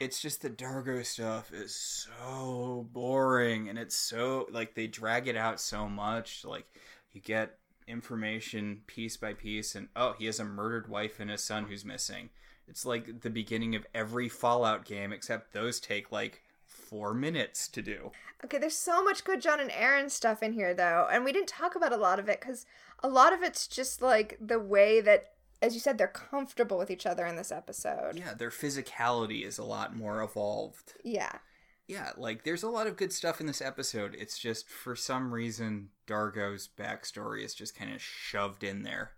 It's 0.00 0.22
just 0.22 0.40
the 0.40 0.48
D'Argo 0.48 1.02
stuff 1.02 1.52
is 1.52 1.76
so 1.76 2.86
boring, 2.92 3.68
and 3.68 3.78
it's 3.78 3.94
so 3.94 4.48
like 4.50 4.74
they 4.74 4.86
drag 4.86 5.28
it 5.28 5.36
out 5.36 5.60
so 5.60 5.86
much. 5.86 6.42
Like 6.42 6.64
you 7.12 7.20
get 7.20 7.58
information 7.86 8.80
piece 8.86 9.18
by 9.18 9.34
piece, 9.34 9.74
and 9.74 9.88
oh, 9.94 10.14
he 10.18 10.24
has 10.24 10.40
a 10.40 10.44
murdered 10.44 10.88
wife 10.88 11.20
and 11.20 11.30
a 11.30 11.36
son 11.36 11.64
who's 11.64 11.84
missing. 11.84 12.30
It's 12.66 12.86
like 12.86 13.20
the 13.20 13.28
beginning 13.28 13.74
of 13.74 13.86
every 13.94 14.30
Fallout 14.30 14.86
game, 14.86 15.12
except 15.12 15.52
those 15.52 15.78
take 15.78 16.10
like 16.10 16.42
four 16.90 17.14
minutes 17.14 17.68
to 17.68 17.80
do. 17.80 18.10
Okay, 18.44 18.58
there's 18.58 18.76
so 18.76 19.02
much 19.02 19.24
good 19.24 19.40
John 19.40 19.60
and 19.60 19.70
Aeryn 19.70 20.10
stuff 20.10 20.42
in 20.42 20.52
here, 20.52 20.74
though, 20.74 21.06
and 21.10 21.24
we 21.24 21.32
didn't 21.32 21.48
talk 21.48 21.76
about 21.76 21.92
a 21.92 21.96
lot 21.96 22.18
of 22.18 22.28
it 22.28 22.40
because 22.40 22.66
a 23.02 23.08
lot 23.08 23.32
of 23.32 23.42
it's 23.42 23.66
just 23.66 24.02
like 24.02 24.36
the 24.40 24.58
way 24.58 25.00
that, 25.00 25.32
as 25.62 25.74
you 25.74 25.80
said, 25.80 25.96
they're 25.96 26.08
comfortable 26.08 26.76
with 26.76 26.90
each 26.90 27.06
other 27.06 27.24
in 27.24 27.36
this 27.36 27.52
episode. 27.52 28.18
Yeah, 28.18 28.34
their 28.34 28.50
physicality 28.50 29.46
is 29.46 29.56
a 29.56 29.64
lot 29.64 29.96
more 29.96 30.22
evolved. 30.22 30.94
Yeah. 31.04 31.38
Yeah, 31.86 32.12
like 32.16 32.44
there's 32.44 32.62
a 32.62 32.68
lot 32.68 32.86
of 32.86 32.96
good 32.96 33.12
stuff 33.12 33.40
in 33.40 33.46
this 33.46 33.60
episode. 33.60 34.16
It's 34.18 34.38
just 34.38 34.68
for 34.68 34.94
some 34.94 35.34
reason 35.34 35.88
D'Argo's 36.06 36.68
backstory 36.68 37.44
is 37.44 37.54
just 37.54 37.76
kind 37.76 37.92
of 37.92 38.00
shoved 38.00 38.62
in 38.62 38.84
there. 38.84 39.12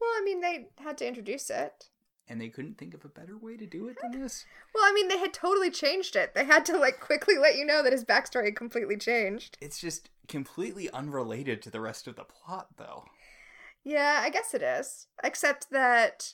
Well, 0.00 0.10
I 0.10 0.22
mean, 0.24 0.40
they 0.40 0.68
had 0.78 0.96
to 0.98 1.08
introduce 1.08 1.50
it. 1.50 1.88
And 2.26 2.40
they 2.40 2.48
couldn't 2.48 2.78
think 2.78 2.94
of 2.94 3.04
a 3.04 3.08
better 3.08 3.36
way 3.36 3.58
to 3.58 3.66
do 3.66 3.86
it 3.88 3.98
than 4.00 4.18
this. 4.18 4.46
Well, 4.74 4.84
I 4.84 4.92
mean, 4.94 5.08
they 5.08 5.18
had 5.18 5.34
totally 5.34 5.70
changed 5.70 6.16
it. 6.16 6.34
They 6.34 6.46
had 6.46 6.64
to 6.66 6.78
like 6.78 6.98
quickly 6.98 7.36
let 7.36 7.56
you 7.56 7.66
know 7.66 7.82
that 7.82 7.92
his 7.92 8.04
backstory 8.04 8.46
had 8.46 8.56
completely 8.56 8.96
changed. 8.96 9.58
It's 9.60 9.78
just 9.78 10.08
completely 10.26 10.88
unrelated 10.90 11.60
to 11.62 11.70
the 11.70 11.82
rest 11.82 12.06
of 12.06 12.16
the 12.16 12.24
plot, 12.24 12.68
though. 12.78 13.04
Yeah, 13.84 14.20
I 14.22 14.30
guess 14.30 14.54
it 14.54 14.62
is. 14.62 15.06
Except 15.22 15.70
that, 15.70 16.32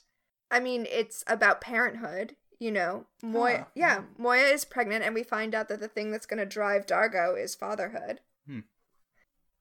I 0.49 0.61
mean, 0.61 0.87
it's 0.89 1.25
about 1.27 1.59
parenthood. 1.59 2.37
You 2.57 2.71
know, 2.71 3.07
Moya. 3.23 3.57
Huh, 3.57 3.65
yeah. 3.73 4.01
Moya 4.19 4.43
is 4.43 4.65
pregnant, 4.65 5.03
and 5.03 5.15
we 5.15 5.23
find 5.23 5.55
out 5.55 5.67
that 5.67 5.79
the 5.79 5.87
thing 5.87 6.11
that's 6.11 6.27
going 6.27 6.39
to 6.39 6.45
drive 6.45 6.85
D'Argo 6.85 7.35
is 7.35 7.55
fatherhood. 7.55 8.19
Hmm. 8.47 8.59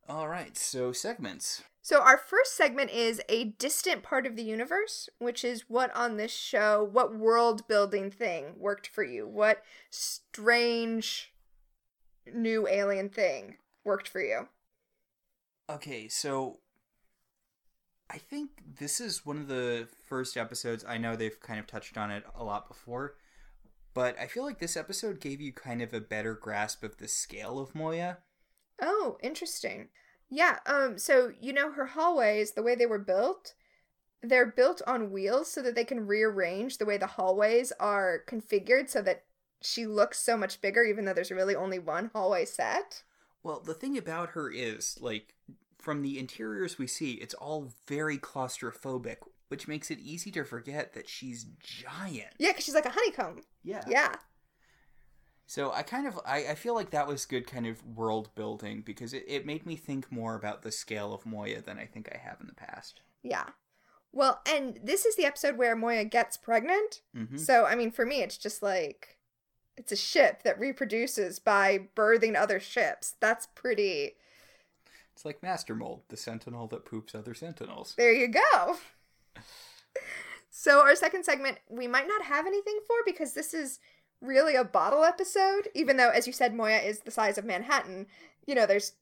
All 0.06 0.28
right, 0.28 0.54
so 0.56 0.92
segments. 0.92 1.62
So 1.82 2.02
our 2.02 2.18
first 2.18 2.56
segment 2.56 2.90
is 2.90 3.22
a 3.28 3.44
distant 3.44 4.02
part 4.02 4.26
of 4.26 4.36
the 4.36 4.42
universe, 4.42 5.08
which 5.18 5.44
is 5.44 5.64
what 5.68 5.94
on 5.96 6.16
this 6.16 6.32
show, 6.32 6.86
what 6.90 7.16
world 7.16 7.66
building 7.66 8.10
thing 8.10 8.54
worked 8.58 8.86
for 8.86 9.02
you? 9.02 9.26
What 9.26 9.62
strange 9.88 11.32
new 12.32 12.68
alien 12.68 13.08
thing 13.08 13.56
worked 13.82 14.08
for 14.08 14.20
you? 14.20 14.48
Okay, 15.70 16.06
so 16.08 16.58
I 18.10 18.18
think 18.18 18.50
this 18.78 19.00
is 19.00 19.24
one 19.24 19.38
of 19.38 19.48
the 19.48 19.88
first 20.04 20.36
episodes. 20.36 20.84
I 20.86 20.98
know 20.98 21.16
they've 21.16 21.40
kind 21.40 21.58
of 21.58 21.66
touched 21.66 21.96
on 21.96 22.10
it 22.10 22.24
a 22.34 22.44
lot 22.44 22.68
before, 22.68 23.14
but 23.94 24.18
I 24.18 24.26
feel 24.26 24.44
like 24.44 24.58
this 24.58 24.76
episode 24.76 25.20
gave 25.20 25.40
you 25.40 25.52
kind 25.52 25.80
of 25.80 25.94
a 25.94 26.00
better 26.00 26.34
grasp 26.34 26.82
of 26.82 26.98
the 26.98 27.08
scale 27.08 27.58
of 27.58 27.74
Moya. 27.74 28.18
Oh, 28.82 29.16
interesting. 29.22 29.88
Yeah, 30.30 30.58
um 30.66 30.96
so 30.98 31.32
you 31.40 31.52
know 31.52 31.72
her 31.72 31.86
hallways, 31.86 32.52
the 32.52 32.62
way 32.62 32.74
they 32.74 32.86
were 32.86 32.98
built, 32.98 33.54
they're 34.22 34.46
built 34.46 34.80
on 34.86 35.10
wheels 35.10 35.50
so 35.50 35.62
that 35.62 35.74
they 35.74 35.84
can 35.84 36.06
rearrange 36.06 36.78
the 36.78 36.86
way 36.86 36.96
the 36.96 37.06
hallways 37.06 37.72
are 37.80 38.22
configured 38.28 38.88
so 38.88 39.02
that 39.02 39.24
she 39.60 39.86
looks 39.86 40.18
so 40.20 40.36
much 40.36 40.60
bigger 40.60 40.84
even 40.84 41.04
though 41.04 41.12
there's 41.12 41.30
really 41.30 41.56
only 41.56 41.78
one 41.78 42.10
hallway 42.14 42.44
set. 42.44 43.02
Well, 43.42 43.60
the 43.60 43.74
thing 43.74 43.96
about 43.96 44.30
her 44.30 44.50
is, 44.50 44.98
like, 45.00 45.34
from 45.78 46.02
the 46.02 46.18
interiors 46.18 46.78
we 46.78 46.86
see, 46.86 47.12
it's 47.12 47.32
all 47.34 47.72
very 47.86 48.18
claustrophobic, 48.18 49.16
which 49.48 49.66
makes 49.66 49.90
it 49.90 49.98
easy 49.98 50.30
to 50.32 50.44
forget 50.44 50.92
that 50.92 51.08
she's 51.08 51.46
giant. 51.58 52.34
Yeah, 52.38 52.52
cuz 52.52 52.64
she's 52.64 52.74
like 52.74 52.84
a 52.86 52.90
honeycomb. 52.90 53.42
Yeah. 53.64 53.82
Yeah. 53.88 54.14
So 55.50 55.72
I 55.72 55.82
kind 55.82 56.06
of, 56.06 56.16
I, 56.24 56.50
I 56.50 56.54
feel 56.54 56.76
like 56.76 56.90
that 56.90 57.08
was 57.08 57.26
good 57.26 57.44
kind 57.44 57.66
of 57.66 57.84
world 57.84 58.32
building 58.36 58.82
because 58.82 59.12
it, 59.12 59.24
it 59.26 59.44
made 59.44 59.66
me 59.66 59.74
think 59.74 60.12
more 60.12 60.36
about 60.36 60.62
the 60.62 60.70
scale 60.70 61.12
of 61.12 61.26
Moya 61.26 61.60
than 61.60 61.76
I 61.76 61.86
think 61.86 62.08
I 62.14 62.18
have 62.18 62.40
in 62.40 62.46
the 62.46 62.54
past. 62.54 63.00
Yeah. 63.24 63.46
Well, 64.12 64.42
and 64.46 64.78
this 64.80 65.04
is 65.04 65.16
the 65.16 65.24
episode 65.24 65.56
where 65.56 65.74
Moya 65.74 66.04
gets 66.04 66.36
pregnant. 66.36 67.02
Mm-hmm. 67.16 67.36
So, 67.36 67.66
I 67.66 67.74
mean, 67.74 67.90
for 67.90 68.06
me, 68.06 68.22
it's 68.22 68.38
just 68.38 68.62
like 68.62 69.18
it's 69.76 69.90
a 69.90 69.96
ship 69.96 70.44
that 70.44 70.60
reproduces 70.60 71.40
by 71.40 71.88
birthing 71.96 72.40
other 72.40 72.60
ships. 72.60 73.16
That's 73.18 73.48
pretty. 73.48 74.12
It's 75.12 75.24
like 75.24 75.42
Master 75.42 75.74
Mold, 75.74 76.02
the 76.10 76.16
sentinel 76.16 76.68
that 76.68 76.84
poops 76.84 77.12
other 77.12 77.34
sentinels. 77.34 77.96
There 77.98 78.12
you 78.12 78.28
go. 78.28 78.76
so, 80.48 80.78
our 80.78 80.94
second 80.94 81.24
segment, 81.24 81.58
we 81.68 81.88
might 81.88 82.06
not 82.06 82.22
have 82.22 82.46
anything 82.46 82.78
for 82.86 82.98
because 83.04 83.32
this 83.32 83.52
is 83.52 83.80
really 84.20 84.54
a 84.54 84.64
bottle 84.64 85.04
episode, 85.04 85.68
even 85.74 85.96
though, 85.96 86.10
as 86.10 86.26
you 86.26 86.32
said, 86.32 86.54
Moya 86.54 86.78
is 86.78 87.00
the 87.00 87.10
size 87.10 87.38
of 87.38 87.44
Manhattan. 87.44 88.06
You 88.46 88.54
know, 88.54 88.66
there's 88.66 88.92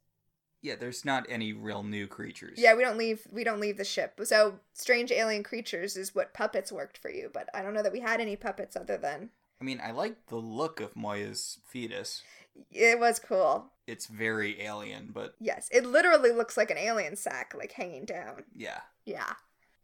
Yeah, 0.62 0.77
there's 0.77 1.05
not 1.05 1.27
any 1.28 1.53
real 1.53 1.82
new 1.82 2.07
creatures. 2.07 2.59
Yeah, 2.59 2.74
we 2.74 2.82
don't 2.82 2.99
leave 2.99 3.27
we 3.31 3.45
don't 3.45 3.61
leave 3.61 3.77
the 3.77 3.85
ship. 3.85 4.20
So 4.24 4.61
strange 4.73 5.11
alien 5.12 5.43
creatures 5.43 5.97
is 5.97 6.15
what 6.15 6.35
puppets 6.35 6.73
worked 6.73 6.99
for 6.99 7.11
you, 7.11 7.31
but 7.32 7.49
I 7.55 7.62
don't 7.62 7.74
know 7.74 7.82
that 7.82 7.93
we 7.93 8.01
had 8.01 8.20
any 8.20 8.36
puppets 8.36 8.77
other 8.77 8.97
than 8.97 9.31
I 9.61 9.65
mean, 9.65 9.81
I 9.82 9.90
like 9.90 10.27
the 10.28 10.36
look 10.36 10.81
of 10.81 10.95
Moya's 10.97 11.59
fetus. 11.66 12.23
it 12.70 12.99
was 13.01 13.19
cool. 13.19 13.73
It's 13.89 14.07
very 14.07 14.61
alien, 14.62 15.11
but 15.12 15.35
Yes, 15.40 15.69
it 15.73 15.85
literally 15.86 16.31
looks 16.31 16.57
like 16.57 16.70
an 16.70 16.78
alien 16.78 17.16
sack 17.16 17.55
like 17.57 17.73
hanging 17.73 18.05
down. 18.05 18.45
yeah. 18.55 18.81
Yeah. 19.05 19.32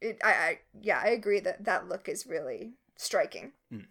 It, 0.00 0.18
I, 0.22 0.32
I 0.32 0.58
yeah, 0.82 1.00
I 1.02 1.08
agree 1.08 1.40
that 1.40 1.64
that 1.64 1.88
look 1.88 2.08
is 2.08 2.26
really 2.26 2.74
striking. 2.96 3.52
Mm. 3.72 3.86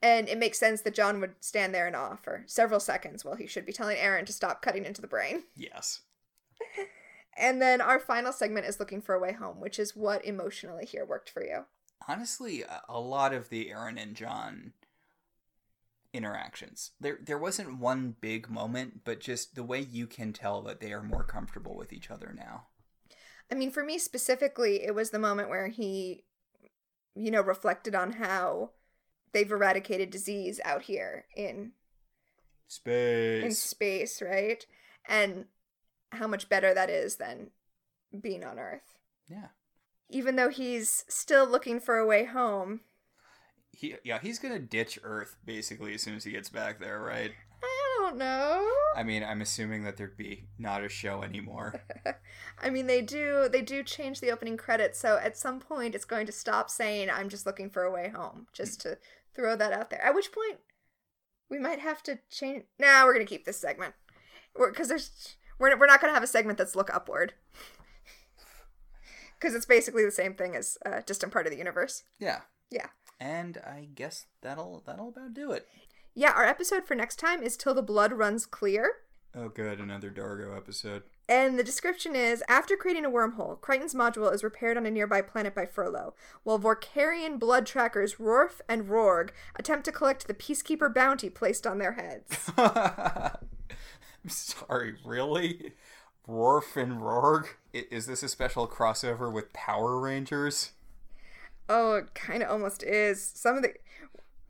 And 0.00 0.28
it 0.28 0.38
makes 0.38 0.58
sense 0.58 0.82
that 0.82 0.94
John 0.94 1.20
would 1.20 1.34
stand 1.40 1.74
there 1.74 1.86
and 1.86 1.96
awe 1.96 2.16
for 2.16 2.44
several 2.46 2.78
seconds 2.80 3.24
while 3.24 3.34
he 3.34 3.46
should 3.46 3.66
be 3.66 3.72
telling 3.72 3.96
Aeryn 3.96 4.26
to 4.26 4.32
stop 4.32 4.62
cutting 4.62 4.84
into 4.84 5.00
the 5.00 5.08
brain. 5.08 5.44
Yes. 5.56 6.00
And 7.40 7.62
then 7.62 7.80
our 7.80 8.00
final 8.00 8.32
segment 8.32 8.66
is 8.66 8.80
looking 8.80 9.00
for 9.00 9.14
a 9.14 9.20
way 9.20 9.32
home, 9.32 9.60
which 9.60 9.78
is 9.78 9.94
what 9.94 10.24
emotionally 10.24 10.84
here 10.84 11.06
worked 11.06 11.30
for 11.30 11.44
you. 11.44 11.66
Honestly, 12.08 12.62
a- 12.62 12.82
a 12.88 12.98
lot 12.98 13.32
of 13.32 13.48
the 13.48 13.66
Aeryn 13.70 13.96
and 13.96 14.16
John 14.16 14.72
interactions. 16.12 16.92
There 17.00 17.18
there 17.22 17.38
wasn't 17.38 17.78
one 17.78 18.16
big 18.20 18.50
moment, 18.50 19.02
but 19.04 19.20
just 19.20 19.54
the 19.54 19.62
way 19.62 19.78
you 19.80 20.08
can 20.08 20.32
tell 20.32 20.62
that 20.62 20.80
they 20.80 20.92
are 20.92 21.02
more 21.02 21.22
comfortable 21.22 21.76
with 21.76 21.92
each 21.92 22.10
other 22.10 22.34
now. 22.36 22.66
I 23.52 23.54
mean, 23.54 23.70
for 23.70 23.84
me 23.84 23.98
specifically, 23.98 24.82
it 24.84 24.94
was 24.94 25.10
the 25.10 25.18
moment 25.20 25.48
where 25.48 25.68
he, 25.68 26.24
you 27.14 27.30
know, 27.30 27.40
reflected 27.42 27.94
on 27.94 28.14
how 28.14 28.70
they've 29.32 29.50
eradicated 29.50 30.10
disease 30.10 30.60
out 30.64 30.82
here 30.82 31.26
in 31.36 31.72
space. 32.66 33.44
in 33.44 33.52
Space. 33.52 34.22
right? 34.22 34.64
And 35.08 35.46
how 36.12 36.26
much 36.26 36.48
better 36.48 36.72
that 36.74 36.90
is 36.90 37.16
than 37.16 37.50
being 38.18 38.44
on 38.44 38.58
Earth. 38.58 38.96
Yeah. 39.28 39.48
Even 40.10 40.36
though 40.36 40.48
he's 40.48 41.04
still 41.08 41.46
looking 41.46 41.80
for 41.80 41.98
a 41.98 42.06
way 42.06 42.24
home, 42.24 42.80
He 43.72 43.96
yeah, 44.04 44.18
he's 44.20 44.38
going 44.38 44.54
to 44.54 44.60
ditch 44.60 44.98
Earth 45.02 45.36
basically 45.44 45.94
as 45.94 46.02
soon 46.02 46.14
as 46.16 46.24
he 46.24 46.32
gets 46.32 46.48
back 46.48 46.80
there, 46.80 47.00
right? 47.00 47.32
I 47.62 47.96
don't 48.00 48.16
know. 48.16 48.66
I 48.96 49.02
mean, 49.02 49.22
I'm 49.22 49.42
assuming 49.42 49.84
that 49.84 49.96
there'd 49.96 50.16
be 50.16 50.46
not 50.58 50.82
a 50.82 50.88
show 50.88 51.22
anymore. 51.22 51.82
I 52.62 52.70
mean, 52.70 52.86
they 52.86 53.02
do 53.02 53.48
they 53.52 53.60
do 53.60 53.82
change 53.82 54.20
the 54.20 54.30
opening 54.30 54.56
credits, 54.56 54.98
so 54.98 55.18
at 55.22 55.36
some 55.36 55.60
point 55.60 55.94
it's 55.94 56.04
going 56.06 56.24
to 56.26 56.32
stop 56.32 56.70
saying 56.70 57.10
"I'm 57.10 57.28
just 57.28 57.44
looking 57.44 57.68
for 57.68 57.82
a 57.82 57.92
way 57.92 58.08
home," 58.08 58.46
just 58.54 58.80
to 58.82 58.96
throw 59.38 59.54
that 59.56 59.72
out 59.72 59.90
there. 59.90 60.02
At 60.04 60.14
which 60.14 60.32
point 60.32 60.58
we 61.48 61.58
might 61.58 61.78
have 61.78 62.02
to 62.04 62.18
change. 62.30 62.64
Nah, 62.78 63.04
we're 63.04 63.12
gonna 63.12 63.24
keep 63.24 63.44
this 63.44 63.58
segment 63.60 63.94
because 64.54 64.88
there's 64.88 65.36
we're 65.58 65.78
we're 65.78 65.86
not 65.86 66.00
gonna 66.00 66.12
have 66.14 66.22
a 66.22 66.26
segment 66.26 66.58
that's 66.58 66.74
look 66.76 66.92
upward 66.92 67.34
because 69.38 69.54
it's 69.54 69.66
basically 69.66 70.04
the 70.04 70.10
same 70.10 70.34
thing 70.34 70.56
as 70.56 70.76
a 70.84 71.02
distant 71.02 71.32
part 71.32 71.46
of 71.46 71.52
the 71.52 71.58
universe. 71.58 72.02
yeah. 72.18 72.40
Yeah. 72.70 72.88
And 73.18 73.56
I 73.58 73.88
guess 73.94 74.26
that'll 74.42 74.82
that'll 74.86 75.08
about 75.08 75.32
do 75.34 75.52
it. 75.52 75.66
Yeah, 76.14 76.32
our 76.32 76.44
episode 76.44 76.84
for 76.86 76.94
next 76.94 77.16
time 77.16 77.42
is 77.42 77.56
Till 77.56 77.74
the 77.74 77.82
Blood 77.82 78.12
Runs 78.12 78.44
Clear. 78.44 78.92
Oh 79.34 79.48
good, 79.48 79.80
another 79.80 80.10
D'Argo 80.10 80.54
episode. 80.56 81.04
And 81.28 81.58
the 81.58 81.64
description 81.64 82.16
is 82.16 82.42
After 82.48 82.76
creating 82.76 83.04
a 83.04 83.10
wormhole, 83.10 83.60
Crichton's 83.60 83.94
module 83.94 84.32
is 84.32 84.42
repaired 84.42 84.76
on 84.76 84.86
a 84.86 84.90
nearby 84.90 85.20
planet 85.20 85.54
by 85.54 85.66
Furlow, 85.66 86.14
while 86.42 86.58
Vorkarian 86.58 87.38
blood 87.38 87.66
trackers 87.66 88.16
Rorf 88.16 88.60
and 88.68 88.86
Rorg 88.86 89.30
attempt 89.56 89.84
to 89.84 89.92
collect 89.92 90.26
the 90.26 90.34
Peacekeeper 90.34 90.92
bounty 90.92 91.28
placed 91.28 91.66
on 91.66 91.78
their 91.78 91.92
heads. 91.92 92.50
I'm 92.56 94.28
sorry, 94.28 94.94
really? 95.04 95.74
Rorf 96.26 96.76
and 96.76 97.00
Rorg? 97.00 97.46
Is 97.72 98.06
this 98.06 98.22
a 98.22 98.28
special 98.28 98.66
crossover 98.66 99.32
with 99.32 99.52
Power 99.52 99.98
Rangers? 99.98 100.72
oh, 101.68 101.94
it 101.94 102.14
kind 102.14 102.42
of 102.42 102.50
almost 102.50 102.82
is. 102.82 103.22
Some 103.22 103.56
of 103.56 103.62
the. 103.62 103.74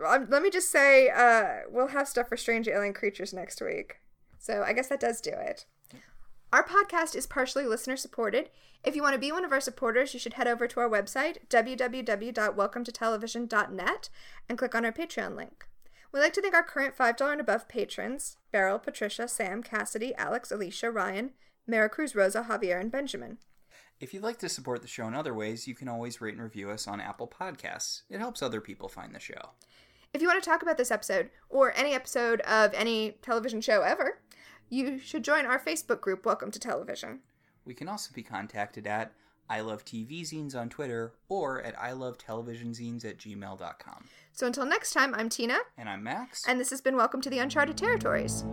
Um, 0.04 0.28
let 0.30 0.42
me 0.42 0.50
just 0.50 0.70
say, 0.70 1.10
uh, 1.10 1.68
we'll 1.70 1.88
have 1.88 2.06
stuff 2.06 2.28
for 2.28 2.36
strange 2.36 2.68
alien 2.68 2.94
creatures 2.94 3.32
next 3.32 3.60
week. 3.60 4.00
So 4.38 4.62
I 4.62 4.72
guess 4.72 4.88
that 4.88 5.00
does 5.00 5.20
do 5.20 5.32
it. 5.32 5.66
Our 6.50 6.64
podcast 6.64 7.14
is 7.14 7.26
partially 7.26 7.66
listener 7.66 7.98
supported. 7.98 8.48
If 8.82 8.96
you 8.96 9.02
want 9.02 9.12
to 9.12 9.20
be 9.20 9.30
one 9.30 9.44
of 9.44 9.52
our 9.52 9.60
supporters, 9.60 10.14
you 10.14 10.20
should 10.20 10.32
head 10.34 10.48
over 10.48 10.66
to 10.66 10.80
our 10.80 10.88
website, 10.88 11.46
www.welcometotelevision.net, 11.50 14.08
and 14.48 14.56
click 14.56 14.74
on 14.74 14.86
our 14.86 14.92
Patreon 14.92 15.36
link. 15.36 15.68
We'd 16.10 16.20
like 16.20 16.32
to 16.32 16.40
thank 16.40 16.54
our 16.54 16.62
current 16.62 16.96
$5 16.96 17.32
and 17.32 17.40
above 17.42 17.68
patrons 17.68 18.38
Beryl, 18.50 18.78
Patricia, 18.78 19.28
Sam, 19.28 19.62
Cassidy, 19.62 20.14
Alex, 20.14 20.50
Alicia, 20.50 20.90
Ryan, 20.90 21.32
Maricruz, 21.70 22.16
Rosa, 22.16 22.46
Javier, 22.48 22.80
and 22.80 22.90
Benjamin. 22.90 23.36
If 24.00 24.14
you'd 24.14 24.22
like 24.22 24.38
to 24.38 24.48
support 24.48 24.80
the 24.80 24.88
show 24.88 25.06
in 25.06 25.14
other 25.14 25.34
ways, 25.34 25.68
you 25.68 25.74
can 25.74 25.88
always 25.88 26.22
rate 26.22 26.32
and 26.32 26.42
review 26.42 26.70
us 26.70 26.88
on 26.88 26.98
Apple 26.98 27.28
Podcasts. 27.28 28.04
It 28.08 28.20
helps 28.20 28.42
other 28.42 28.62
people 28.62 28.88
find 28.88 29.14
the 29.14 29.20
show. 29.20 29.50
If 30.14 30.22
you 30.22 30.28
want 30.28 30.42
to 30.42 30.48
talk 30.48 30.62
about 30.62 30.78
this 30.78 30.90
episode, 30.90 31.28
or 31.50 31.74
any 31.76 31.92
episode 31.92 32.40
of 32.42 32.72
any 32.72 33.18
television 33.20 33.60
show 33.60 33.82
ever, 33.82 34.20
you 34.70 34.98
should 34.98 35.24
join 35.24 35.46
our 35.46 35.58
Facebook 35.58 36.00
group, 36.00 36.24
Welcome 36.26 36.50
to 36.50 36.58
Television. 36.58 37.20
We 37.64 37.74
can 37.74 37.88
also 37.88 38.10
be 38.14 38.22
contacted 38.22 38.86
at 38.86 39.12
I 39.50 39.60
Love 39.60 39.84
TV 39.84 40.22
Zines 40.22 40.54
on 40.54 40.68
Twitter 40.68 41.12
or 41.28 41.62
at 41.62 41.78
I 41.78 41.92
Love 41.92 42.18
Television 42.18 42.72
Zines 42.72 43.04
at 43.04 43.18
gmail.com. 43.18 44.04
So 44.32 44.46
until 44.46 44.66
next 44.66 44.92
time, 44.92 45.14
I'm 45.14 45.28
Tina, 45.28 45.58
And 45.76 45.88
I'm 45.88 46.02
Max. 46.02 46.46
and 46.46 46.60
this 46.60 46.70
has 46.70 46.80
been 46.80 46.96
Welcome 46.96 47.20
to 47.22 47.30
the 47.30 47.38
Uncharted 47.38 47.76
Territories. 47.76 48.44